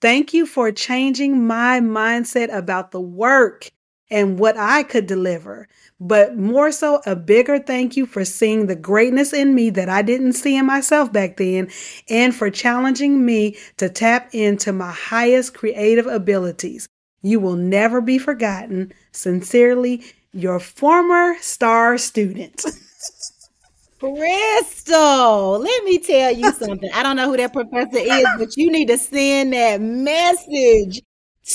Thank 0.00 0.32
you 0.32 0.46
for 0.46 0.70
changing 0.70 1.48
my 1.48 1.80
mindset 1.80 2.54
about 2.54 2.92
the 2.92 3.00
work 3.00 3.70
and 4.08 4.38
what 4.38 4.56
I 4.56 4.82
could 4.82 5.06
deliver 5.06 5.68
but 6.00 6.36
more 6.36 6.72
so 6.72 7.02
a 7.04 7.14
bigger 7.14 7.58
thank 7.58 7.96
you 7.96 8.06
for 8.06 8.24
seeing 8.24 8.66
the 8.66 8.74
greatness 8.74 9.34
in 9.34 9.54
me 9.54 9.68
that 9.70 9.90
I 9.90 10.00
didn't 10.00 10.32
see 10.32 10.56
in 10.56 10.64
myself 10.64 11.12
back 11.12 11.36
then 11.36 11.70
and 12.08 12.34
for 12.34 12.50
challenging 12.50 13.24
me 13.24 13.58
to 13.76 13.90
tap 13.90 14.30
into 14.32 14.72
my 14.72 14.90
highest 14.90 15.52
creative 15.52 16.06
abilities. 16.06 16.88
You 17.22 17.38
will 17.38 17.56
never 17.56 18.00
be 18.00 18.18
forgotten. 18.18 18.94
Sincerely, 19.12 20.02
your 20.32 20.58
former 20.58 21.36
star 21.40 21.98
student. 21.98 22.64
Christyl, 24.00 25.62
let 25.62 25.84
me 25.84 25.98
tell 25.98 26.32
you 26.32 26.50
something. 26.52 26.90
I 26.94 27.02
don't 27.02 27.16
know 27.16 27.30
who 27.30 27.36
that 27.36 27.52
professor 27.52 27.98
is, 27.98 28.26
but 28.38 28.56
you 28.56 28.72
need 28.72 28.88
to 28.88 28.96
send 28.96 29.52
that 29.52 29.82
message 29.82 31.02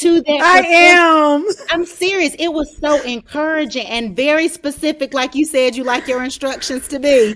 to 0.01 0.21
that. 0.21 0.41
I 0.41 0.59
am. 0.67 1.45
I'm 1.69 1.85
serious. 1.85 2.35
It 2.37 2.49
was 2.49 2.77
so 2.77 3.01
encouraging 3.03 3.87
and 3.87 4.15
very 4.15 4.47
specific, 4.47 5.13
like 5.13 5.35
you 5.35 5.45
said, 5.45 5.75
you 5.75 5.83
like 5.83 6.07
your 6.07 6.23
instructions 6.23 6.87
to 6.89 6.99
be. 6.99 7.35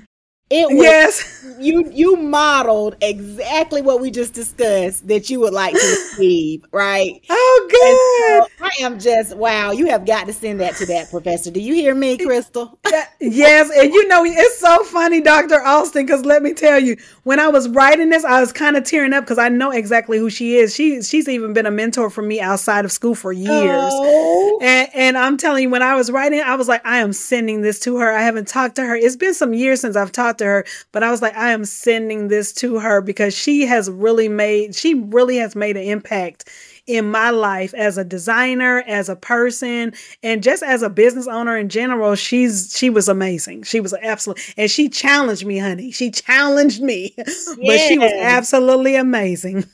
It 0.51 0.67
was, 0.67 0.81
yes. 0.81 1.45
You 1.59 1.91
you 1.91 2.15
modeled 2.15 2.95
exactly 3.01 3.83
what 3.83 4.01
we 4.01 4.09
just 4.09 4.33
discussed 4.33 5.07
that 5.07 5.29
you 5.29 5.39
would 5.41 5.53
like 5.53 5.73
to 5.73 5.77
receive, 5.79 6.65
right? 6.71 7.21
Oh, 7.51 7.67
good. 7.69 8.59
So 8.59 8.65
I 8.65 8.85
am 8.85 8.99
just 8.99 9.35
wow. 9.35 9.71
You 9.71 9.87
have 9.87 10.05
got 10.05 10.27
to 10.27 10.33
send 10.33 10.59
that 10.59 10.75
to 10.75 10.85
that 10.87 11.09
professor. 11.09 11.51
Do 11.51 11.59
you 11.59 11.73
hear 11.73 11.95
me, 11.95 12.17
Christyl? 12.17 12.77
yes, 13.19 13.69
and 13.75 13.93
you 13.93 14.07
know 14.07 14.23
it's 14.25 14.59
so 14.59 14.83
funny, 14.83 15.21
Doctor 15.21 15.61
Alston. 15.61 16.05
Because 16.05 16.25
let 16.25 16.41
me 16.41 16.53
tell 16.53 16.79
you, 16.79 16.97
when 17.23 17.39
I 17.39 17.47
was 17.47 17.69
writing 17.69 18.09
this, 18.09 18.23
I 18.23 18.39
was 18.39 18.51
kind 18.51 18.75
of 18.75 18.83
tearing 18.83 19.13
up 19.13 19.23
because 19.23 19.37
I 19.37 19.49
know 19.49 19.71
exactly 19.71 20.17
who 20.17 20.29
she 20.29 20.57
is. 20.57 20.73
She 20.73 21.01
she's 21.01 21.27
even 21.27 21.53
been 21.53 21.65
a 21.65 21.71
mentor 21.71 22.09
for 22.09 22.21
me 22.21 22.39
outside 22.39 22.85
of 22.85 22.91
school 22.91 23.15
for 23.15 23.31
years. 23.31 23.91
Oh. 23.93 24.59
And 24.61 24.89
and 24.93 25.17
I'm 25.17 25.37
telling 25.37 25.63
you, 25.63 25.69
when 25.69 25.83
I 25.83 25.95
was 25.95 26.11
writing, 26.11 26.41
I 26.41 26.55
was 26.55 26.67
like, 26.67 26.85
I 26.85 26.97
am 26.99 27.13
sending 27.13 27.61
this 27.61 27.79
to 27.81 27.97
her. 27.97 28.11
I 28.11 28.21
haven't 28.21 28.47
talked 28.47 28.75
to 28.75 28.85
her. 28.85 28.95
It's 28.95 29.15
been 29.15 29.33
some 29.33 29.53
years 29.53 29.81
since 29.81 29.95
I've 29.95 30.11
talked 30.11 30.38
to 30.39 30.45
her, 30.45 30.65
but 30.91 31.03
I 31.03 31.11
was 31.11 31.21
like, 31.21 31.35
I 31.35 31.51
am 31.51 31.65
sending 31.65 32.27
this 32.27 32.51
to 32.53 32.79
her 32.79 33.01
because 33.01 33.33
she 33.33 33.65
has 33.65 33.89
really 33.89 34.27
made, 34.27 34.75
she 34.75 34.95
really 34.95 35.37
has 35.37 35.55
made 35.55 35.77
an 35.77 35.83
impact 35.83 36.49
in 36.89 37.09
my 37.09 37.29
life 37.29 37.73
as 37.75 37.99
a 37.99 38.03
designer, 38.03 38.83
as 38.87 39.09
a 39.09 39.15
person, 39.15 39.93
and 40.23 40.41
just 40.41 40.63
as 40.63 40.81
a 40.81 40.89
business 40.89 41.27
owner 41.27 41.55
in 41.55 41.69
general, 41.69 42.15
she's 42.15 42.75
she 42.75 42.89
was 42.89 43.07
amazing. 43.07 43.61
She 43.61 43.79
was 43.79 43.93
absolute 44.01 44.39
and 44.57 44.71
she 44.71 44.89
challenged 44.89 45.45
me, 45.45 45.59
honey. 45.59 45.91
She 45.91 46.09
challenged 46.09 46.81
me. 46.81 47.13
but 47.17 47.77
she 47.77 47.99
was 47.99 48.11
absolutely 48.19 48.95
amazing. 48.95 49.65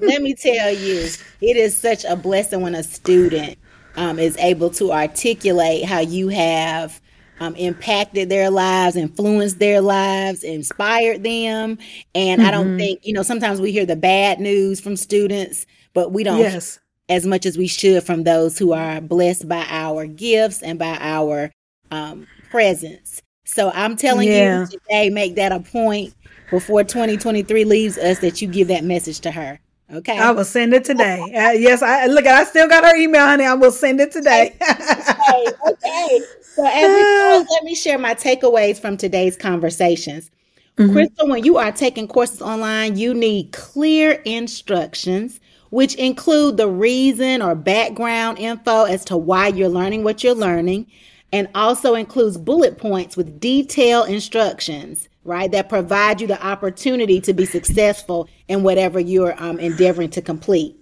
Let 0.00 0.22
me 0.22 0.34
tell 0.34 0.72
you, 0.72 1.08
it 1.40 1.56
is 1.56 1.76
such 1.76 2.04
a 2.04 2.14
blessing 2.14 2.60
when 2.60 2.76
a 2.76 2.84
student 2.84 3.58
um, 3.96 4.18
is 4.18 4.36
able 4.36 4.70
to 4.70 4.92
articulate 4.92 5.84
how 5.84 6.00
you 6.00 6.28
have 6.28 7.00
um, 7.40 7.56
impacted 7.56 8.28
their 8.28 8.50
lives, 8.50 8.96
influenced 8.96 9.58
their 9.58 9.80
lives, 9.80 10.44
inspired 10.44 11.22
them. 11.22 11.78
And 12.14 12.40
mm-hmm. 12.40 12.48
I 12.48 12.50
don't 12.50 12.68
mm-hmm. 12.68 12.78
think, 12.78 13.00
you 13.06 13.12
know, 13.12 13.22
sometimes 13.22 13.60
we 13.60 13.72
hear 13.72 13.86
the 13.86 13.96
bad 13.96 14.40
news 14.40 14.80
from 14.80 14.94
students, 14.94 15.66
but 15.94 16.12
we 16.12 16.22
don't 16.22 16.38
yes. 16.38 16.78
as 17.08 17.26
much 17.26 17.46
as 17.46 17.56
we 17.56 17.66
should 17.66 18.04
from 18.04 18.24
those 18.24 18.58
who 18.58 18.72
are 18.72 19.00
blessed 19.00 19.48
by 19.48 19.64
our 19.68 20.06
gifts 20.06 20.62
and 20.62 20.78
by 20.78 20.98
our 21.00 21.50
um, 21.90 22.26
presence. 22.50 23.22
So 23.46 23.70
I'm 23.74 23.96
telling 23.96 24.28
yeah. 24.28 24.60
you 24.60 24.66
today, 24.66 25.10
make 25.10 25.34
that 25.36 25.50
a 25.50 25.60
point 25.60 26.14
before 26.50 26.84
2023 26.84 27.64
leaves 27.64 27.96
us 27.96 28.18
that 28.20 28.42
you 28.42 28.48
give 28.48 28.68
that 28.68 28.84
message 28.84 29.20
to 29.20 29.30
her. 29.30 29.58
Okay. 29.92 30.18
I 30.18 30.30
will 30.30 30.44
send 30.44 30.72
it 30.72 30.84
today. 30.84 31.20
Uh, 31.20 31.50
yes, 31.50 31.82
I 31.82 32.06
look. 32.06 32.26
I 32.26 32.44
still 32.44 32.68
got 32.68 32.84
her 32.84 32.94
email, 32.96 33.26
honey. 33.26 33.44
I 33.44 33.54
will 33.54 33.72
send 33.72 34.00
it 34.00 34.12
today. 34.12 34.56
okay. 34.60 35.46
okay. 35.68 36.20
So, 36.42 36.64
as 36.66 37.44
we 37.46 37.54
let 37.54 37.64
me 37.64 37.74
share 37.74 37.98
my 37.98 38.14
takeaways 38.14 38.80
from 38.80 38.96
today's 38.96 39.36
conversations. 39.36 40.30
Mm-hmm. 40.76 40.96
Christyl, 40.96 41.28
when 41.28 41.44
you 41.44 41.58
are 41.58 41.72
taking 41.72 42.08
courses 42.08 42.40
online, 42.40 42.96
you 42.96 43.12
need 43.12 43.52
clear 43.52 44.12
instructions, 44.24 45.38
which 45.68 45.94
include 45.96 46.56
the 46.56 46.68
reason 46.68 47.42
or 47.42 47.54
background 47.54 48.38
info 48.38 48.84
as 48.84 49.04
to 49.06 49.16
why 49.16 49.48
you're 49.48 49.68
learning 49.68 50.04
what 50.04 50.24
you're 50.24 50.34
learning, 50.34 50.86
and 51.32 51.48
also 51.54 51.94
includes 51.94 52.38
bullet 52.38 52.78
points 52.78 53.14
with 53.14 53.38
detailed 53.40 54.08
instructions, 54.08 55.09
right, 55.24 55.50
that 55.52 55.68
provide 55.68 56.20
you 56.20 56.26
the 56.26 56.44
opportunity 56.44 57.20
to 57.20 57.32
be 57.32 57.44
successful 57.44 58.28
in 58.48 58.62
whatever 58.62 58.98
you're 58.98 59.40
um, 59.42 59.58
endeavoring 59.58 60.10
to 60.10 60.22
complete. 60.22 60.76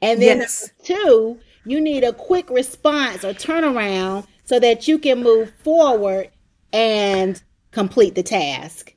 And 0.00 0.22
then, 0.22 0.38
yes. 0.38 0.70
two, 0.84 1.38
you 1.64 1.80
need 1.80 2.04
a 2.04 2.12
quick 2.12 2.48
response 2.50 3.24
or 3.24 3.32
turnaround 3.32 4.26
so 4.44 4.58
that 4.60 4.88
you 4.88 4.98
can 4.98 5.22
move 5.22 5.52
forward 5.62 6.30
and 6.72 7.42
complete 7.70 8.14
the 8.14 8.22
task. 8.22 8.94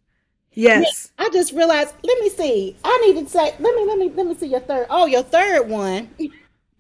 Yes. 0.53 1.11
I 1.17 1.29
just 1.29 1.53
realized. 1.53 1.93
Let 2.03 2.19
me 2.19 2.29
see. 2.29 2.75
I 2.83 2.97
need 3.05 3.23
to 3.23 3.29
say. 3.29 3.55
Let 3.59 3.75
me 3.75 3.85
let 3.85 3.97
me 3.97 4.11
let 4.13 4.25
me 4.25 4.35
see 4.35 4.47
your 4.47 4.59
third. 4.59 4.87
Oh, 4.89 5.05
your 5.05 5.23
third 5.23 5.69
one. 5.69 6.09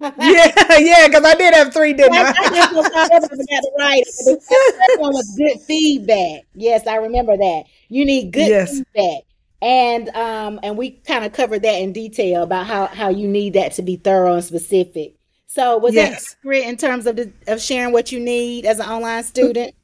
Yeah, 0.01 0.51
yeah, 0.79 1.07
because 1.07 1.23
I 1.23 1.35
did 1.35 1.53
have 1.53 1.73
three, 1.73 1.93
didn't 1.93 2.13
I? 2.13 2.21
I, 2.21 2.29
just 2.29 3.29
forgot 3.29 3.61
to 3.61 3.71
write 3.77 4.03
it. 4.05 4.15
The 4.15 4.97
one 4.99 5.13
was 5.13 5.33
good 5.37 5.59
feedback. 5.61 6.45
Yes, 6.55 6.87
I 6.87 6.95
remember 6.95 7.37
that. 7.37 7.63
You 7.89 8.05
need 8.05 8.31
good 8.31 8.47
yes. 8.47 8.71
feedback. 8.71 9.23
And 9.61 10.09
um 10.09 10.59
and 10.63 10.75
we 10.75 10.91
kind 10.91 11.23
of 11.23 11.33
covered 11.33 11.61
that 11.61 11.75
in 11.75 11.93
detail 11.93 12.41
about 12.43 12.65
how 12.65 12.87
how 12.87 13.09
you 13.09 13.27
need 13.27 13.53
that 13.53 13.73
to 13.73 13.83
be 13.83 13.95
thorough 13.95 14.35
and 14.35 14.43
specific. 14.43 15.13
So 15.45 15.77
was 15.77 15.93
yes. 15.93 16.09
that 16.09 16.37
accurate 16.39 16.63
in 16.63 16.77
terms 16.77 17.05
of 17.05 17.17
the, 17.17 17.31
of 17.47 17.61
sharing 17.61 17.93
what 17.93 18.11
you 18.11 18.19
need 18.19 18.65
as 18.65 18.79
an 18.79 18.87
online 18.87 19.23
student? 19.23 19.75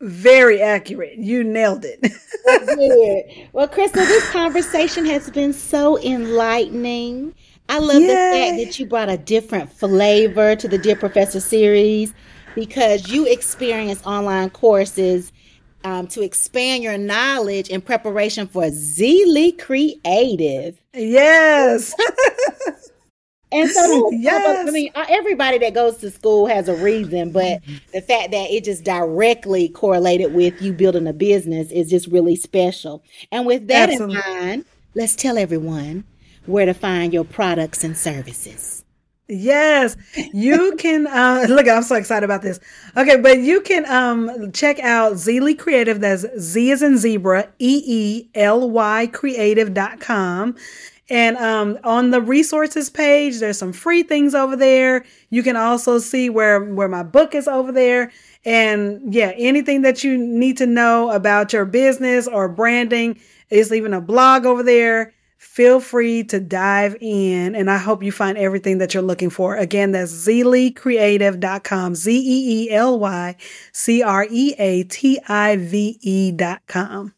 Very 0.00 0.60
accurate. 0.60 1.18
You 1.18 1.42
nailed 1.42 1.84
it. 1.84 2.00
good. 2.44 3.48
Well, 3.52 3.66
Christyl, 3.66 4.06
this 4.06 4.30
conversation 4.30 5.04
has 5.06 5.28
been 5.30 5.52
so 5.52 5.98
enlightening. 5.98 7.34
I 7.68 7.78
love 7.78 8.00
Yay. 8.00 8.06
the 8.06 8.14
fact 8.14 8.56
that 8.64 8.78
you 8.78 8.86
brought 8.86 9.08
a 9.08 9.18
different 9.18 9.70
flavor 9.70 10.56
to 10.56 10.68
the 10.68 10.78
Dear 10.78 10.96
Professor 10.96 11.40
series 11.40 12.14
because 12.54 13.10
you 13.10 13.26
experience 13.26 14.04
online 14.06 14.50
courses 14.50 15.32
um, 15.84 16.06
to 16.08 16.22
expand 16.22 16.82
your 16.82 16.98
knowledge 16.98 17.68
in 17.68 17.80
preparation 17.80 18.46
for 18.48 18.64
Zeely 18.64 19.58
Creative. 19.58 20.80
Yes. 20.94 21.94
And 23.50 23.70
so, 23.70 24.10
yes. 24.12 24.68
I 24.68 24.70
mean, 24.70 24.90
everybody 24.94 25.58
that 25.58 25.74
goes 25.74 25.96
to 25.98 26.10
school 26.10 26.46
has 26.46 26.68
a 26.68 26.74
reason, 26.74 27.32
but 27.32 27.62
the 27.94 28.02
fact 28.02 28.30
that 28.32 28.50
it 28.50 28.64
just 28.64 28.84
directly 28.84 29.70
correlated 29.70 30.34
with 30.34 30.60
you 30.60 30.72
building 30.72 31.06
a 31.06 31.12
business 31.12 31.70
is 31.70 31.88
just 31.88 32.08
really 32.08 32.36
special. 32.36 33.02
And 33.32 33.46
with 33.46 33.68
that 33.68 33.88
Absolutely. 33.88 34.16
in 34.16 34.20
mind, 34.20 34.64
let's 34.94 35.16
tell 35.16 35.38
everyone 35.38 36.04
where 36.48 36.66
to 36.66 36.74
find 36.74 37.12
your 37.12 37.24
products 37.24 37.84
and 37.84 37.96
services. 37.96 38.84
Yes, 39.28 39.96
you 40.32 40.74
can. 40.78 41.06
Uh, 41.06 41.46
look, 41.48 41.68
I'm 41.68 41.82
so 41.82 41.96
excited 41.96 42.24
about 42.24 42.42
this. 42.42 42.58
Okay, 42.96 43.16
but 43.20 43.38
you 43.38 43.60
can 43.60 43.84
um, 43.86 44.52
check 44.52 44.80
out 44.80 45.14
Zeely 45.14 45.56
Creative. 45.56 46.00
That's 46.00 46.26
Z 46.38 46.70
is 46.70 46.82
in 46.82 46.96
zebra, 46.96 47.48
E 47.58 47.82
E 47.84 48.28
L 48.34 48.70
Y 48.70 49.08
creative.com. 49.08 50.56
And 51.10 51.38
um, 51.38 51.78
on 51.84 52.10
the 52.10 52.20
resources 52.20 52.90
page, 52.90 53.38
there's 53.38 53.56
some 53.56 53.72
free 53.72 54.02
things 54.02 54.34
over 54.34 54.56
there. 54.56 55.06
You 55.30 55.42
can 55.42 55.56
also 55.56 55.98
see 55.98 56.28
where 56.28 56.62
where 56.64 56.88
my 56.88 57.02
book 57.02 57.34
is 57.34 57.48
over 57.48 57.72
there. 57.72 58.10
And 58.44 59.12
yeah, 59.12 59.32
anything 59.36 59.82
that 59.82 60.04
you 60.04 60.16
need 60.16 60.56
to 60.58 60.66
know 60.66 61.10
about 61.10 61.52
your 61.52 61.64
business 61.64 62.26
or 62.26 62.48
branding, 62.48 63.18
is 63.50 63.72
even 63.72 63.94
a 63.94 64.00
blog 64.00 64.46
over 64.46 64.62
there. 64.62 65.12
Feel 65.38 65.78
free 65.78 66.24
to 66.24 66.40
dive 66.40 66.96
in, 67.00 67.54
and 67.54 67.70
I 67.70 67.78
hope 67.78 68.02
you 68.02 68.10
find 68.10 68.36
everything 68.36 68.78
that 68.78 68.92
you're 68.92 69.04
looking 69.04 69.30
for. 69.30 69.54
Again, 69.54 69.92
that's 69.92 70.10
zeelycreative.com, 70.12 71.94
Z 71.94 72.12
E 72.12 72.64
E 72.64 72.70
L 72.72 72.98
Y 72.98 73.36
C 73.70 74.02
R 74.02 74.26
E 74.28 74.54
A 74.58 74.82
T 74.82 75.20
I 75.28 75.56
V 75.56 75.96
E.com. 76.02 77.14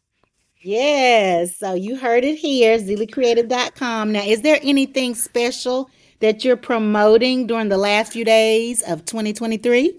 Yes. 0.59 1.57
So 1.57 1.73
you 1.73 1.95
heard 1.95 2.23
it 2.23 2.35
here, 2.35 2.77
zeelycreative.com. 2.77 4.11
Now, 4.11 4.21
is 4.21 4.43
there 4.43 4.59
anything 4.61 5.15
special 5.15 5.89
that 6.19 6.45
you're 6.45 6.55
promoting 6.55 7.47
during 7.47 7.69
the 7.69 7.77
last 7.79 8.13
few 8.13 8.23
days 8.23 8.83
of 8.83 9.03
2023? 9.05 9.97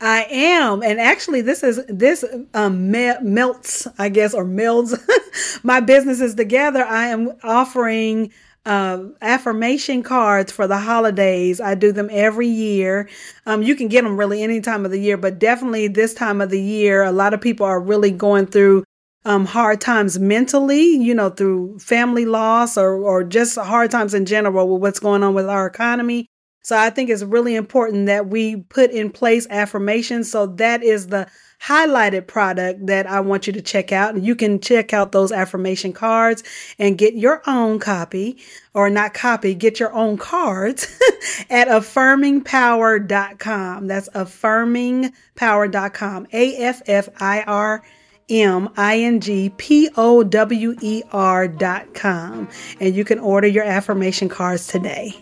I 0.00 0.26
am, 0.30 0.82
and 0.82 1.00
actually, 1.00 1.40
this 1.40 1.62
is 1.62 1.84
this 1.88 2.24
um, 2.54 2.90
me- 2.90 3.20
melts, 3.22 3.86
I 3.98 4.08
guess, 4.08 4.34
or 4.34 4.44
melds 4.44 4.98
my 5.64 5.80
businesses 5.80 6.34
together. 6.34 6.84
I 6.84 7.08
am 7.08 7.32
offering 7.42 8.32
um, 8.66 9.14
affirmation 9.20 10.02
cards 10.02 10.50
for 10.50 10.66
the 10.66 10.78
holidays. 10.78 11.60
I 11.60 11.74
do 11.74 11.92
them 11.92 12.08
every 12.10 12.48
year. 12.48 13.08
Um, 13.46 13.62
you 13.62 13.76
can 13.76 13.88
get 13.88 14.04
them 14.04 14.16
really 14.16 14.42
any 14.42 14.60
time 14.60 14.84
of 14.84 14.90
the 14.90 15.00
year, 15.00 15.16
but 15.16 15.38
definitely 15.38 15.88
this 15.88 16.14
time 16.14 16.40
of 16.40 16.50
the 16.50 16.60
year, 16.60 17.02
a 17.02 17.12
lot 17.12 17.34
of 17.34 17.40
people 17.40 17.66
are 17.66 17.80
really 17.80 18.10
going 18.10 18.46
through 18.46 18.84
um, 19.26 19.46
hard 19.46 19.80
times 19.80 20.18
mentally, 20.18 20.82
you 20.82 21.14
know, 21.14 21.30
through 21.30 21.78
family 21.78 22.24
loss 22.24 22.76
or, 22.76 22.94
or 22.94 23.24
just 23.24 23.56
hard 23.58 23.90
times 23.90 24.14
in 24.14 24.26
general 24.26 24.68
with 24.68 24.82
what's 24.82 25.00
going 25.00 25.22
on 25.22 25.34
with 25.34 25.48
our 25.48 25.66
economy. 25.66 26.28
So 26.64 26.76
I 26.78 26.90
think 26.90 27.10
it's 27.10 27.22
really 27.22 27.54
important 27.56 28.06
that 28.06 28.28
we 28.28 28.56
put 28.56 28.90
in 28.90 29.10
place 29.10 29.46
affirmations. 29.50 30.30
So 30.30 30.46
that 30.46 30.82
is 30.82 31.08
the 31.08 31.28
highlighted 31.62 32.26
product 32.26 32.86
that 32.86 33.06
I 33.06 33.20
want 33.20 33.46
you 33.46 33.52
to 33.52 33.60
check 33.60 33.92
out. 33.92 34.18
You 34.20 34.34
can 34.34 34.58
check 34.60 34.94
out 34.94 35.12
those 35.12 35.30
affirmation 35.30 35.92
cards 35.92 36.42
and 36.78 36.96
get 36.96 37.12
your 37.14 37.42
own 37.46 37.80
copy 37.80 38.38
or 38.72 38.88
not 38.88 39.12
copy, 39.12 39.54
get 39.54 39.78
your 39.78 39.92
own 39.92 40.16
cards 40.16 40.98
at 41.50 41.68
affirmingpower.com. 41.68 43.86
That's 43.86 44.08
affirmingpower.com. 44.08 46.26
A 46.32 46.56
F 46.56 46.80
F 46.86 47.10
I 47.20 47.42
R 47.42 47.82
M 48.30 48.70
I 48.78 49.00
N 49.00 49.20
G 49.20 49.50
P 49.50 49.90
O 49.98 50.24
W 50.24 50.76
E 50.80 51.02
R 51.12 51.46
dot 51.46 51.92
com. 51.92 52.48
And 52.80 52.96
you 52.96 53.04
can 53.04 53.18
order 53.18 53.48
your 53.48 53.64
affirmation 53.64 54.30
cards 54.30 54.66
today. 54.66 55.14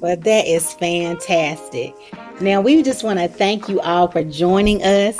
Well, 0.00 0.16
that 0.16 0.46
is 0.46 0.72
fantastic. 0.72 1.94
Now, 2.40 2.62
we 2.62 2.82
just 2.82 3.04
want 3.04 3.18
to 3.18 3.28
thank 3.28 3.68
you 3.68 3.80
all 3.80 4.08
for 4.08 4.24
joining 4.24 4.82
us. 4.82 5.18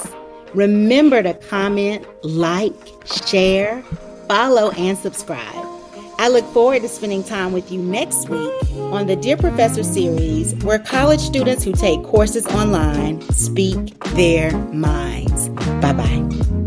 Remember 0.54 1.22
to 1.22 1.34
comment, 1.34 2.06
like, 2.24 2.72
share, 3.04 3.82
follow, 4.26 4.70
and 4.70 4.96
subscribe. 4.96 5.66
I 6.18 6.28
look 6.28 6.44
forward 6.52 6.82
to 6.82 6.88
spending 6.88 7.22
time 7.22 7.52
with 7.52 7.70
you 7.70 7.80
next 7.80 8.28
week 8.28 8.52
on 8.76 9.06
the 9.06 9.16
Dear 9.16 9.36
Professor 9.36 9.82
series, 9.82 10.54
where 10.64 10.78
college 10.78 11.20
students 11.20 11.64
who 11.64 11.72
take 11.72 12.02
courses 12.02 12.46
online 12.46 13.20
speak 13.30 13.98
their 14.14 14.50
minds. 14.68 15.48
Bye 15.80 15.92
bye. 15.92 16.59